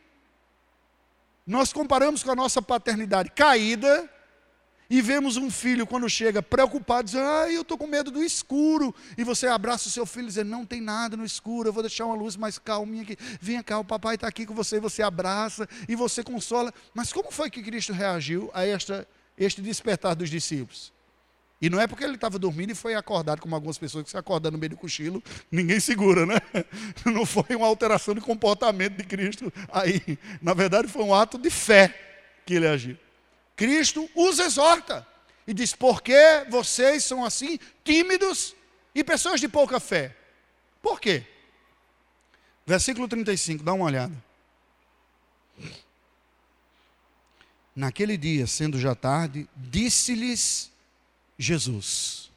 Nós 1.46 1.72
comparamos 1.72 2.22
com 2.22 2.30
a 2.30 2.36
nossa 2.36 2.60
paternidade 2.60 3.30
caída, 3.30 4.10
e 4.88 5.02
vemos 5.02 5.36
um 5.36 5.50
filho 5.50 5.86
quando 5.86 6.08
chega 6.08 6.42
preocupado, 6.42 7.06
dizendo, 7.06 7.26
ah, 7.26 7.50
eu 7.50 7.62
estou 7.62 7.76
com 7.76 7.86
medo 7.86 8.10
do 8.10 8.22
escuro. 8.22 8.94
E 9.18 9.24
você 9.24 9.46
abraça 9.46 9.88
o 9.88 9.90
seu 9.90 10.06
filho 10.06 10.26
e 10.26 10.32
diz, 10.32 10.44
não 10.44 10.64
tem 10.64 10.80
nada 10.80 11.16
no 11.16 11.24
escuro, 11.24 11.68
eu 11.68 11.72
vou 11.72 11.82
deixar 11.82 12.06
uma 12.06 12.14
luz 12.14 12.36
mais 12.36 12.58
calminha 12.58 13.02
aqui. 13.02 13.16
Venha 13.40 13.62
cá, 13.62 13.78
o 13.78 13.84
papai 13.84 14.14
está 14.14 14.28
aqui 14.28 14.46
com 14.46 14.54
você, 14.54 14.76
e 14.76 14.80
você 14.80 15.02
abraça 15.02 15.68
e 15.88 15.96
você 15.96 16.22
consola. 16.22 16.72
Mas 16.94 17.12
como 17.12 17.30
foi 17.30 17.50
que 17.50 17.62
Cristo 17.62 17.92
reagiu 17.92 18.50
a 18.54 18.64
esta, 18.64 19.06
este 19.36 19.60
despertar 19.60 20.14
dos 20.14 20.30
discípulos? 20.30 20.92
E 21.60 21.70
não 21.70 21.80
é 21.80 21.86
porque 21.86 22.04
ele 22.04 22.16
estava 22.16 22.38
dormindo 22.38 22.72
e 22.72 22.74
foi 22.74 22.94
acordado, 22.94 23.40
como 23.40 23.54
algumas 23.54 23.78
pessoas 23.78 24.04
que 24.04 24.10
se 24.10 24.16
acordam 24.16 24.52
no 24.52 24.58
meio 24.58 24.70
do 24.70 24.76
cochilo, 24.76 25.22
ninguém 25.50 25.80
segura, 25.80 26.26
né? 26.26 26.36
Não 27.06 27.24
foi 27.24 27.56
uma 27.56 27.66
alteração 27.66 28.14
de 28.14 28.20
comportamento 28.20 28.98
de 28.98 29.04
Cristo 29.04 29.50
aí. 29.72 30.18
Na 30.42 30.52
verdade, 30.52 30.86
foi 30.86 31.02
um 31.02 31.14
ato 31.14 31.38
de 31.38 31.48
fé 31.48 31.94
que 32.44 32.54
ele 32.54 32.68
agiu. 32.68 32.98
Cristo 33.56 34.08
os 34.14 34.38
exorta 34.38 35.06
e 35.46 35.54
diz: 35.54 35.74
por 35.74 36.02
que 36.02 36.44
vocês 36.50 37.02
são 37.02 37.24
assim, 37.24 37.58
tímidos 37.82 38.54
e 38.94 39.02
pessoas 39.02 39.40
de 39.40 39.48
pouca 39.48 39.80
fé? 39.80 40.14
Por 40.82 41.00
quê? 41.00 41.24
Versículo 42.66 43.08
35, 43.08 43.64
dá 43.64 43.72
uma 43.72 43.86
olhada. 43.86 44.14
Naquele 47.74 48.16
dia, 48.16 48.46
sendo 48.46 48.78
já 48.78 48.94
tarde, 48.94 49.48
disse-lhes 49.54 50.70
Jesus: 51.38 52.30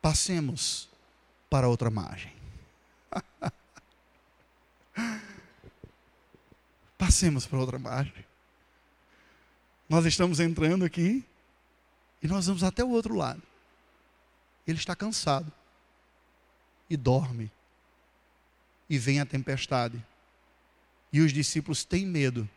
Passemos 0.00 0.88
para 1.50 1.68
outra 1.68 1.90
margem. 1.90 2.32
Passemos 6.96 7.46
para 7.46 7.58
outra 7.58 7.78
margem. 7.78 8.23
Nós 9.94 10.06
estamos 10.06 10.40
entrando 10.40 10.84
aqui 10.84 11.24
e 12.20 12.26
nós 12.26 12.46
vamos 12.46 12.64
até 12.64 12.82
o 12.82 12.88
outro 12.88 13.14
lado. 13.14 13.40
Ele 14.66 14.76
está 14.76 14.96
cansado 14.96 15.52
e 16.90 16.96
dorme. 16.96 17.48
E 18.90 18.98
vem 18.98 19.20
a 19.20 19.24
tempestade. 19.24 20.04
E 21.12 21.20
os 21.20 21.32
discípulos 21.32 21.84
têm 21.84 22.04
medo 22.04 22.50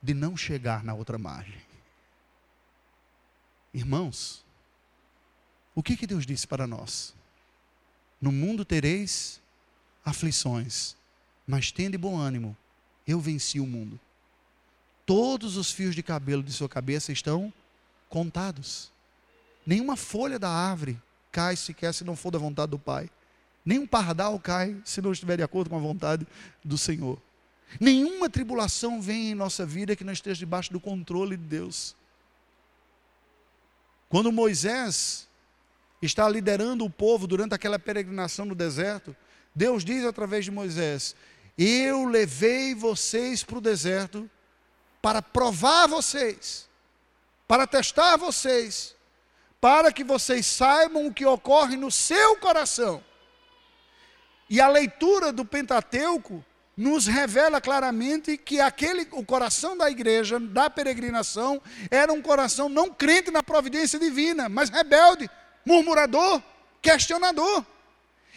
de 0.00 0.14
não 0.14 0.36
chegar 0.36 0.84
na 0.84 0.94
outra 0.94 1.18
margem. 1.18 1.60
Irmãos, 3.74 4.44
o 5.74 5.82
que, 5.82 5.96
que 5.96 6.06
Deus 6.06 6.24
disse 6.24 6.46
para 6.46 6.64
nós? 6.64 7.12
No 8.20 8.30
mundo 8.30 8.64
tereis 8.64 9.42
aflições, 10.04 10.94
mas 11.44 11.72
tende 11.72 11.98
bom 11.98 12.16
ânimo, 12.16 12.56
eu 13.04 13.18
venci 13.20 13.58
o 13.58 13.66
mundo 13.66 13.98
todos 15.06 15.56
os 15.56 15.70
fios 15.70 15.94
de 15.94 16.02
cabelo 16.02 16.42
de 16.42 16.52
sua 16.52 16.68
cabeça 16.68 17.12
estão 17.12 17.52
contados. 18.08 18.90
Nenhuma 19.64 19.96
folha 19.96 20.38
da 20.38 20.50
árvore 20.50 21.00
cai 21.30 21.56
sequer 21.56 21.94
se 21.94 22.04
não 22.04 22.16
for 22.16 22.32
da 22.32 22.38
vontade 22.38 22.70
do 22.70 22.78
Pai. 22.78 23.08
Nenhum 23.64 23.86
pardal 23.86 24.38
cai 24.38 24.76
se 24.84 25.00
não 25.00 25.12
estiver 25.12 25.36
de 25.36 25.42
acordo 25.42 25.70
com 25.70 25.76
a 25.76 25.80
vontade 25.80 26.26
do 26.64 26.76
Senhor. 26.76 27.20
Nenhuma 27.80 28.28
tribulação 28.30 29.00
vem 29.00 29.30
em 29.30 29.34
nossa 29.34 29.64
vida 29.64 29.96
que 29.96 30.04
não 30.04 30.12
esteja 30.12 30.38
debaixo 30.38 30.72
do 30.72 30.80
controle 30.80 31.36
de 31.36 31.44
Deus. 31.44 31.94
Quando 34.08 34.30
Moisés 34.30 35.26
está 36.00 36.28
liderando 36.28 36.84
o 36.84 36.90
povo 36.90 37.26
durante 37.26 37.54
aquela 37.54 37.78
peregrinação 37.78 38.44
no 38.44 38.54
deserto, 38.54 39.16
Deus 39.54 39.84
diz 39.84 40.04
através 40.04 40.44
de 40.44 40.50
Moisés: 40.50 41.16
Eu 41.58 42.04
levei 42.04 42.74
vocês 42.74 43.42
para 43.42 43.58
o 43.58 43.60
deserto 43.60 44.30
para 45.00 45.22
provar 45.22 45.86
vocês, 45.86 46.68
para 47.46 47.66
testar 47.66 48.16
vocês, 48.16 48.94
para 49.60 49.92
que 49.92 50.04
vocês 50.04 50.46
saibam 50.46 51.06
o 51.06 51.14
que 51.14 51.24
ocorre 51.24 51.76
no 51.76 51.90
seu 51.90 52.36
coração. 52.36 53.02
E 54.48 54.60
a 54.60 54.68
leitura 54.68 55.32
do 55.32 55.44
Pentateuco 55.44 56.44
nos 56.76 57.06
revela 57.06 57.60
claramente 57.60 58.36
que 58.36 58.60
aquele 58.60 59.08
o 59.12 59.24
coração 59.24 59.76
da 59.76 59.90
igreja, 59.90 60.38
da 60.38 60.68
peregrinação, 60.68 61.60
era 61.90 62.12
um 62.12 62.20
coração 62.20 62.68
não 62.68 62.90
crente 62.90 63.30
na 63.30 63.42
providência 63.42 63.98
divina, 63.98 64.48
mas 64.48 64.68
rebelde, 64.68 65.30
murmurador, 65.64 66.42
questionador. 66.82 67.64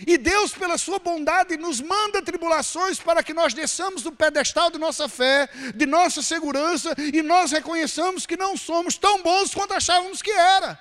E 0.07 0.17
Deus, 0.17 0.51
pela 0.53 0.77
sua 0.77 0.99
bondade, 0.99 1.57
nos 1.57 1.81
manda 1.81 2.21
tribulações 2.21 2.99
para 2.99 3.21
que 3.21 3.33
nós 3.33 3.53
desçamos 3.53 4.01
do 4.01 4.11
pedestal 4.11 4.71
de 4.71 4.77
nossa 4.77 5.09
fé, 5.09 5.49
de 5.75 5.85
nossa 5.85 6.21
segurança, 6.21 6.95
e 7.13 7.21
nós 7.21 7.51
reconheçamos 7.51 8.25
que 8.25 8.37
não 8.37 8.55
somos 8.55 8.97
tão 8.97 9.21
bons 9.21 9.53
quanto 9.53 9.73
achávamos 9.73 10.21
que 10.21 10.31
era. 10.31 10.79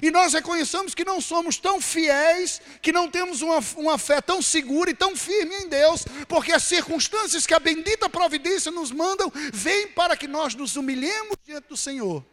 e 0.00 0.08
nós 0.08 0.32
reconheçamos 0.32 0.94
que 0.94 1.04
não 1.04 1.20
somos 1.20 1.56
tão 1.56 1.80
fiéis, 1.80 2.62
que 2.80 2.92
não 2.92 3.10
temos 3.10 3.42
uma, 3.42 3.58
uma 3.76 3.98
fé 3.98 4.20
tão 4.20 4.40
segura 4.40 4.90
e 4.90 4.94
tão 4.94 5.16
firme 5.16 5.52
em 5.56 5.68
Deus, 5.68 6.04
porque 6.28 6.52
as 6.52 6.62
circunstâncias 6.62 7.44
que 7.44 7.54
a 7.54 7.58
bendita 7.58 8.08
providência 8.08 8.70
nos 8.70 8.92
mandam 8.92 9.32
vêm 9.52 9.88
para 9.88 10.16
que 10.16 10.28
nós 10.28 10.54
nos 10.54 10.76
humilhemos 10.76 11.36
diante 11.44 11.66
do 11.66 11.76
Senhor, 11.76 12.24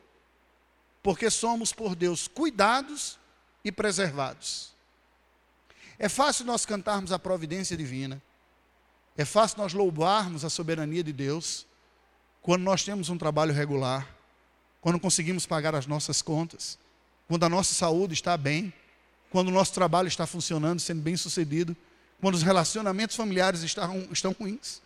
porque 1.02 1.32
somos 1.32 1.74
por 1.74 1.96
Deus 1.96 2.28
cuidados 2.28 3.18
e 3.64 3.72
preservados. 3.72 4.77
É 6.00 6.08
fácil 6.08 6.46
nós 6.46 6.66
cantarmos 6.66 7.12
a 7.12 7.20
providência 7.20 7.76
divina, 7.76 8.22
é 9.18 9.26
fácil 9.26 9.58
nós 9.58 9.74
louvarmos 9.74 10.46
a 10.46 10.50
soberania 10.50 11.04
de 11.04 11.12
Deus, 11.12 11.66
quando 12.42 12.62
nós 12.64 12.84
temos 12.84 13.10
um 13.10 13.18
trabalho 13.18 13.54
regular, 13.54 14.08
quando 14.80 15.00
conseguimos 15.00 15.46
pagar 15.46 15.74
as 15.74 15.88
nossas 15.88 16.22
contas 16.22 16.78
quando 17.28 17.44
a 17.44 17.50
nossa 17.50 17.74
saúde 17.74 18.14
está 18.14 18.38
bem, 18.38 18.74
quando 19.30 19.50
o 19.50 19.52
nosso 19.52 19.74
trabalho 19.74 20.08
está 20.08 20.26
funcionando, 20.26 20.80
sendo 20.80 21.02
bem 21.02 21.18
sucedido, 21.18 21.76
quando 22.22 22.36
os 22.36 22.42
relacionamentos 22.42 23.16
familiares 23.16 23.62
estão, 23.62 24.08
estão 24.12 24.32
ruins. 24.32 24.82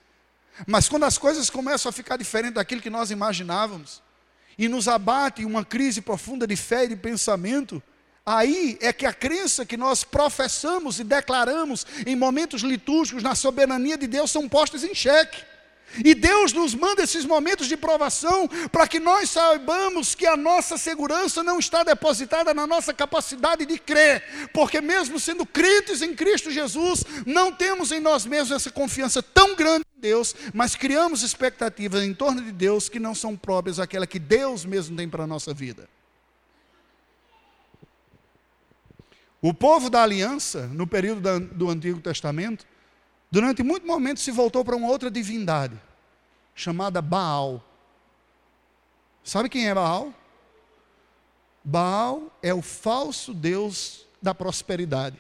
Mas 0.66 0.90
quando 0.90 1.04
as 1.04 1.18
coisas 1.18 1.50
começam 1.50 1.90
a 1.90 1.94
ficar 1.94 2.18
diferentes 2.18 2.56
daquilo 2.56 2.82
que 2.82 2.90
nós 2.90 3.12
imaginávamos, 3.12 4.02
e 4.58 4.68
nos 4.68 4.88
abate 4.88 5.46
uma 5.46 5.64
crise 5.64 6.02
profunda 6.02 6.46
de 6.46 6.56
fé 6.56 6.86
e 6.86 6.90
de 6.90 6.96
pensamento, 6.96 7.82
aí 8.26 8.78
é 8.82 8.94
que 8.94 9.06
a 9.06 9.14
crença 9.14 9.66
que 9.66 9.78
nós 9.78 10.04
professamos 10.04 11.00
e 11.00 11.04
declaramos 11.04 11.86
em 12.06 12.16
momentos 12.16 12.62
litúrgicos 12.62 13.24
na 13.24 13.36
soberania 13.36 13.98
de 13.98 14.08
Deus 14.08 14.32
são 14.32 14.48
postas 14.48 14.84
em 14.84 14.94
xeque. 14.94 15.52
E 16.06 16.16
Deus 16.16 16.54
nos 16.54 16.74
manda 16.74 17.04
esses 17.04 17.26
momentos 17.26 17.68
de 17.68 17.76
provação 17.76 18.48
para 18.72 18.88
que 18.88 19.00
nós 19.00 19.30
saibamos 19.30 20.16
que 20.16 20.26
a 20.26 20.38
nossa 20.38 20.78
segurança 20.78 21.44
não 21.44 21.60
está 21.60 21.84
depositada 21.84 22.54
na 22.54 22.66
nossa 22.66 22.94
capacidade 22.94 23.66
de 23.66 23.78
crer, 23.78 24.50
porque 24.54 24.80
mesmo 24.80 25.20
sendo 25.20 25.46
crentes 25.46 26.02
em 26.02 26.16
Cristo 26.16 26.50
Jesus, 26.50 27.04
não 27.26 27.52
temos 27.52 27.92
em 27.92 28.00
nós 28.00 28.26
mesmos 28.26 28.52
essa 28.52 28.72
confiança 28.72 29.22
tão 29.22 29.56
grande 29.56 29.86
em 29.98 30.02
Deus, 30.02 30.34
mas 30.54 30.76
criamos 30.76 31.24
expectativas 31.24 32.04
em 32.04 32.14
torno 32.14 32.42
de 32.42 32.52
Deus 32.52 32.88
que 32.88 33.00
não 33.00 33.14
são 33.14 33.36
próprias 33.36 33.80
àquela 33.80 34.08
que 34.08 34.20
Deus 34.20 34.64
mesmo 34.64 34.96
tem 34.96 35.10
para 35.10 35.26
a 35.26 35.28
nossa 35.28 35.54
vida. 35.54 35.90
O 39.42 39.54
povo 39.54 39.90
da 39.90 40.04
aliança, 40.04 40.68
no 40.68 40.86
período 40.86 41.40
do 41.40 41.70
Antigo 41.70 42.00
Testamento, 42.00 42.66
durante 43.32 43.64
muito 43.64 43.88
momento 43.88 44.20
se 44.20 44.32
voltou 44.32 44.64
para 44.64 44.76
uma 44.76 44.88
outra 44.88 45.10
divindade, 45.10 45.82
chamada 46.54 47.02
Baal. 47.02 47.64
Sabe 49.24 49.50
quem 49.50 49.68
é 49.68 49.74
Baal? 49.74 50.14
Baal 51.64 52.32
é 52.42 52.54
o 52.54 52.62
falso 52.62 53.34
Deus 53.34 54.06
da 54.22 54.36
prosperidade. 54.36 55.18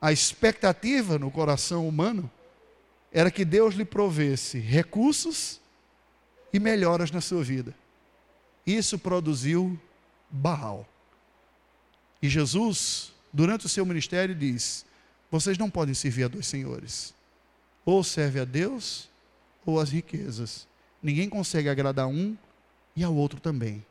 A 0.00 0.12
expectativa 0.12 1.18
no 1.18 1.30
coração 1.30 1.88
humano 1.88 2.30
era 3.10 3.30
que 3.30 3.44
Deus 3.44 3.74
lhe 3.74 3.84
provesse 3.84 4.58
recursos 4.58 5.60
e 6.52 6.60
melhoras 6.60 7.10
na 7.10 7.20
sua 7.20 7.42
vida. 7.42 7.74
Isso 8.66 8.98
produziu 8.98 9.80
Baal. 10.30 10.86
E 12.22 12.28
Jesus, 12.28 13.12
durante 13.32 13.66
o 13.66 13.68
seu 13.68 13.84
ministério, 13.86 14.34
diz: 14.34 14.84
vocês 15.30 15.56
não 15.56 15.70
podem 15.70 15.94
servir 15.94 16.24
a 16.24 16.28
dois 16.28 16.46
senhores. 16.46 17.14
Ou 17.84 18.02
serve 18.02 18.40
a 18.40 18.44
Deus 18.44 19.08
ou 19.64 19.78
as 19.78 19.90
riquezas. 19.90 20.66
Ninguém 21.02 21.28
consegue 21.28 21.68
agradar 21.68 22.08
um 22.08 22.36
e 22.96 23.04
ao 23.04 23.14
outro 23.14 23.40
também. 23.40 23.84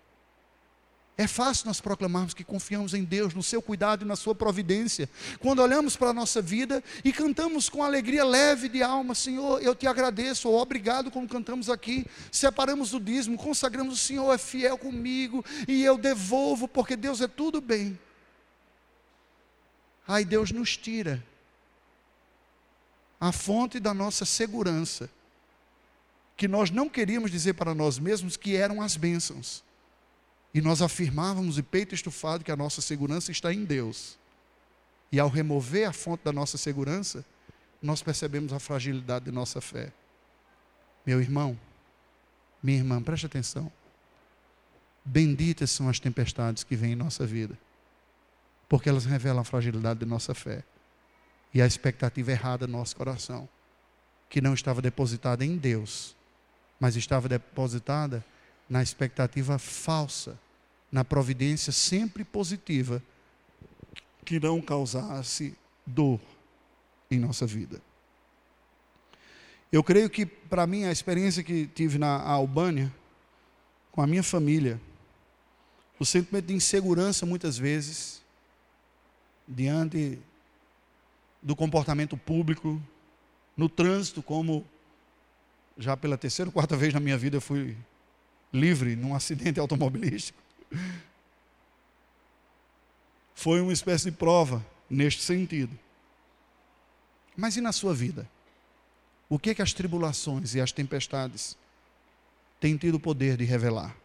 É 1.18 1.28
fácil 1.28 1.68
nós 1.68 1.82
proclamarmos 1.82 2.34
que 2.34 2.46
confiamos 2.46 2.94
em 2.94 3.04
Deus, 3.04 3.34
no 3.34 3.44
seu 3.44 3.62
cuidado 3.62 4.06
e 4.06 4.08
na 4.08 4.16
sua 4.16 4.34
providência. 4.34 5.10
Quando 5.40 5.62
olhamos 5.62 5.98
para 5.98 6.12
a 6.12 6.14
nossa 6.14 6.42
vida 6.42 6.82
e 7.04 7.12
cantamos 7.12 7.68
com 7.68 7.84
alegria 7.84 8.24
leve 8.24 8.70
de 8.70 8.82
alma, 8.82 9.14
Senhor, 9.14 9.62
eu 9.62 9.76
te 9.76 9.86
agradeço, 9.86 10.48
ou 10.48 10.58
obrigado, 10.58 11.12
como 11.12 11.28
cantamos 11.28 11.70
aqui. 11.70 12.06
Separamos 12.32 12.94
o 12.94 13.02
dízimo, 13.02 13.38
consagramos 13.38 13.96
o 13.96 13.98
Senhor 13.98 14.34
é 14.34 14.38
fiel 14.38 14.78
comigo 14.78 15.44
e 15.68 15.84
eu 15.84 15.98
devolvo, 15.98 16.70
porque 16.70 16.96
Deus 16.96 17.20
é 17.20 17.28
tudo 17.28 17.60
bem. 17.60 18.00
Aí 20.10 20.26
Deus 20.26 20.50
nos 20.50 20.76
tira 20.76 21.24
a 23.20 23.32
fonte 23.32 23.80
da 23.80 23.94
nossa 23.94 24.26
segurança, 24.26 25.08
que 26.36 26.48
nós 26.48 26.72
não 26.72 26.90
queríamos 26.90 27.30
dizer 27.30 27.54
para 27.54 27.76
nós 27.76 28.00
mesmos 28.00 28.36
que 28.36 28.56
eram 28.56 28.82
as 28.82 28.98
bênçãos. 28.98 29.64
E 30.52 30.62
nós 30.62 30.82
afirmávamos 30.82 31.56
de 31.56 31.62
peito 31.62 31.94
estufado 31.94 32.44
que 32.44 32.52
a 32.52 32.56
nossa 32.56 32.82
segurança 32.82 33.32
está 33.32 33.54
em 33.54 33.64
Deus. 33.64 34.18
E 35.12 35.20
ao 35.20 35.30
remover 35.30 35.88
a 35.88 35.94
fonte 35.94 36.24
da 36.24 36.32
nossa 36.32 36.58
segurança, 36.58 37.24
nós 37.80 38.02
percebemos 38.02 38.52
a 38.52 38.58
fragilidade 38.58 39.26
de 39.26 39.32
nossa 39.32 39.62
fé. 39.62 39.94
Meu 41.06 41.22
irmão, 41.22 41.56
minha 42.64 42.80
irmã, 42.80 43.00
preste 43.00 43.28
atenção. 43.28 43.72
Benditas 45.06 45.70
são 45.70 45.88
as 45.88 46.00
tempestades 46.00 46.64
que 46.64 46.76
vêm 46.76 46.94
em 46.94 46.96
nossa 46.96 47.28
vida, 47.28 47.56
porque 48.70 48.88
elas 48.88 49.06
revelam 49.06 49.42
a 49.42 49.44
fragilidade 49.44 50.00
de 50.00 50.06
nossa 50.06 50.36
fé 50.36 50.64
e 51.52 51.62
a 51.62 51.66
expectativa 51.66 52.32
errada 52.32 52.68
no 52.68 52.78
nosso 52.78 52.96
coração, 52.96 53.50
que 54.30 54.40
não 54.40 54.54
estava 54.54 54.82
depositada 54.82 55.44
em 55.44 55.58
Deus, 55.58 56.16
mas 56.80 56.96
estava 56.96 57.28
depositada 57.28 58.24
na 58.70 58.84
expectativa 58.84 59.58
falsa, 59.58 60.40
na 60.92 61.04
providência 61.04 61.74
sempre 61.74 62.24
positiva, 62.24 63.02
que 64.24 64.40
não 64.40 64.62
causasse 64.62 65.58
dor 65.86 66.20
em 67.10 67.18
nossa 67.18 67.48
vida. 67.48 67.82
Eu 69.72 69.84
creio 69.84 70.10
que, 70.10 70.26
para 70.26 70.68
mim, 70.68 70.84
a 70.84 70.92
experiência 70.92 71.44
que 71.44 71.66
tive 71.68 71.98
na 71.98 72.22
Albânia, 72.22 72.94
com 73.92 74.02
a 74.02 74.08
minha 74.08 74.24
família, 74.24 74.80
o 76.00 76.06
sentimento 76.06 76.46
de 76.46 76.54
insegurança, 76.54 77.26
muitas 77.26 77.58
vezes, 77.58 78.22
diante 79.50 80.20
do 81.42 81.56
comportamento 81.56 82.16
público, 82.16 82.80
no 83.58 83.68
trânsito, 83.68 84.22
como 84.22 84.64
já 85.78 85.98
pela 85.98 86.18
terceira 86.18 86.50
ou 86.50 86.54
quarta 86.54 86.78
vez 86.78 86.94
na 86.94 87.00
minha 87.00 87.18
vida 87.18 87.38
eu 87.38 87.42
fui 87.42 87.76
livre 88.54 88.96
num 88.96 89.16
acidente 89.16 89.60
automobilístico. 89.60 90.40
Foi 93.34 93.60
uma 93.62 93.74
espécie 93.74 94.12
de 94.12 94.18
prova 94.18 94.64
neste 94.90 95.24
sentido. 95.24 95.78
Mas 97.36 97.56
e 97.56 97.62
na 97.62 97.72
sua 97.72 97.94
vida? 97.94 98.30
O 99.30 99.40
que, 99.40 99.52
é 99.52 99.56
que 99.56 99.62
as 99.62 99.74
tribulações 99.74 100.56
e 100.56 100.62
as 100.62 100.72
tempestades 100.72 101.58
têm 102.60 102.76
tido 102.76 102.96
o 102.96 103.00
poder 103.00 103.38
de 103.38 103.46
revelar? 103.46 103.96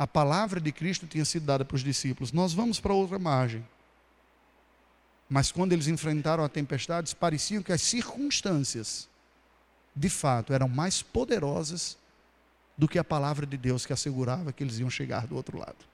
A 0.00 0.06
palavra 0.06 0.58
de 0.58 0.72
Cristo 0.72 1.06
tinha 1.06 1.26
sido 1.26 1.44
dada 1.44 1.62
para 1.62 1.74
os 1.74 1.84
discípulos. 1.84 2.32
Nós 2.32 2.54
vamos 2.54 2.80
para 2.80 2.94
outra 2.94 3.18
margem. 3.18 3.62
Mas 5.28 5.52
quando 5.52 5.74
eles 5.74 5.88
enfrentaram 5.88 6.42
a 6.42 6.48
tempestade, 6.48 7.14
pareciam 7.14 7.62
que 7.62 7.70
as 7.70 7.82
circunstâncias, 7.82 9.06
de 9.94 10.08
fato, 10.08 10.54
eram 10.54 10.68
mais 10.68 11.02
poderosas 11.02 11.98
do 12.78 12.88
que 12.88 12.98
a 12.98 13.04
palavra 13.04 13.44
de 13.44 13.58
Deus 13.58 13.84
que 13.84 13.92
assegurava 13.92 14.54
que 14.54 14.64
eles 14.64 14.78
iam 14.78 14.88
chegar 14.88 15.26
do 15.26 15.36
outro 15.36 15.58
lado. 15.58 15.84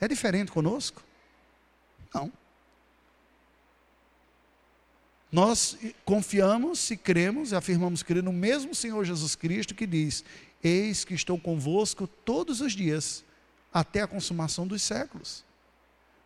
É 0.00 0.08
diferente 0.08 0.50
conosco? 0.50 1.02
Não. 2.14 2.32
Nós 5.30 5.76
confiamos 6.02 6.90
e 6.90 6.96
cremos 6.96 7.52
e 7.52 7.56
afirmamos 7.56 8.02
crer 8.02 8.22
no 8.22 8.32
mesmo 8.32 8.74
Senhor 8.74 9.04
Jesus 9.04 9.34
Cristo 9.34 9.74
que 9.74 9.86
diz: 9.86 10.24
Eis 10.62 11.04
que 11.04 11.14
estou 11.14 11.38
convosco 11.38 12.06
todos 12.06 12.60
os 12.60 12.72
dias, 12.72 13.24
até 13.72 14.02
a 14.02 14.06
consumação 14.06 14.66
dos 14.66 14.82
séculos. 14.82 15.44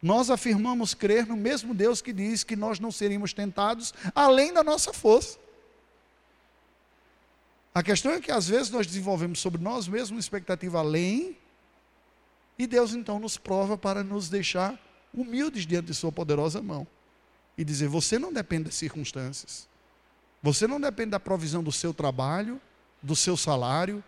Nós 0.02 0.30
afirmamos 0.30 0.94
crer 0.94 1.26
no 1.26 1.36
mesmo 1.36 1.74
Deus 1.74 2.02
que 2.02 2.12
diz 2.12 2.44
que 2.44 2.54
nós 2.54 2.78
não 2.78 2.92
seríamos 2.92 3.32
tentados 3.32 3.94
além 4.14 4.52
da 4.52 4.62
nossa 4.62 4.92
força. 4.92 5.38
A 7.74 7.82
questão 7.82 8.12
é 8.12 8.20
que 8.20 8.30
às 8.30 8.48
vezes 8.48 8.70
nós 8.70 8.86
desenvolvemos 8.86 9.38
sobre 9.38 9.62
nós 9.62 9.86
mesmos 9.88 10.10
uma 10.12 10.20
expectativa 10.20 10.78
além, 10.78 11.36
e 12.58 12.66
Deus 12.66 12.94
então 12.94 13.18
nos 13.18 13.36
prova 13.36 13.76
para 13.76 14.02
nos 14.02 14.28
deixar 14.28 14.78
humildes 15.12 15.66
diante 15.66 15.86
de 15.86 15.94
Sua 15.94 16.10
poderosa 16.10 16.62
mão 16.62 16.86
e 17.56 17.64
dizer: 17.64 17.88
você 17.88 18.18
não 18.18 18.32
depende 18.32 18.64
das 18.64 18.74
circunstâncias, 18.74 19.68
você 20.42 20.66
não 20.66 20.80
depende 20.80 21.10
da 21.10 21.20
provisão 21.20 21.62
do 21.62 21.72
seu 21.72 21.92
trabalho, 21.92 22.60
do 23.02 23.16
seu 23.16 23.36
salário. 23.36 24.02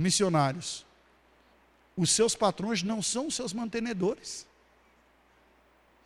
Missionários, 0.00 0.86
os 1.94 2.10
seus 2.10 2.34
patrões 2.34 2.82
não 2.82 3.02
são 3.02 3.26
os 3.26 3.34
seus 3.34 3.52
mantenedores. 3.52 4.46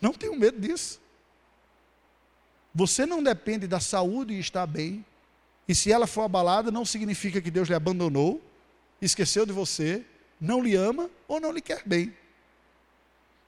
Não 0.00 0.12
tenho 0.12 0.36
medo 0.36 0.60
disso. 0.60 1.00
Você 2.74 3.06
não 3.06 3.22
depende 3.22 3.68
da 3.68 3.78
saúde 3.78 4.34
e 4.34 4.40
está 4.40 4.66
bem. 4.66 5.06
E 5.68 5.74
se 5.76 5.92
ela 5.92 6.08
for 6.08 6.22
abalada, 6.22 6.72
não 6.72 6.84
significa 6.84 7.40
que 7.40 7.52
Deus 7.52 7.68
lhe 7.68 7.74
abandonou, 7.74 8.42
esqueceu 9.00 9.46
de 9.46 9.52
você, 9.52 10.04
não 10.40 10.60
lhe 10.60 10.74
ama 10.74 11.08
ou 11.28 11.38
não 11.38 11.52
lhe 11.52 11.60
quer 11.60 11.84
bem. 11.86 12.12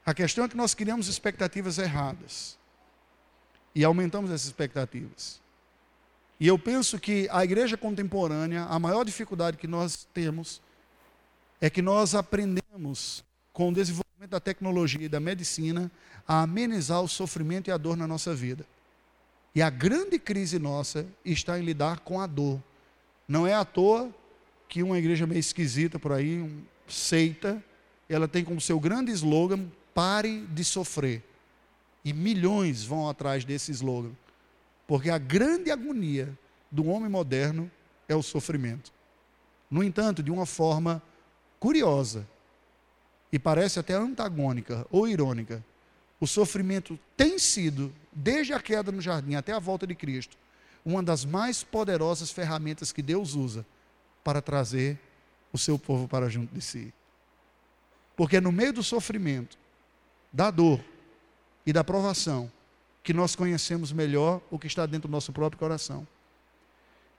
A 0.05 0.13
questão 0.13 0.45
é 0.45 0.47
que 0.47 0.55
nós 0.55 0.73
criamos 0.73 1.09
expectativas 1.09 1.77
erradas 1.77 2.57
e 3.75 3.83
aumentamos 3.83 4.31
essas 4.31 4.47
expectativas. 4.47 5.41
E 6.39 6.47
eu 6.47 6.59
penso 6.59 6.99
que 6.99 7.27
a 7.31 7.43
igreja 7.43 7.75
contemporânea, 7.75 8.65
a 8.65 8.77
maior 8.77 9.03
dificuldade 9.03 9.57
que 9.57 9.67
nós 9.67 10.07
temos 10.13 10.61
é 11.59 11.69
que 11.69 11.81
nós 11.81 12.13
aprendemos 12.13 13.23
com 13.51 13.69
o 13.69 13.73
desenvolvimento 13.73 14.29
da 14.29 14.39
tecnologia 14.39 15.05
e 15.05 15.09
da 15.09 15.19
medicina 15.19 15.91
a 16.27 16.43
amenizar 16.43 17.01
o 17.01 17.07
sofrimento 17.07 17.69
e 17.69 17.71
a 17.71 17.77
dor 17.77 17.97
na 17.97 18.05
nossa 18.05 18.35
vida. 18.35 18.65
E 19.55 19.61
a 19.61 19.69
grande 19.71 20.19
crise 20.19 20.59
nossa 20.59 21.07
está 21.25 21.59
em 21.59 21.63
lidar 21.63 22.01
com 22.01 22.21
a 22.21 22.27
dor. 22.27 22.61
Não 23.27 23.47
é 23.47 23.55
à 23.55 23.65
toa 23.65 24.13
que 24.69 24.83
uma 24.83 24.99
igreja 24.99 25.25
meio 25.25 25.39
esquisita 25.39 25.97
por 25.97 26.11
aí, 26.11 26.39
um 26.39 26.61
seita, 26.87 27.63
ela 28.07 28.27
tem 28.27 28.43
como 28.43 28.61
seu 28.61 28.79
grande 28.79 29.11
slogan 29.11 29.65
pare 29.93 30.45
de 30.51 30.63
sofrer. 30.63 31.23
E 32.05 32.13
milhões 32.13 32.83
vão 32.83 33.09
atrás 33.09 33.43
desse 33.43 33.71
slogan. 33.71 34.11
Porque 34.87 35.09
a 35.09 35.17
grande 35.17 35.69
agonia 35.69 36.35
do 36.71 36.87
homem 36.87 37.09
moderno 37.09 37.69
é 38.07 38.15
o 38.15 38.23
sofrimento. 38.23 38.91
No 39.69 39.83
entanto, 39.83 40.23
de 40.23 40.31
uma 40.31 40.45
forma 40.45 41.01
curiosa 41.59 42.25
e 43.31 43.37
parece 43.37 43.79
até 43.79 43.93
antagônica 43.93 44.87
ou 44.89 45.07
irônica, 45.07 45.63
o 46.19 46.25
sofrimento 46.25 46.97
tem 47.15 47.37
sido, 47.37 47.93
desde 48.11 48.53
a 48.53 48.59
queda 48.59 48.91
no 48.91 49.01
jardim 49.01 49.35
até 49.35 49.51
a 49.51 49.59
volta 49.59 49.85
de 49.85 49.93
Cristo, 49.93 50.37
uma 50.85 51.03
das 51.03 51.25
mais 51.25 51.63
poderosas 51.63 52.31
ferramentas 52.31 52.93
que 52.93 53.01
Deus 53.01 53.35
usa 53.35 53.65
para 54.23 54.41
trazer 54.41 54.97
o 55.51 55.57
seu 55.57 55.77
povo 55.77 56.07
para 56.07 56.29
junto 56.29 56.53
de 56.53 56.61
si. 56.61 56.93
Porque 58.15 58.39
no 58.39 58.51
meio 58.51 58.73
do 58.73 58.81
sofrimento, 58.81 59.57
da 60.31 60.49
dor 60.49 60.83
e 61.65 61.73
da 61.73 61.83
provação 61.83 62.49
que 63.07 63.13
nós 63.13 63.37
conhecemos 63.37 63.93
melhor 63.93 64.41
o 64.51 64.59
que 64.59 64.67
está 64.67 64.85
dentro 64.85 65.07
do 65.07 65.11
nosso 65.13 65.31
próprio 65.31 65.57
coração. 65.57 66.05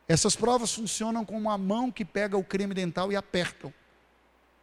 Essas 0.07 0.37
provas 0.37 0.71
funcionam 0.71 1.25
como 1.25 1.51
a 1.51 1.57
mão 1.57 1.91
que 1.91 2.05
pega 2.05 2.37
o 2.37 2.45
creme 2.45 2.75
dental 2.75 3.11
e 3.11 3.17
apertam. 3.17 3.73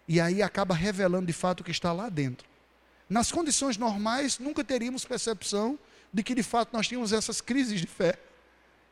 E 0.07 0.21
aí 0.21 0.43
acaba 0.43 0.75
revelando 0.75 1.25
de 1.25 1.33
fato 1.33 1.61
o 1.61 1.63
que 1.63 1.71
está 1.71 1.91
lá 1.91 2.09
dentro. 2.09 2.47
Nas 3.09 3.31
condições 3.31 3.75
normais, 3.75 4.37
nunca 4.37 4.63
teríamos 4.63 5.03
percepção 5.03 5.79
de 6.13 6.21
que 6.21 6.35
de 6.35 6.43
fato 6.43 6.71
nós 6.73 6.87
tínhamos 6.87 7.11
essas 7.11 7.41
crises 7.41 7.81
de 7.81 7.87
fé. 7.87 8.19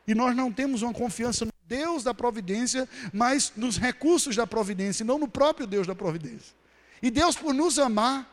E 0.04 0.12
nós 0.12 0.34
não 0.34 0.50
temos 0.50 0.82
uma 0.82 0.92
confiança 0.92 1.44
no 1.44 1.52
Deus 1.68 2.02
da 2.02 2.12
providência, 2.12 2.88
mas 3.12 3.52
nos 3.54 3.78
recursos 3.78 4.34
da 4.34 4.44
providência, 4.44 5.04
e 5.04 5.06
não 5.06 5.20
no 5.20 5.28
próprio 5.28 5.68
Deus 5.68 5.86
da 5.86 5.94
providência. 5.94 6.52
E 7.00 7.12
Deus, 7.12 7.36
por 7.36 7.54
nos 7.54 7.78
amar, 7.78 8.28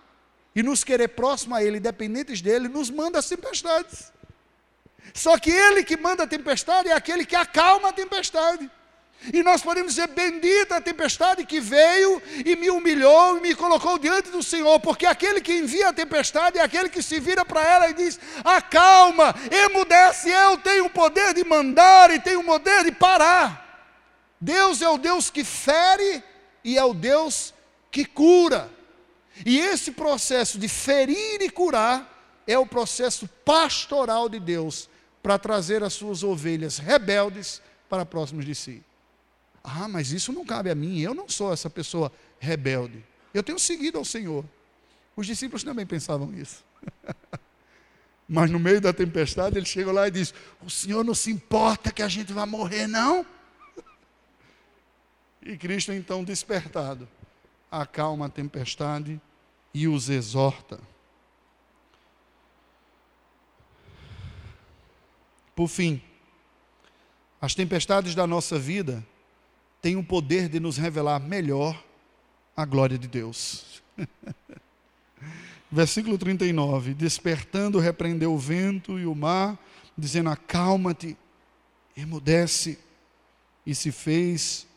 e 0.56 0.62
nos 0.62 0.84
querer 0.84 1.10
próximo 1.10 1.56
a 1.56 1.64
Ele, 1.64 1.80
dependentes 1.80 2.42
dele, 2.42 2.68
nos 2.68 2.90
manda 2.90 3.20
as 3.20 3.28
tempestades. 3.28 4.12
Só 5.14 5.38
que 5.38 5.52
Ele 5.52 5.84
que 5.84 5.98
manda 5.98 6.24
a 6.24 6.28
tempestade 6.28 6.90
é 6.90 6.94
aquele 6.94 7.26
que 7.26 7.36
acalma 7.36 7.90
a 7.90 7.94
tempestade. 7.94 8.70
E 9.34 9.44
nós 9.44 9.62
podemos 9.62 9.94
dizer: 9.94 10.08
Bendita 10.08 10.78
a 10.78 10.82
tempestade 10.82 11.46
que 11.46 11.60
veio 11.60 12.22
e 12.44 12.56
me 12.56 12.72
humilhou 12.72 13.38
e 13.38 13.42
me 13.42 13.54
colocou 13.56 14.00
diante 14.00 14.32
do 14.32 14.42
Senhor, 14.42 14.80
porque 14.80 15.06
aquele 15.06 15.40
que 15.42 15.54
envia 15.54 15.90
a 15.90 15.94
tempestade 15.94 16.58
é 16.58 16.62
aquele 16.64 16.90
que 16.90 17.04
se 17.04 17.20
vira 17.20 17.46
para 17.46 17.64
ela 17.64 17.90
e 17.90 17.94
diz: 17.94 18.20
Acalma, 18.44 19.36
emudece, 19.52 20.30
eu 20.30 20.58
tenho 20.58 20.86
o 20.86 20.90
poder 20.90 21.36
de 21.36 21.44
mandar 21.44 22.10
e 22.10 22.20
tenho 22.20 22.40
o 22.40 22.44
poder 22.44 22.84
de 22.84 22.92
parar. 22.92 23.62
Deus 24.40 24.82
é 24.82 24.90
o 24.90 24.98
Deus 24.98 25.30
que 25.30 25.44
fere 25.44 26.24
e 26.64 26.76
é 26.76 26.84
o 26.84 26.94
Deus 26.94 27.54
que 27.92 28.06
cura. 28.06 28.72
E 29.46 29.60
esse 29.60 29.92
processo 29.92 30.60
de 30.60 30.68
ferir 30.68 31.42
e 31.42 31.50
curar 31.50 32.42
é 32.48 32.58
o 32.58 32.66
processo 32.66 33.28
pastoral 33.46 34.28
de 34.28 34.40
Deus 34.40 34.90
para 35.22 35.38
trazer 35.38 35.84
as 35.84 35.94
suas 35.94 36.24
ovelhas 36.24 36.78
rebeldes 36.78 37.62
para 37.90 38.06
próximos 38.06 38.46
de 38.46 38.56
si. 38.56 38.84
Ah, 39.64 39.88
mas 39.88 40.12
isso 40.12 40.34
não 40.34 40.46
cabe 40.46 40.70
a 40.70 40.76
mim, 40.76 41.00
eu 41.00 41.14
não 41.14 41.30
sou 41.30 41.54
essa 41.54 41.70
pessoa 41.70 42.12
rebelde. 42.40 43.04
Eu 43.34 43.44
tenho 43.44 43.60
seguido 43.60 43.98
ao 43.98 44.06
Senhor. 44.06 44.44
Os 45.16 45.28
discípulos 45.28 45.64
também 45.64 45.86
pensavam 45.86 46.34
isso. 46.34 46.64
mas 48.28 48.50
no 48.50 48.60
meio 48.60 48.82
da 48.82 48.92
tempestade, 48.92 49.58
ele 49.58 49.66
chega 49.66 49.92
lá 49.92 50.08
e 50.08 50.12
diz: 50.12 50.34
O 50.66 50.70
Senhor 50.70 51.04
não 51.04 51.14
se 51.14 51.32
importa 51.32 51.92
que 51.92 52.02
a 52.02 52.08
gente 52.08 52.34
vai 52.34 52.46
morrer, 52.46 52.88
não? 52.88 53.26
E 55.44 55.58
Cristo, 55.58 55.92
então, 55.92 56.24
despertado, 56.24 57.10
acalma 57.72 58.28
a 58.28 58.30
tempestade 58.30 59.20
e 59.74 59.88
os 59.88 60.10
exorta. 60.10 60.80
Por 65.56 65.68
fim, 65.68 66.02
as 67.40 67.56
tempestades 67.56 68.16
da 68.16 68.26
nossa 68.26 68.58
vida 68.58 69.06
têm 69.82 69.96
o 69.96 70.04
poder 70.04 70.48
de 70.48 70.60
nos 70.60 70.78
revelar 70.78 71.20
melhor 71.20 71.84
a 72.56 72.66
glória 72.66 72.98
de 72.98 73.08
Deus. 73.08 73.82
Versículo 75.72 76.18
39: 76.18 76.94
Despertando, 76.94 77.80
repreendeu 77.80 78.34
o 78.34 78.38
vento 78.38 79.00
e 79.00 79.06
o 79.06 79.16
mar, 79.16 79.58
dizendo: 79.98 80.30
Acalma-te, 80.30 81.18
emudece, 81.96 82.78
e 83.66 83.74
se 83.74 83.92
fez 83.92 84.68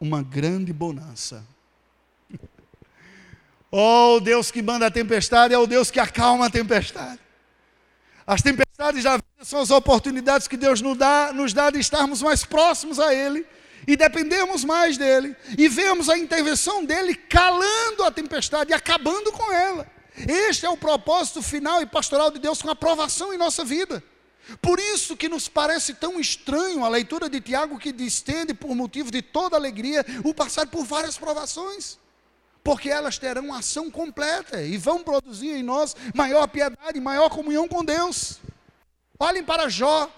uma 0.00 0.22
grande 0.22 0.72
bonança. 0.72 1.44
Oh, 3.70 4.16
o 4.16 4.20
Deus 4.20 4.50
que 4.50 4.62
manda 4.62 4.86
a 4.86 4.90
tempestade 4.90 5.52
é 5.52 5.58
o 5.58 5.66
Deus 5.66 5.90
que 5.90 6.00
acalma 6.00 6.46
a 6.46 6.50
tempestade. 6.50 7.20
As 8.26 8.40
tempestades 8.40 9.04
da 9.04 9.16
vida 9.16 9.44
são 9.44 9.60
as 9.60 9.70
oportunidades 9.70 10.48
que 10.48 10.56
Deus 10.56 10.80
nos 10.80 10.96
dá, 10.96 11.32
nos 11.34 11.52
dá 11.52 11.70
de 11.70 11.78
estarmos 11.78 12.22
mais 12.22 12.44
próximos 12.44 12.98
a 12.98 13.14
Ele 13.14 13.46
e 13.86 13.96
dependemos 13.96 14.64
mais 14.64 14.96
dEle. 14.96 15.36
E 15.56 15.68
vemos 15.68 16.08
a 16.08 16.16
intervenção 16.16 16.84
dEle 16.84 17.14
calando 17.14 18.04
a 18.04 18.10
tempestade 18.10 18.70
e 18.70 18.74
acabando 18.74 19.32
com 19.32 19.52
ela. 19.52 19.86
Este 20.16 20.66
é 20.66 20.68
o 20.68 20.76
propósito 20.76 21.42
final 21.42 21.80
e 21.82 21.86
pastoral 21.86 22.30
de 22.30 22.38
Deus 22.38 22.60
com 22.60 22.70
aprovação 22.70 23.32
em 23.32 23.38
nossa 23.38 23.64
vida. 23.64 24.02
Por 24.62 24.80
isso 24.80 25.14
que 25.14 25.28
nos 25.28 25.46
parece 25.46 25.92
tão 25.92 26.18
estranho 26.18 26.84
a 26.84 26.88
leitura 26.88 27.28
de 27.28 27.38
Tiago 27.38 27.78
que 27.78 27.92
distende 27.92 28.54
por 28.54 28.74
motivo 28.74 29.10
de 29.10 29.20
toda 29.20 29.56
alegria 29.56 30.04
o 30.24 30.32
passar 30.32 30.66
por 30.66 30.84
várias 30.84 31.18
provações 31.18 31.98
porque 32.68 32.90
elas 32.90 33.16
terão 33.16 33.50
ação 33.54 33.90
completa 33.90 34.60
e 34.60 34.76
vão 34.76 35.02
produzir 35.02 35.52
em 35.52 35.62
nós 35.62 35.96
maior 36.14 36.46
piedade, 36.46 37.00
maior 37.00 37.30
comunhão 37.30 37.66
com 37.66 37.82
Deus. 37.82 38.38
Olhem 39.18 39.42
para 39.42 39.70
Jó, 39.70 40.12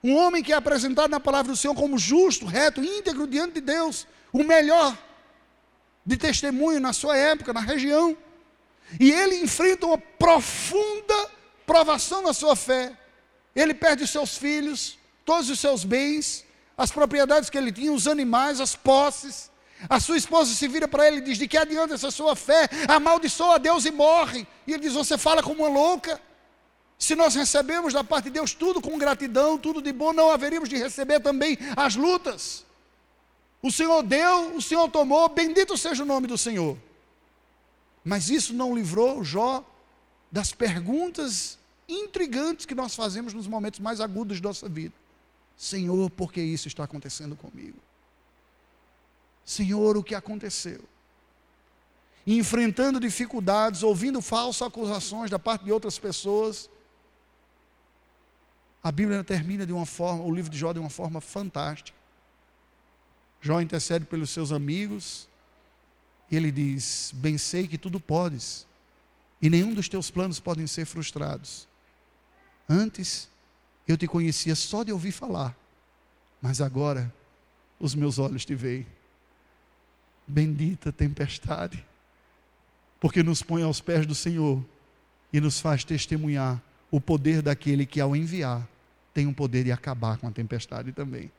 um 0.00 0.14
homem 0.14 0.40
que 0.40 0.52
é 0.52 0.54
apresentado 0.54 1.10
na 1.10 1.18
palavra 1.18 1.50
do 1.50 1.56
Senhor 1.56 1.74
como 1.74 1.98
justo, 1.98 2.46
reto, 2.46 2.80
íntegro 2.80 3.26
diante 3.26 3.54
de 3.54 3.62
Deus, 3.62 4.06
o 4.32 4.44
melhor 4.44 4.96
de 6.06 6.16
testemunho 6.16 6.78
na 6.78 6.92
sua 6.92 7.16
época, 7.16 7.52
na 7.52 7.58
região. 7.58 8.16
E 9.00 9.10
ele 9.10 9.42
enfrenta 9.42 9.86
uma 9.86 9.98
profunda 9.98 11.28
provação 11.66 12.22
na 12.22 12.32
sua 12.32 12.54
fé. 12.54 12.96
Ele 13.52 13.74
perde 13.74 14.04
os 14.04 14.10
seus 14.10 14.38
filhos, 14.38 14.96
todos 15.24 15.50
os 15.50 15.58
seus 15.58 15.82
bens, 15.82 16.44
as 16.78 16.92
propriedades 16.92 17.50
que 17.50 17.58
ele 17.58 17.72
tinha, 17.72 17.92
os 17.92 18.06
animais, 18.06 18.60
as 18.60 18.76
posses. 18.76 19.49
A 19.88 19.98
sua 19.98 20.16
esposa 20.16 20.54
se 20.54 20.68
vira 20.68 20.86
para 20.86 21.06
ele 21.06 21.18
e 21.18 21.20
diz: 21.20 21.38
De 21.38 21.48
que 21.48 21.56
adianta 21.56 21.94
essa 21.94 22.10
sua 22.10 22.36
fé? 22.36 22.68
Amaldiçoa 22.88 23.54
a 23.54 23.58
Deus 23.58 23.84
e 23.84 23.90
morre. 23.90 24.46
E 24.66 24.72
ele 24.72 24.82
diz: 24.82 24.92
Você 24.92 25.16
fala 25.16 25.42
como 25.42 25.64
uma 25.64 25.68
louca. 25.68 26.20
Se 26.98 27.14
nós 27.14 27.34
recebemos 27.34 27.94
da 27.94 28.04
parte 28.04 28.24
de 28.24 28.32
Deus 28.32 28.52
tudo 28.52 28.80
com 28.80 28.98
gratidão, 28.98 29.56
tudo 29.56 29.80
de 29.80 29.90
bom, 29.90 30.12
não 30.12 30.30
haveríamos 30.30 30.68
de 30.68 30.76
receber 30.76 31.20
também 31.20 31.56
as 31.74 31.96
lutas. 31.96 32.66
O 33.62 33.70
Senhor 33.70 34.02
deu, 34.02 34.54
o 34.54 34.60
Senhor 34.60 34.88
tomou, 34.90 35.28
bendito 35.30 35.78
seja 35.78 36.02
o 36.02 36.06
nome 36.06 36.26
do 36.26 36.36
Senhor. 36.36 36.76
Mas 38.04 38.28
isso 38.28 38.52
não 38.52 38.74
livrou 38.74 39.24
Jó 39.24 39.64
das 40.30 40.52
perguntas 40.52 41.58
intrigantes 41.88 42.66
que 42.66 42.74
nós 42.74 42.94
fazemos 42.94 43.32
nos 43.32 43.46
momentos 43.46 43.80
mais 43.80 44.00
agudos 44.00 44.36
de 44.36 44.42
nossa 44.42 44.68
vida. 44.68 44.94
Senhor, 45.56 46.10
por 46.10 46.32
que 46.32 46.40
isso 46.40 46.68
está 46.68 46.84
acontecendo 46.84 47.34
comigo? 47.34 47.78
Senhor, 49.50 49.96
o 49.96 50.04
que 50.04 50.14
aconteceu? 50.14 50.80
E 52.24 52.38
enfrentando 52.38 53.00
dificuldades, 53.00 53.82
ouvindo 53.82 54.22
falsas 54.22 54.62
acusações 54.62 55.28
da 55.28 55.40
parte 55.40 55.64
de 55.64 55.72
outras 55.72 55.98
pessoas. 55.98 56.70
A 58.80 58.92
Bíblia 58.92 59.24
termina 59.24 59.66
de 59.66 59.72
uma 59.72 59.84
forma, 59.84 60.22
o 60.22 60.32
livro 60.32 60.52
de 60.52 60.56
Jó 60.56 60.72
de 60.72 60.78
uma 60.78 60.88
forma 60.88 61.20
fantástica. 61.20 61.98
Jó 63.40 63.60
intercede 63.60 64.04
pelos 64.04 64.30
seus 64.30 64.52
amigos, 64.52 65.28
e 66.30 66.36
ele 66.36 66.52
diz: 66.52 67.10
Bem 67.16 67.36
sei 67.36 67.66
que 67.66 67.76
tudo 67.76 67.98
podes, 67.98 68.68
e 69.42 69.50
nenhum 69.50 69.74
dos 69.74 69.88
teus 69.88 70.12
planos 70.12 70.38
podem 70.38 70.68
ser 70.68 70.84
frustrados. 70.84 71.66
Antes 72.68 73.28
eu 73.88 73.98
te 73.98 74.06
conhecia 74.06 74.54
só 74.54 74.84
de 74.84 74.92
ouvir 74.92 75.10
falar, 75.10 75.56
mas 76.40 76.60
agora 76.60 77.12
os 77.80 77.96
meus 77.96 78.16
olhos 78.16 78.44
te 78.44 78.54
veem. 78.54 78.86
Bendita 80.30 80.92
tempestade, 80.92 81.84
porque 83.00 83.22
nos 83.22 83.42
põe 83.42 83.62
aos 83.62 83.80
pés 83.80 84.06
do 84.06 84.14
Senhor 84.14 84.64
e 85.32 85.40
nos 85.40 85.60
faz 85.60 85.82
testemunhar 85.84 86.62
o 86.90 87.00
poder 87.00 87.42
daquele 87.42 87.84
que, 87.84 88.00
ao 88.00 88.14
enviar, 88.14 88.66
tem 89.12 89.26
o 89.26 89.34
poder 89.34 89.64
de 89.64 89.72
acabar 89.72 90.18
com 90.18 90.28
a 90.28 90.30
tempestade 90.30 90.92
também. 90.92 91.30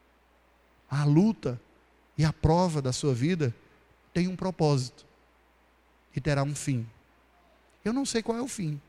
A 0.89 1.05
luta 1.05 1.59
e 2.17 2.25
a 2.25 2.33
prova 2.33 2.81
da 2.81 2.91
sua 2.91 3.13
vida 3.13 3.55
tem 4.13 4.27
um 4.27 4.35
propósito 4.35 5.05
e 6.15 6.19
terá 6.19 6.43
um 6.43 6.53
fim. 6.53 6.85
Eu 7.83 7.93
não 7.93 8.05
sei 8.05 8.21
qual 8.21 8.37
é 8.37 8.41
o 8.41 8.47
fim, 8.47 8.79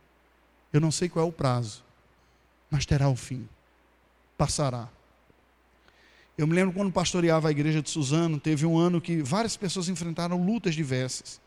eu 0.73 0.81
não 0.81 0.91
sei 0.91 1.09
qual 1.09 1.25
é 1.25 1.29
o 1.29 1.33
prazo, 1.33 1.85
mas 2.69 2.85
terá 2.85 3.09
o 3.09 3.13
um 3.13 3.17
fim, 3.17 3.49
passará. 4.37 4.89
Eu 6.43 6.47
me 6.49 6.57
lembro 6.57 6.74
quando 6.74 6.90
pastoreava 6.90 7.47
a 7.47 7.51
igreja 7.53 7.80
de 7.80 7.88
Suzano, 7.88 8.36
teve 8.36 8.66
um 8.66 8.76
ano 8.76 9.01
que 9.01 9.22
várias 9.22 9.57
pessoas 9.57 9.88
enfrentaram 9.88 10.45
lutas 10.45 10.74
diversas, 10.74 11.40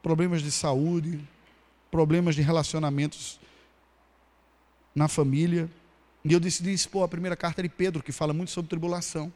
problemas 0.00 0.42
de 0.42 0.52
saúde, 0.52 1.18
problemas 1.90 2.36
de 2.36 2.42
relacionamentos 2.42 3.40
na 4.94 5.08
família. 5.08 5.68
E 6.24 6.32
eu 6.32 6.38
decidi 6.38 6.72
expor 6.72 7.02
a 7.02 7.08
primeira 7.08 7.36
carta 7.36 7.64
de 7.64 7.68
Pedro, 7.68 8.00
que 8.00 8.12
fala 8.12 8.32
muito 8.32 8.52
sobre 8.52 8.68
tribulação. 8.68 9.32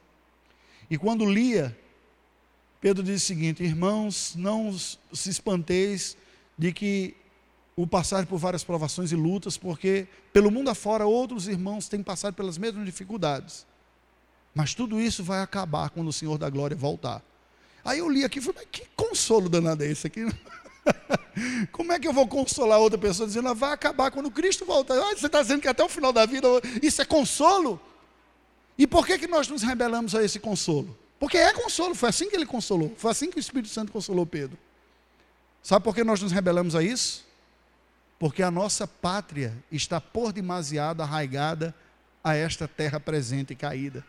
E 0.88 0.96
quando 0.96 1.26
lia, 1.26 1.76
Pedro 2.80 3.03
diz 3.03 3.24
o 3.24 3.26
seguinte: 3.26 3.61
Irmãos, 3.61 4.36
não 4.36 4.72
se 4.72 5.28
espanteis 5.28 6.16
de 6.57 6.72
que 6.72 7.16
o 7.74 7.88
passar 7.88 8.24
por 8.24 8.38
várias 8.38 8.62
provações 8.62 9.11
e 9.11 9.16
lutas, 9.16 9.57
porque 9.57 10.07
pelo 10.32 10.48
mundo 10.48 10.70
afora 10.70 11.05
outros 11.07 11.48
irmãos 11.48 11.88
têm 11.88 12.05
passado 12.05 12.34
pelas 12.34 12.57
mesmas 12.57 12.86
dificuldades. 12.86 13.66
Mas 14.55 14.74
tudo 14.74 15.00
isso 15.00 15.24
vai 15.24 15.40
acabar 15.40 15.90
quando 15.90 16.09
o 16.09 16.12
Senhor 16.12 16.36
da 16.38 16.50
glória 16.50 16.76
voltar. 16.76 17.22
Aí 17.84 17.98
eu 17.98 18.09
li 18.09 18.24
aqui 18.24 18.38
e 18.38 18.42
falei, 18.42 18.66
que 18.70 18.86
consolo 18.94 19.48
danado 19.48 19.82
é 19.82 19.88
esse 19.88 20.07
aqui? 20.07 20.26
Como 21.72 21.92
é 21.92 21.98
que 21.98 22.07
eu 22.07 22.12
vou 22.12 22.26
consolar 22.28 22.78
outra 22.78 22.98
pessoa 22.98 23.26
dizendo, 23.26 23.48
ah, 23.48 23.55
vai 23.55 23.72
acabar 23.72 24.11
quando 24.11 24.30
Cristo 24.30 24.64
voltar? 24.64 24.94
Ah, 24.98 25.16
você 25.16 25.26
está 25.26 25.42
dizendo 25.42 25.62
que 25.62 25.68
até 25.68 25.82
o 25.82 25.88
final 25.88 26.12
da 26.12 26.26
vida 26.26 26.46
isso 26.82 27.00
é 27.00 27.05
consolo? 27.05 27.80
E 28.76 28.86
por 28.86 29.07
que, 29.07 29.18
que 29.18 29.26
nós 29.26 29.48
nos 29.48 29.62
rebelamos 29.62 30.14
a 30.14 30.22
esse 30.22 30.38
consolo? 30.38 30.96
Porque 31.18 31.38
é 31.38 31.53
consolo, 31.53 31.94
foi 31.94 32.09
assim 32.09 32.28
que 32.28 32.34
ele 32.34 32.46
consolou, 32.46 32.94
foi 32.96 33.11
assim 33.11 33.30
que 33.30 33.36
o 33.36 33.40
Espírito 33.40 33.68
Santo 33.68 33.92
consolou 33.92 34.26
Pedro. 34.26 34.59
Sabe 35.62 35.84
por 35.84 35.94
que 35.94 36.03
nós 36.03 36.20
nos 36.20 36.32
rebelamos 36.32 36.74
a 36.74 36.82
isso? 36.82 37.24
Porque 38.18 38.42
a 38.42 38.50
nossa 38.50 38.86
pátria 38.86 39.57
está 39.70 40.00
por 40.00 40.32
demasiado 40.32 41.00
arraigada 41.00 41.74
a 42.22 42.34
esta 42.34 42.66
terra 42.66 42.98
presente 42.98 43.53
e 43.53 43.57
caída. 43.57 44.05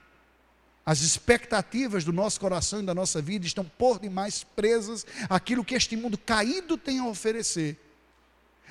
As 0.86 1.02
expectativas 1.02 2.04
do 2.04 2.12
nosso 2.12 2.40
coração 2.40 2.82
e 2.82 2.86
da 2.86 2.94
nossa 2.94 3.22
vida 3.22 3.46
estão 3.46 3.64
por 3.64 4.00
demais 4.00 4.44
presas 4.44 5.06
àquilo 5.30 5.64
que 5.64 5.76
este 5.76 5.96
mundo 5.96 6.18
caído 6.18 6.78
tem 6.78 7.00
a 7.00 7.08
oferecer. 7.08 7.80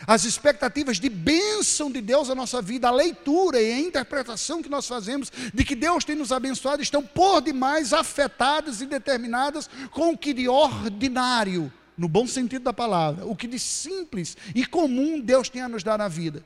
As 0.06 0.24
expectativas 0.24 0.98
de 0.98 1.08
bênção 1.08 1.90
de 1.90 2.00
Deus 2.00 2.28
na 2.28 2.34
nossa 2.34 2.60
vida, 2.60 2.88
a 2.88 2.90
leitura 2.90 3.60
e 3.60 3.72
a 3.72 3.80
interpretação 3.80 4.62
que 4.62 4.68
nós 4.68 4.86
fazemos 4.86 5.30
de 5.54 5.64
que 5.64 5.74
Deus 5.74 6.04
tem 6.04 6.16
nos 6.16 6.32
abençoado 6.32 6.82
estão 6.82 7.02
por 7.02 7.40
demais 7.40 7.92
afetadas 7.92 8.80
e 8.80 8.86
determinadas 8.86 9.70
com 9.90 10.10
o 10.10 10.18
que 10.18 10.34
de 10.34 10.48
ordinário, 10.48 11.72
no 11.96 12.08
bom 12.08 12.26
sentido 12.26 12.64
da 12.64 12.72
palavra, 12.72 13.24
o 13.24 13.36
que 13.36 13.46
de 13.46 13.58
simples 13.58 14.36
e 14.54 14.66
comum 14.66 15.20
Deus 15.20 15.48
tem 15.48 15.62
a 15.62 15.68
nos 15.68 15.84
dar 15.84 15.98
na 15.98 16.08
vida. 16.08 16.44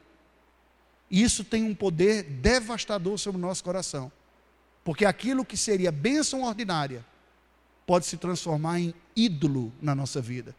E 1.11 1.23
isso 1.23 1.43
tem 1.43 1.65
um 1.65 1.75
poder 1.75 2.25
devastador 2.25 3.17
sobre 3.17 3.41
o 3.41 3.43
nosso 3.43 3.65
coração. 3.65 4.13
Porque 4.87 5.05
aquilo 5.05 5.45
que 5.45 5.57
seria 5.57 5.91
bênção 5.91 6.45
ordinária 6.45 7.05
pode 7.85 8.07
se 8.07 8.17
transformar 8.17 8.79
em 8.79 8.95
ídolo 9.17 9.73
na 9.83 9.97
nossa 9.97 10.23
vida. 10.23 10.55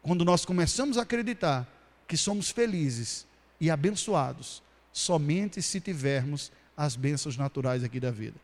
Quando 0.00 0.24
nós 0.24 0.42
começamos 0.46 0.96
a 0.96 1.02
acreditar 1.02 1.68
que 2.06 2.16
somos 2.16 2.48
felizes 2.48 3.26
e 3.60 3.70
abençoados 3.70 4.62
somente 4.90 5.60
se 5.60 5.82
tivermos 5.82 6.50
as 6.74 6.96
bênçãos 6.96 7.36
naturais 7.36 7.84
aqui 7.84 8.00
da 8.00 8.10
vida. 8.10 8.40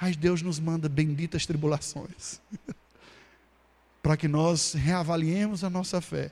Mas 0.00 0.16
Deus 0.16 0.42
nos 0.42 0.60
manda 0.60 0.88
benditas 0.88 1.44
tribulações 1.44 2.40
para 4.00 4.16
que 4.16 4.28
nós 4.28 4.74
reavaliemos 4.74 5.64
a 5.64 5.70
nossa 5.70 6.00
fé. 6.00 6.30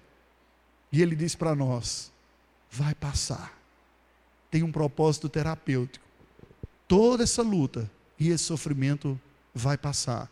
E 0.93 1.03
Ele 1.03 1.17
diz 1.17 1.35
para 1.35 1.53
nós: 1.53 2.13
vai 2.71 2.95
passar. 2.95 3.53
Tem 4.53 4.63
um 4.63 4.71
propósito 4.71 5.29
terapêutico 5.29 6.06
toda 6.89 7.25
essa 7.25 7.43
luta 7.43 7.91
e 8.19 8.29
esse 8.29 8.45
sofrimento 8.45 9.21
vai 9.55 9.77
passar. 9.77 10.31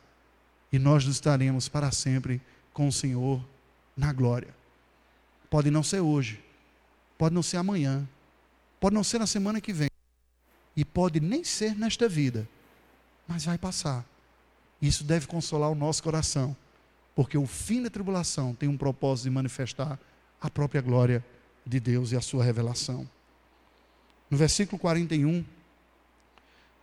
E 0.72 0.78
nós 0.78 1.04
estaremos 1.04 1.68
para 1.68 1.90
sempre 1.92 2.40
com 2.72 2.88
o 2.88 2.92
Senhor 2.92 3.44
na 3.96 4.12
glória. 4.12 4.54
Pode 5.48 5.70
não 5.70 5.82
ser 5.82 6.00
hoje, 6.00 6.42
pode 7.16 7.34
não 7.34 7.42
ser 7.42 7.58
amanhã, 7.58 8.08
pode 8.80 8.94
não 8.94 9.04
ser 9.04 9.18
na 9.18 9.26
semana 9.26 9.60
que 9.60 9.72
vem, 9.72 9.90
e 10.76 10.84
pode 10.84 11.20
nem 11.20 11.44
ser 11.44 11.76
nesta 11.76 12.08
vida, 12.08 12.48
mas 13.28 13.44
vai 13.44 13.56
passar. 13.56 14.04
Isso 14.82 15.04
deve 15.04 15.26
consolar 15.26 15.70
o 15.70 15.74
nosso 15.74 16.02
coração, 16.02 16.56
porque 17.14 17.38
o 17.38 17.46
fim 17.46 17.82
da 17.82 17.88
tribulação 17.88 18.54
tem 18.54 18.68
um 18.68 18.76
propósito 18.76 19.24
de 19.24 19.30
manifestar 19.30 19.98
a 20.40 20.50
própria 20.50 20.80
glória 20.80 21.24
de 21.64 21.78
Deus 21.78 22.12
e 22.12 22.16
a 22.16 22.20
sua 22.20 22.44
revelação. 22.44 23.08
No 24.28 24.36
versículo 24.36 24.78
41, 24.78 25.44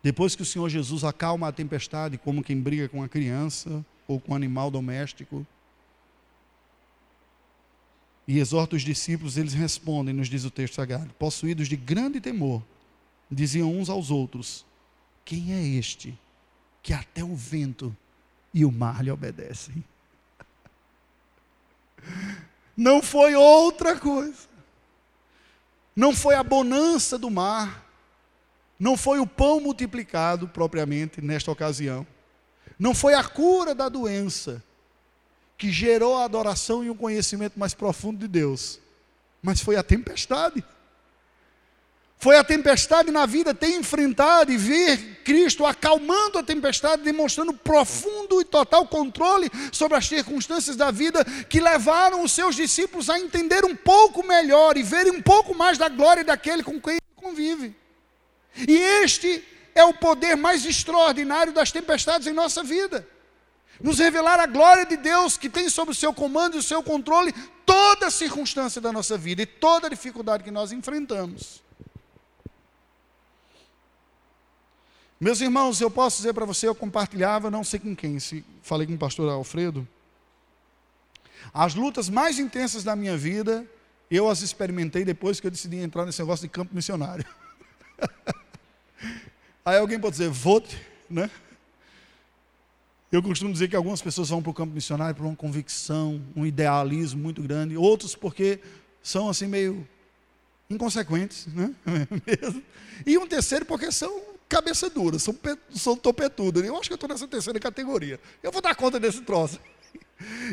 depois 0.04 0.36
que 0.36 0.42
o 0.42 0.46
Senhor 0.46 0.68
Jesus 0.70 1.04
acalma 1.04 1.48
a 1.48 1.52
tempestade, 1.52 2.18
como 2.18 2.44
quem 2.44 2.60
briga 2.60 2.90
com 2.90 3.04
a 3.04 3.10
criança 3.10 3.86
ou 4.08 4.20
com 4.20 4.34
um 4.34 4.36
animal 4.36 4.72
doméstico, 4.72 5.46
e 8.28 8.40
exorta 8.40 8.76
os 8.76 8.82
discípulos, 8.82 9.38
eles 9.38 9.54
respondem, 9.54 10.14
nos 10.14 10.30
diz 10.30 10.46
o 10.46 10.52
texto 10.52 10.76
sagrado, 10.76 11.14
possuídos 11.20 11.68
de 11.68 11.76
grande 11.76 12.22
temor, 12.22 12.64
diziam 13.30 13.78
uns 13.78 13.90
aos 13.90 14.10
outros: 14.10 14.66
Quem 15.26 15.54
é 15.54 15.62
este 15.62 16.18
que 16.82 16.94
até 16.94 17.24
o 17.24 17.36
vento 17.36 17.96
e 18.54 18.64
o 18.66 18.72
mar 18.72 19.04
lhe 19.04 19.12
obedecem? 19.12 19.84
Não 22.76 23.04
foi 23.04 23.36
outra 23.36 24.00
coisa, 24.00 24.48
não 25.94 26.16
foi 26.16 26.36
a 26.36 26.44
bonança 26.44 27.18
do 27.18 27.30
mar, 27.30 27.86
não 28.82 28.98
foi 28.98 29.20
o 29.20 29.28
pão 29.28 29.60
multiplicado 29.60 30.48
propriamente 30.48 31.22
nesta 31.22 31.52
ocasião. 31.52 32.06
Não 32.80 32.96
foi 32.96 33.14
a 33.14 33.24
cura 33.24 33.76
da 33.76 33.88
doença 33.88 34.64
que 35.56 35.72
gerou 35.72 36.18
a 36.18 36.24
adoração 36.24 36.84
e 36.84 36.90
um 36.90 36.96
conhecimento 36.96 37.60
mais 37.60 37.76
profundo 37.76 38.18
de 38.18 38.28
Deus, 38.28 38.80
mas 39.40 39.62
foi 39.62 39.76
a 39.76 39.84
tempestade. 39.84 40.64
Foi 42.18 42.36
a 42.38 42.44
tempestade 42.44 43.12
na 43.12 43.28
vida 43.28 43.54
ter 43.54 43.70
enfrentado 43.70 44.52
e 44.52 44.58
ver 44.58 45.22
Cristo 45.24 45.64
acalmando 45.64 46.40
a 46.40 46.44
tempestade, 46.44 47.04
demonstrando 47.04 47.54
profundo 47.54 48.42
e 48.42 48.46
total 48.46 48.88
controle 48.88 49.48
sobre 49.72 49.96
as 49.96 50.08
circunstâncias 50.08 50.76
da 50.76 50.90
vida, 50.90 51.24
que 51.48 51.60
levaram 51.60 52.24
os 52.24 52.32
seus 52.32 52.56
discípulos 52.56 53.12
a 53.12 53.20
entender 53.20 53.64
um 53.64 53.76
pouco 53.76 54.26
melhor 54.26 54.76
e 54.76 54.82
verem 54.82 55.12
um 55.12 55.22
pouco 55.22 55.54
mais 55.54 55.78
da 55.78 55.88
glória 55.88 56.24
daquele 56.24 56.64
com 56.64 56.82
quem 56.82 56.98
convive. 57.16 57.80
E 58.56 58.78
este 59.04 59.44
é 59.74 59.84
o 59.84 59.94
poder 59.94 60.36
mais 60.36 60.66
extraordinário 60.66 61.54
das 61.54 61.72
tempestades 61.72 62.28
em 62.28 62.34
nossa 62.34 62.64
vida. 62.64 63.08
Nos 63.80 64.00
revelar 64.00 64.40
a 64.40 64.46
glória 64.46 64.86
de 64.86 64.98
Deus 64.98 65.38
que 65.38 65.50
tem 65.50 65.70
sob 65.70 65.92
o 65.92 65.96
seu 65.96 66.14
comando 66.14 66.56
e 66.56 66.60
o 66.60 66.64
seu 66.64 66.84
controle 66.84 67.34
toda 67.66 68.08
a 68.08 68.12
circunstância 68.12 68.82
da 68.82 68.92
nossa 68.92 69.18
vida 69.18 69.42
e 69.42 69.46
toda 69.46 69.88
a 69.88 69.90
dificuldade 69.90 70.44
que 70.44 70.52
nós 70.52 70.72
enfrentamos. 70.72 71.62
Meus 75.20 75.40
irmãos, 75.40 75.80
eu 75.80 75.90
posso 75.90 76.18
dizer 76.18 76.34
para 76.34 76.46
você, 76.46 76.68
eu 76.68 76.74
compartilhava, 76.74 77.52
não 77.52 77.64
sei 77.64 77.80
com 77.80 77.96
quem, 77.96 78.20
se 78.20 78.44
falei 78.62 78.88
com 78.88 78.94
o 78.94 78.98
pastor 78.98 79.32
Alfredo. 79.32 79.88
As 81.54 81.76
lutas 81.76 82.10
mais 82.10 82.40
intensas 82.40 82.84
da 82.84 82.96
minha 82.96 83.16
vida, 83.16 83.66
eu 84.10 84.30
as 84.30 84.42
experimentei 84.42 85.06
depois 85.06 85.40
que 85.40 85.48
eu 85.48 85.52
decidi 85.52 85.78
entrar 85.78 86.06
nesse 86.06 86.20
negócio 86.20 86.48
de 86.48 86.50
campo 86.50 86.74
missionário. 86.74 87.26
Aí 89.64 89.78
alguém 89.78 90.00
pode 90.00 90.14
dizer, 90.18 90.30
vote, 90.30 90.80
né? 91.10 91.30
Eu 93.12 93.22
costumo 93.22 93.52
dizer 93.52 93.68
que 93.68 93.76
algumas 93.76 94.02
pessoas 94.02 94.30
vão 94.30 94.42
para 94.42 94.50
o 94.50 94.54
campo 94.54 94.74
missionário 94.74 95.14
por 95.14 95.26
uma 95.26 95.36
convicção, 95.36 96.22
um 96.36 96.46
idealismo 96.46 97.22
muito 97.22 97.42
grande, 97.44 97.76
outros 97.76 98.16
porque 98.16 98.60
são 99.04 99.30
assim 99.30 99.48
meio 99.48 99.88
inconsequentes, 100.70 101.48
né? 101.48 101.76
E 103.06 103.18
um 103.18 103.28
terceiro 103.28 103.66
porque 103.66 103.92
são 103.92 104.22
cabeça 104.48 104.90
dura, 104.90 105.18
são, 105.18 105.36
são. 105.76 106.00
Eu 106.64 106.78
acho 106.78 106.90
que 106.90 106.94
eu 106.94 106.96
estou 106.96 107.10
nessa 107.10 107.28
terceira 107.28 107.60
categoria. 107.60 108.20
Eu 108.44 108.52
vou 108.52 108.62
dar 108.62 108.76
conta 108.76 109.00
desse 109.00 109.22
troço. 109.22 109.60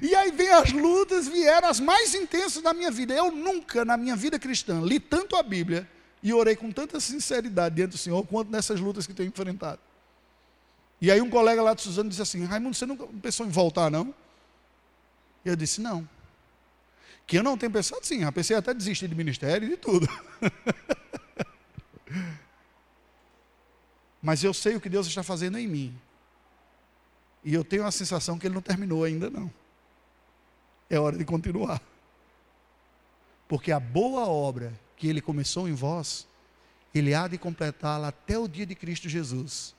E 0.03 0.15
aí 0.15 0.33
vem 0.33 0.49
as 0.51 0.73
lutas, 0.73 1.29
vieram 1.29 1.69
as 1.69 1.79
mais 1.79 2.15
intensas 2.15 2.63
da 2.63 2.73
minha 2.73 2.91
vida. 2.91 3.15
Eu 3.15 3.31
nunca, 3.31 3.85
na 3.85 3.97
minha 3.97 4.17
vida 4.17 4.39
cristã, 4.39 4.81
li 4.81 4.99
tanto 4.99 5.37
a 5.37 5.43
Bíblia 5.43 5.87
e 6.23 6.33
orei 6.33 6.57
com 6.57 6.73
tanta 6.73 7.01
sinceridade 7.01 7.75
diante 7.75 7.93
do 7.93 7.99
Senhor 7.99 8.27
quanto 8.27 8.51
nessas 8.51 8.81
lutas 8.81 9.07
que 9.07 9.15
tenho 9.15 9.29
enfrentado. 9.29 9.81
E 11.01 11.11
aí 11.11 11.21
um 11.21 11.31
colega 11.31 11.63
lá 11.63 11.75
de 11.75 11.83
Suzano 11.83 12.11
disse 12.11 12.23
assim, 12.23 12.45
Raimundo, 12.45 12.75
você 12.75 12.87
nunca 12.87 13.07
pensou 13.23 13.47
em 13.47 13.51
voltar, 13.51 13.91
não? 13.91 14.15
E 15.45 15.49
eu 15.49 15.57
disse: 15.57 15.81
Não. 15.81 16.09
Que 17.27 17.39
eu 17.39 17.43
não 17.43 17.59
tenho 17.59 17.73
pensado 17.73 18.05
sim, 18.05 18.23
eu 18.23 18.33
pensei 18.33 18.57
até 18.57 18.73
desistir 18.73 19.09
de 19.09 19.15
ministério 19.15 19.67
e 19.67 19.71
de 19.71 19.77
tudo. 19.77 20.09
Mas 24.23 24.43
eu 24.43 24.55
sei 24.55 24.77
o 24.77 24.81
que 24.81 24.89
Deus 24.89 25.07
está 25.07 25.23
fazendo 25.23 25.59
em 25.59 25.67
mim. 25.67 25.95
E 27.45 27.55
eu 27.55 27.63
tenho 27.63 27.87
a 27.87 27.91
sensação 27.91 28.39
que 28.39 28.47
Ele 28.47 28.55
não 28.55 28.63
terminou 28.63 29.05
ainda 29.05 29.31
não. 29.31 29.51
É 30.91 30.99
hora 30.99 31.17
de 31.17 31.25
continuar. 31.25 31.81
Porque 33.47 33.73
a 33.73 33.81
boa 33.81 34.27
obra 34.27 34.73
que 34.99 35.07
Ele 35.07 35.21
começou 35.21 35.69
em 35.69 35.75
vós, 35.75 36.27
Ele 36.93 37.15
há 37.15 37.29
de 37.29 37.39
completá-la 37.39 38.09
até 38.09 38.39
o 38.39 38.49
dia 38.49 38.67
de 38.67 38.75
Cristo 38.75 39.09
Jesus. 39.09 39.75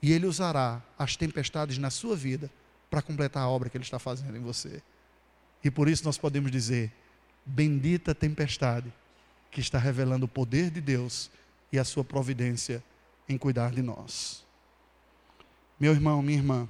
E 0.00 0.12
Ele 0.12 0.26
usará 0.26 0.82
as 0.98 1.16
tempestades 1.16 1.78
na 1.78 1.90
sua 1.90 2.14
vida 2.14 2.50
para 2.90 3.00
completar 3.00 3.42
a 3.42 3.48
obra 3.48 3.70
que 3.70 3.76
Ele 3.76 3.84
está 3.84 3.98
fazendo 3.98 4.36
em 4.36 4.40
você. 4.40 4.82
E 5.64 5.70
por 5.70 5.88
isso 5.88 6.04
nós 6.04 6.18
podemos 6.18 6.50
dizer: 6.50 6.92
Bendita 7.46 8.14
tempestade 8.14 8.92
que 9.50 9.60
está 9.60 9.78
revelando 9.78 10.26
o 10.26 10.28
poder 10.28 10.70
de 10.70 10.80
Deus 10.80 11.30
e 11.72 11.78
a 11.78 11.84
sua 11.84 12.04
providência 12.04 12.82
em 13.28 13.38
cuidar 13.38 13.70
de 13.70 13.80
nós. 13.80 14.44
Meu 15.80 15.92
irmão, 15.92 16.22
minha 16.22 16.38
irmã, 16.38 16.68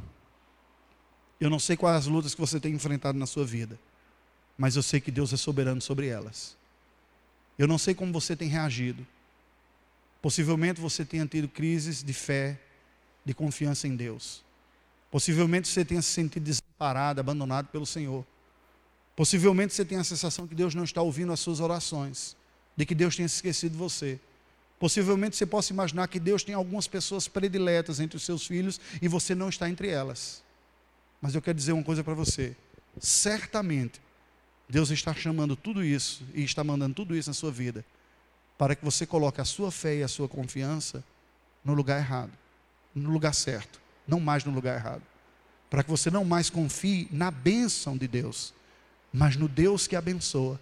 eu 1.40 1.50
não 1.50 1.58
sei 1.58 1.76
quais 1.76 1.96
as 1.96 2.06
lutas 2.06 2.34
que 2.34 2.40
você 2.40 2.60
tem 2.60 2.72
enfrentado 2.72 3.18
na 3.18 3.26
sua 3.26 3.44
vida, 3.44 3.78
mas 4.56 4.76
eu 4.76 4.82
sei 4.82 5.00
que 5.00 5.10
Deus 5.10 5.32
é 5.32 5.36
soberano 5.36 5.80
sobre 5.80 6.06
elas. 6.06 6.56
Eu 7.62 7.68
não 7.68 7.78
sei 7.78 7.94
como 7.94 8.12
você 8.12 8.34
tem 8.34 8.48
reagido. 8.48 9.06
Possivelmente 10.20 10.80
você 10.80 11.04
tenha 11.04 11.24
tido 11.24 11.46
crises 11.46 12.02
de 12.02 12.12
fé, 12.12 12.58
de 13.24 13.32
confiança 13.32 13.86
em 13.86 13.94
Deus. 13.94 14.42
Possivelmente 15.12 15.68
você 15.68 15.84
tenha 15.84 16.02
se 16.02 16.08
sentido 16.08 16.42
desamparado, 16.42 17.20
abandonado 17.20 17.68
pelo 17.68 17.86
Senhor. 17.86 18.26
Possivelmente 19.14 19.74
você 19.74 19.84
tenha 19.84 20.00
a 20.00 20.04
sensação 20.04 20.44
que 20.44 20.56
Deus 20.56 20.74
não 20.74 20.82
está 20.82 21.02
ouvindo 21.02 21.32
as 21.32 21.38
suas 21.38 21.60
orações, 21.60 22.36
de 22.76 22.84
que 22.84 22.96
Deus 22.96 23.14
tenha 23.14 23.26
esquecido 23.26 23.78
você. 23.78 24.18
Possivelmente 24.80 25.36
você 25.36 25.46
possa 25.46 25.72
imaginar 25.72 26.08
que 26.08 26.18
Deus 26.18 26.42
tem 26.42 26.56
algumas 26.56 26.88
pessoas 26.88 27.28
prediletas 27.28 28.00
entre 28.00 28.16
os 28.16 28.24
seus 28.24 28.44
filhos 28.44 28.80
e 29.00 29.06
você 29.06 29.36
não 29.36 29.48
está 29.48 29.70
entre 29.70 29.86
elas. 29.86 30.42
Mas 31.20 31.32
eu 31.32 31.40
quero 31.40 31.56
dizer 31.58 31.70
uma 31.70 31.84
coisa 31.84 32.02
para 32.02 32.14
você: 32.14 32.56
certamente 32.98 34.00
Deus 34.72 34.90
está 34.90 35.12
chamando 35.12 35.54
tudo 35.54 35.84
isso 35.84 36.22
e 36.32 36.42
está 36.42 36.64
mandando 36.64 36.94
tudo 36.94 37.14
isso 37.14 37.28
na 37.28 37.34
sua 37.34 37.52
vida 37.52 37.84
para 38.56 38.74
que 38.74 38.82
você 38.82 39.04
coloque 39.04 39.38
a 39.38 39.44
sua 39.44 39.70
fé 39.70 39.96
e 39.96 40.02
a 40.02 40.08
sua 40.08 40.26
confiança 40.26 41.04
no 41.62 41.74
lugar 41.74 41.98
errado, 41.98 42.32
no 42.94 43.10
lugar 43.10 43.34
certo, 43.34 43.78
não 44.08 44.18
mais 44.18 44.46
no 44.46 44.50
lugar 44.50 44.74
errado. 44.80 45.02
Para 45.68 45.82
que 45.82 45.90
você 45.90 46.10
não 46.10 46.24
mais 46.24 46.48
confie 46.48 47.06
na 47.12 47.30
bênção 47.30 47.98
de 47.98 48.08
Deus, 48.08 48.54
mas 49.12 49.36
no 49.36 49.46
Deus 49.46 49.86
que 49.86 49.94
abençoa. 49.94 50.58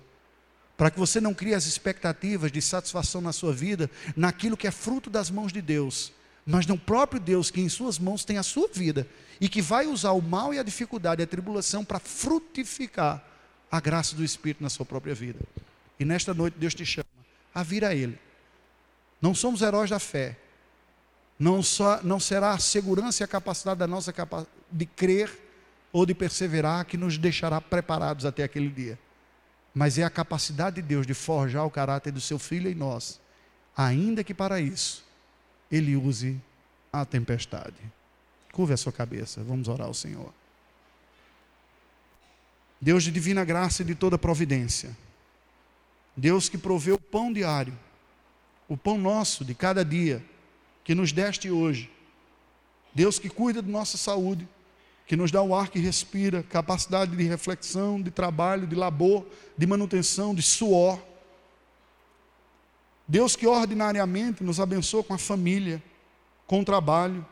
Para 0.76 0.90
que 0.90 0.98
você 0.98 1.20
não 1.20 1.32
crie 1.32 1.54
as 1.54 1.66
expectativas 1.66 2.50
de 2.50 2.60
satisfação 2.60 3.20
na 3.20 3.32
sua 3.32 3.52
vida 3.52 3.88
naquilo 4.16 4.56
que 4.56 4.66
é 4.66 4.72
fruto 4.72 5.08
das 5.08 5.30
mãos 5.30 5.52
de 5.52 5.62
Deus, 5.62 6.12
mas 6.44 6.66
no 6.66 6.76
próprio 6.76 7.20
Deus 7.20 7.48
que 7.48 7.60
em 7.60 7.68
suas 7.68 7.96
mãos 7.96 8.24
tem 8.24 8.38
a 8.38 8.42
sua 8.42 8.66
vida 8.66 9.06
e 9.40 9.48
que 9.48 9.62
vai 9.62 9.86
usar 9.86 10.10
o 10.10 10.20
mal 10.20 10.52
e 10.52 10.58
a 10.58 10.64
dificuldade 10.64 11.22
e 11.22 11.24
a 11.24 11.28
tribulação 11.28 11.84
para 11.84 12.00
frutificar 12.00 13.29
a 13.70 13.80
graça 13.80 14.16
do 14.16 14.24
Espírito 14.24 14.62
na 14.62 14.68
sua 14.68 14.84
própria 14.84 15.14
vida. 15.14 15.38
E 15.98 16.04
nesta 16.04 16.34
noite 16.34 16.58
Deus 16.58 16.74
te 16.74 16.84
chama 16.84 17.06
a 17.54 17.62
vir 17.62 17.84
a 17.84 17.94
Ele. 17.94 18.18
Não 19.20 19.34
somos 19.34 19.62
heróis 19.62 19.90
da 19.90 19.98
fé. 19.98 20.36
Não, 21.38 21.62
só, 21.62 22.02
não 22.02 22.18
será 22.18 22.52
a 22.52 22.58
segurança 22.58 23.22
e 23.22 23.24
a 23.24 23.28
capacidade 23.28 23.78
da 23.78 23.86
nossa 23.86 24.12
capa 24.12 24.46
de 24.70 24.86
crer 24.86 25.30
ou 25.92 26.04
de 26.04 26.14
perseverar 26.14 26.84
que 26.84 26.96
nos 26.96 27.16
deixará 27.16 27.60
preparados 27.60 28.24
até 28.24 28.42
aquele 28.42 28.68
dia. 28.68 28.98
Mas 29.74 29.98
é 29.98 30.04
a 30.04 30.10
capacidade 30.10 30.76
de 30.76 30.82
Deus 30.82 31.06
de 31.06 31.14
forjar 31.14 31.64
o 31.64 31.70
caráter 31.70 32.12
do 32.12 32.20
seu 32.20 32.38
filho 32.38 32.70
em 32.70 32.74
nós, 32.74 33.20
ainda 33.76 34.24
que 34.24 34.34
para 34.34 34.60
isso 34.60 35.04
ele 35.70 35.96
use 35.96 36.40
a 36.92 37.04
tempestade. 37.04 37.76
Curve 38.52 38.74
a 38.74 38.76
sua 38.76 38.92
cabeça, 38.92 39.42
vamos 39.42 39.68
orar 39.68 39.86
ao 39.86 39.94
Senhor. 39.94 40.32
Deus 42.80 43.04
de 43.04 43.10
divina 43.10 43.44
graça 43.44 43.82
e 43.82 43.84
de 43.84 43.94
toda 43.94 44.16
providência. 44.16 44.96
Deus 46.16 46.48
que 46.48 46.56
proveu 46.56 46.94
o 46.94 47.00
pão 47.00 47.32
diário, 47.32 47.78
o 48.68 48.76
pão 48.76 48.96
nosso 48.96 49.44
de 49.44 49.54
cada 49.54 49.84
dia, 49.84 50.24
que 50.82 50.94
nos 50.94 51.12
deste 51.12 51.50
hoje. 51.50 51.90
Deus 52.94 53.18
que 53.18 53.28
cuida 53.28 53.62
de 53.62 53.70
nossa 53.70 53.98
saúde, 53.98 54.48
que 55.06 55.16
nos 55.16 55.30
dá 55.30 55.42
o 55.42 55.54
ar 55.54 55.68
que 55.68 55.78
respira, 55.78 56.42
capacidade 56.42 57.16
de 57.16 57.22
reflexão, 57.24 58.00
de 58.00 58.10
trabalho, 58.10 58.66
de 58.66 58.74
labor, 58.74 59.26
de 59.56 59.66
manutenção, 59.66 60.34
de 60.34 60.42
suor. 60.42 61.00
Deus 63.06 63.34
que 63.34 63.46
ordinariamente 63.46 64.42
nos 64.42 64.60
abençoa 64.60 65.02
com 65.02 65.12
a 65.12 65.18
família, 65.18 65.82
com 66.46 66.60
o 66.60 66.64
trabalho, 66.64 67.26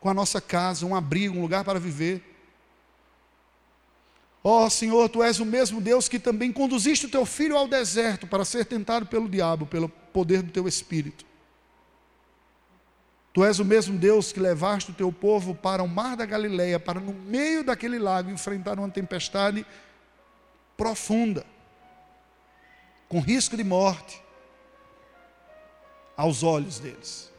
com 0.00 0.08
a 0.08 0.14
nossa 0.14 0.40
casa, 0.40 0.86
um 0.86 0.94
abrigo, 0.94 1.36
um 1.36 1.42
lugar 1.42 1.64
para 1.64 1.78
viver. 1.78 2.35
Ó 4.48 4.64
oh, 4.64 4.70
Senhor, 4.70 5.08
tu 5.08 5.24
és 5.24 5.40
o 5.40 5.44
mesmo 5.44 5.80
Deus 5.80 6.08
que 6.08 6.20
também 6.20 6.52
conduziste 6.52 7.06
o 7.06 7.08
teu 7.08 7.26
filho 7.26 7.56
ao 7.56 7.66
deserto 7.66 8.28
para 8.28 8.44
ser 8.44 8.64
tentado 8.64 9.04
pelo 9.04 9.28
diabo, 9.28 9.66
pelo 9.66 9.88
poder 9.88 10.40
do 10.40 10.52
teu 10.52 10.68
espírito. 10.68 11.26
Tu 13.32 13.44
és 13.44 13.58
o 13.58 13.64
mesmo 13.64 13.98
Deus 13.98 14.32
que 14.32 14.38
levaste 14.38 14.92
o 14.92 14.94
teu 14.94 15.10
povo 15.10 15.52
para 15.52 15.82
o 15.82 15.88
mar 15.88 16.16
da 16.16 16.24
Galileia, 16.24 16.78
para 16.78 17.00
no 17.00 17.12
meio 17.12 17.64
daquele 17.64 17.98
lago 17.98 18.30
enfrentar 18.30 18.78
uma 18.78 18.88
tempestade 18.88 19.66
profunda, 20.76 21.44
com 23.08 23.18
risco 23.18 23.56
de 23.56 23.64
morte 23.64 24.22
aos 26.16 26.44
olhos 26.44 26.78
deles. 26.78 27.32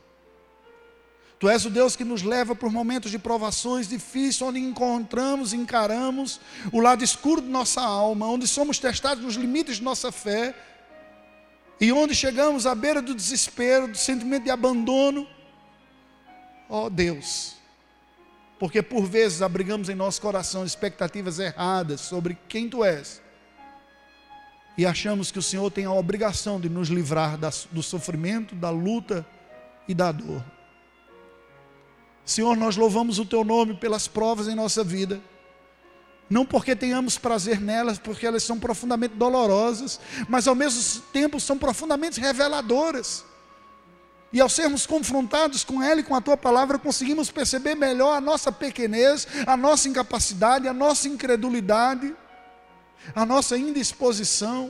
Tu 1.39 1.47
és 1.47 1.65
o 1.65 1.69
Deus 1.69 1.95
que 1.95 2.03
nos 2.03 2.23
leva 2.23 2.55
por 2.55 2.71
momentos 2.71 3.11
de 3.11 3.19
provações 3.19 3.87
difíceis, 3.87 4.41
onde 4.41 4.59
encontramos 4.59 5.53
e 5.53 5.55
encaramos 5.55 6.39
o 6.71 6.79
lado 6.79 7.03
escuro 7.03 7.41
de 7.41 7.47
nossa 7.47 7.81
alma, 7.81 8.27
onde 8.27 8.47
somos 8.47 8.79
testados 8.79 9.23
nos 9.23 9.35
limites 9.35 9.77
de 9.77 9.83
nossa 9.83 10.11
fé, 10.11 10.55
e 11.79 11.91
onde 11.91 12.15
chegamos 12.15 12.65
à 12.65 12.73
beira 12.73 13.03
do 13.03 13.13
desespero, 13.13 13.87
do 13.87 13.97
sentimento 13.97 14.45
de 14.45 14.49
abandono. 14.49 15.27
Ó 16.67 16.85
oh, 16.85 16.89
Deus, 16.89 17.55
porque 18.59 18.81
por 18.81 19.05
vezes 19.05 19.43
abrigamos 19.43 19.89
em 19.89 19.95
nosso 19.95 20.19
coração 20.19 20.65
expectativas 20.65 21.37
erradas 21.37 22.01
sobre 22.01 22.35
quem 22.49 22.67
Tu 22.67 22.83
és, 22.83 23.21
e 24.75 24.87
achamos 24.87 25.31
que 25.31 25.37
o 25.37 25.43
Senhor 25.43 25.69
tem 25.69 25.85
a 25.85 25.91
obrigação 25.91 26.59
de 26.59 26.67
nos 26.67 26.89
livrar 26.89 27.37
do 27.71 27.83
sofrimento, 27.83 28.55
da 28.55 28.71
luta 28.71 29.25
e 29.87 29.93
da 29.93 30.11
dor. 30.11 30.56
Senhor, 32.27 32.57
nós 32.57 32.75
louvamos 32.75 33.19
o 33.19 33.25
Teu 33.25 33.45
nome 33.45 33.73
pelas 33.73 34.05
provas 34.05 34.49
em 34.49 34.53
nossa 34.53 34.83
vida. 34.83 35.21
Não 36.29 36.45
porque 36.45 36.75
tenhamos 36.75 37.17
prazer 37.17 37.61
nelas, 37.61 37.97
porque 37.97 38.27
elas 38.27 38.43
são 38.43 38.59
profundamente 38.59 39.15
dolorosas, 39.15 39.97
mas 40.27 40.45
ao 40.45 40.53
mesmo 40.53 41.01
tempo 41.13 41.39
são 41.39 41.57
profundamente 41.57 42.19
reveladoras. 42.19 43.23
E 44.33 44.41
ao 44.41 44.49
sermos 44.49 44.85
confrontados 44.85 45.63
com 45.63 45.81
ela 45.81 46.01
e 46.01 46.03
com 46.03 46.13
a 46.13 46.19
tua 46.19 46.35
palavra, 46.35 46.77
conseguimos 46.77 47.31
perceber 47.31 47.75
melhor 47.75 48.17
a 48.17 48.19
nossa 48.19 48.51
pequenez, 48.51 49.25
a 49.45 49.55
nossa 49.55 49.87
incapacidade, 49.87 50.67
a 50.67 50.73
nossa 50.73 51.07
incredulidade, 51.07 52.13
a 53.15 53.25
nossa 53.25 53.57
indisposição, 53.57 54.69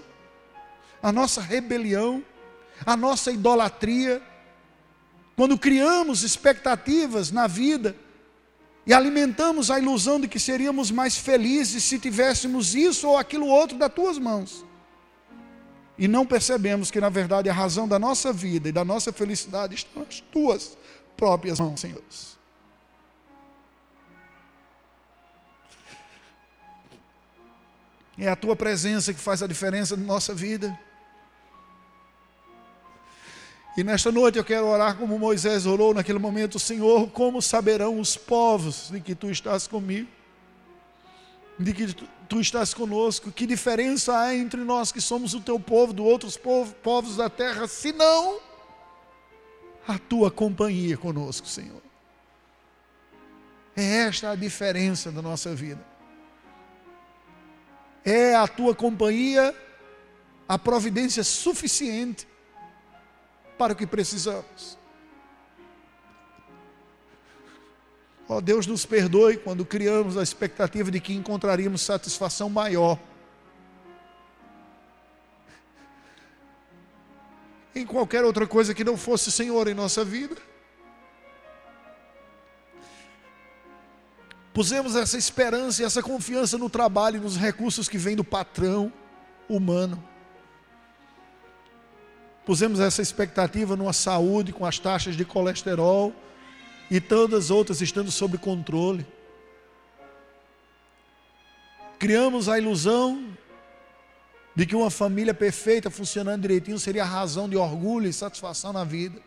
a 1.01 1.11
nossa 1.11 1.41
rebelião, 1.41 2.23
a 2.85 2.95
nossa 2.95 3.31
idolatria 3.31 4.21
quando 5.37 5.55
criamos 5.55 6.23
expectativas 6.23 7.29
na 7.29 7.45
vida 7.45 7.95
e 8.87 8.93
alimentamos 8.93 9.69
a 9.69 9.77
ilusão 9.77 10.19
de 10.19 10.27
que 10.27 10.39
seríamos 10.39 10.89
mais 10.89 11.15
felizes 11.15 11.83
se 11.83 11.99
tivéssemos 11.99 12.73
isso 12.73 13.07
ou 13.07 13.15
aquilo 13.15 13.45
outro 13.45 13.77
das 13.77 13.93
tuas 13.93 14.17
mãos. 14.17 14.65
E 15.95 16.07
não 16.07 16.25
percebemos 16.25 16.89
que, 16.89 16.99
na 16.99 17.09
verdade, 17.09 17.51
a 17.51 17.53
razão 17.53 17.87
da 17.87 17.99
nossa 17.99 18.33
vida 18.33 18.69
e 18.69 18.71
da 18.71 18.83
nossa 18.83 19.13
felicidade 19.13 19.75
estão 19.75 20.03
nas 20.03 20.21
tuas 20.21 20.75
próprias 21.15 21.59
mãos, 21.59 21.79
Senhor. 21.79 22.01
É 28.17 28.27
a 28.27 28.35
tua 28.35 28.55
presença 28.55 29.13
que 29.13 29.19
faz 29.19 29.43
a 29.43 29.47
diferença 29.47 29.95
na 29.95 30.03
nossa 30.03 30.33
vida. 30.33 30.86
E 33.77 33.83
nesta 33.83 34.11
noite 34.11 34.39
eu 34.39 34.43
quero 34.43 34.65
orar 34.65 34.97
como 34.97 35.19
Moisés 35.19 35.67
orou 35.67 35.93
naquele 35.93 36.17
momento, 36.17 36.57
Senhor, 36.57 37.11
como 37.11 37.43
saberão 37.43 37.99
os 37.99 38.17
povos 38.17 38.89
de 38.89 38.99
que 38.99 39.13
tu 39.13 39.29
estás 39.29 39.67
comigo, 39.67 40.09
de 41.59 41.71
que 41.71 41.93
tu, 41.93 42.09
tu 42.27 42.41
estás 42.41 42.73
conosco, 42.73 43.31
que 43.31 43.45
diferença 43.45 44.19
há 44.19 44.35
entre 44.35 44.63
nós 44.63 44.91
que 44.91 44.99
somos 44.99 45.35
o 45.35 45.41
teu 45.41 45.59
povo, 45.59 45.93
dos 45.93 46.03
outros 46.03 46.35
povos, 46.35 46.73
povos 46.81 47.17
da 47.17 47.29
terra, 47.29 47.67
senão 47.67 48.39
a 49.87 49.99
tua 49.99 50.31
companhia 50.31 50.97
conosco, 50.97 51.47
Senhor. 51.47 51.83
É 53.75 54.07
esta 54.07 54.31
a 54.31 54.35
diferença 54.35 55.11
da 55.11 55.21
nossa 55.21 55.53
vida. 55.53 55.85
É 58.03 58.33
a 58.33 58.47
tua 58.47 58.73
companhia 58.73 59.55
a 60.49 60.57
providência 60.57 61.23
suficiente 61.23 62.27
para 63.57 63.73
o 63.73 63.75
que 63.75 63.87
precisamos. 63.87 64.77
Ó 68.29 68.37
oh, 68.37 68.41
Deus 68.41 68.67
nos 68.67 68.85
perdoe 68.85 69.37
quando 69.37 69.65
criamos 69.65 70.17
a 70.17 70.23
expectativa 70.23 70.91
de 70.91 70.99
que 70.99 71.13
encontraríamos 71.13 71.81
satisfação 71.81 72.49
maior 72.49 72.99
em 77.79 77.85
qualquer 77.85 78.25
outra 78.25 78.47
coisa 78.47 78.73
que 78.73 78.83
não 78.83 78.97
fosse 78.97 79.31
Senhor 79.31 79.67
em 79.67 79.73
nossa 79.73 80.03
vida. 80.03 80.35
Pusemos 84.53 84.95
essa 84.95 85.17
esperança 85.17 85.83
e 85.83 85.85
essa 85.85 86.01
confiança 86.01 86.57
no 86.57 86.69
trabalho 86.69 87.17
e 87.17 87.19
nos 87.19 87.37
recursos 87.37 87.87
que 87.87 87.97
vêm 87.97 88.15
do 88.15 88.23
patrão 88.23 88.91
humano. 89.47 90.03
Pusemos 92.47 92.79
essa 92.79 93.01
expectativa 93.01 93.75
numa 93.75 93.91
saúde 93.91 94.53
com 94.53 94.65
as 94.65 94.79
taxas 94.79 95.17
de 95.17 95.25
colesterol 95.25 96.13
e 96.89 97.01
todas 97.01 97.43
as 97.43 97.51
outras 97.51 97.81
estando 97.81 98.09
sob 98.09 98.37
controle. 98.37 99.05
Criamos 101.99 102.47
a 102.47 102.57
ilusão 102.57 103.37
de 104.55 104.65
que 104.65 104.77
uma 104.77 104.89
família 104.89 105.33
perfeita, 105.33 105.89
funcionando 105.89 106.43
direitinho, 106.43 106.79
seria 106.79 107.03
a 107.03 107.05
razão 107.05 107.49
de 107.49 107.57
orgulho 107.57 108.07
e 108.07 108.13
satisfação 108.13 108.71
na 108.71 108.85
vida. 108.85 109.21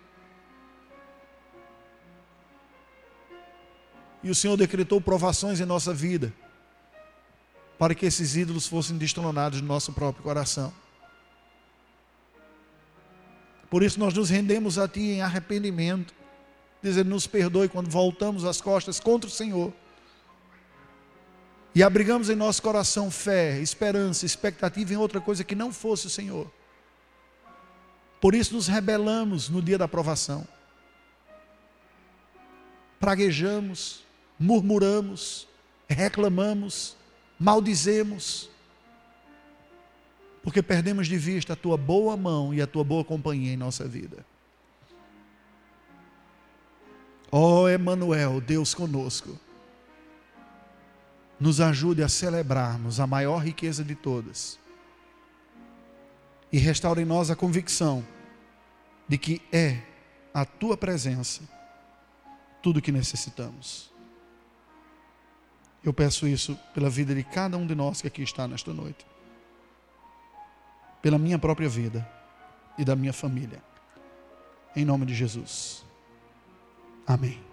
E 4.23 4.31
o 4.31 4.35
Senhor 4.35 4.57
decretou 4.57 4.99
provações 4.99 5.61
em 5.61 5.67
nossa 5.67 5.93
vida, 5.93 6.33
para 7.79 7.95
que 7.95 8.07
esses 8.07 8.35
ídolos 8.35 8.67
fossem 8.67 8.97
destronados 8.97 9.61
no 9.61 9.69
nosso 9.69 9.93
próprio 9.93 10.23
coração. 10.23 10.73
Por 13.71 13.83
isso 13.83 13.99
nós 13.99 14.13
nos 14.13 14.29
rendemos 14.29 14.79
a 14.79 14.87
Ti 14.87 15.01
em 15.01 15.23
arrependimento, 15.23 16.13
dizendo: 16.83 17.09
nos 17.09 17.27
perdoe 17.27 17.69
quando 17.69 17.89
voltamos 17.89 18.45
as 18.45 18.61
costas 18.61 19.01
contra 19.01 19.29
o 19.29 19.33
Senhor 19.33 19.73
e 21.75 21.83
abrigamos 21.83 22.29
em 22.29 22.35
nosso 22.35 22.61
coração 22.63 23.11
fé, 23.11 23.61
esperança, 23.61 24.27
expectativa 24.27 24.93
em 24.93 24.97
outra 24.97 25.21
coisa 25.21 25.45
que 25.45 25.55
não 25.55 25.73
fosse 25.73 26.07
o 26.07 26.11
Senhor. 26.11 26.51
Por 28.21 28.35
isso 28.35 28.55
nos 28.55 28.67
rebelamos 28.67 29.49
no 29.49 29.63
dia 29.63 29.79
da 29.79 29.85
aprovação. 29.85 30.47
Praguejamos, 32.99 34.03
murmuramos, 34.39 35.47
reclamamos, 35.89 36.97
maldizemos, 37.39 38.51
porque 40.43 40.63
perdemos 40.63 41.07
de 41.07 41.19
vista 41.19 41.53
a 41.53 41.57
tua 41.57 41.77
boa 41.77 42.17
mão 42.17 42.55
e 42.55 42.63
a 42.63 42.67
tua 42.67 42.83
boa 42.83 43.05
companhia 43.05 43.53
em 43.53 43.57
nossa 43.57 43.87
vida. 43.87 44.25
Ó 47.31 47.63
oh, 47.63 47.69
Emanuel, 47.69 48.41
Deus 48.41 48.75
conosco 48.75 49.39
nos 51.39 51.61
ajude 51.61 52.03
a 52.03 52.09
celebrarmos 52.09 53.01
a 53.01 53.07
maior 53.07 53.39
riqueza 53.39 53.83
de 53.83 53.95
todas 53.95 54.59
e 56.53 56.59
restaure 56.59 57.03
em 57.03 57.05
nós 57.05 57.31
a 57.31 57.37
convicção 57.37 58.05
de 59.09 59.17
que 59.17 59.41
é 59.51 59.83
a 60.35 60.45
tua 60.45 60.77
presença 60.77 61.43
tudo 62.63 62.79
o 62.79 62.83
que 62.83 62.93
necessitamos. 62.93 63.91
Eu 65.83 65.95
peço 65.95 66.29
isso 66.29 66.59
pela 66.75 66.91
vida 66.91 67.15
de 67.15 67.25
cada 67.25 67.57
um 67.57 67.67
de 67.67 67.75
nós 67.75 68.03
que 68.03 68.07
aqui 68.07 68.23
está 68.23 68.47
nesta 68.47 68.73
noite, 68.73 69.07
pela 71.03 71.19
minha 71.19 71.39
própria 71.39 71.69
vida 71.69 72.07
e 72.79 72.85
da 72.85 72.95
minha 72.95 73.13
família, 73.13 73.63
em 74.75 74.85
nome 74.85 75.07
de 75.07 75.15
Jesus. 75.15 75.85
Amém. 77.07 77.50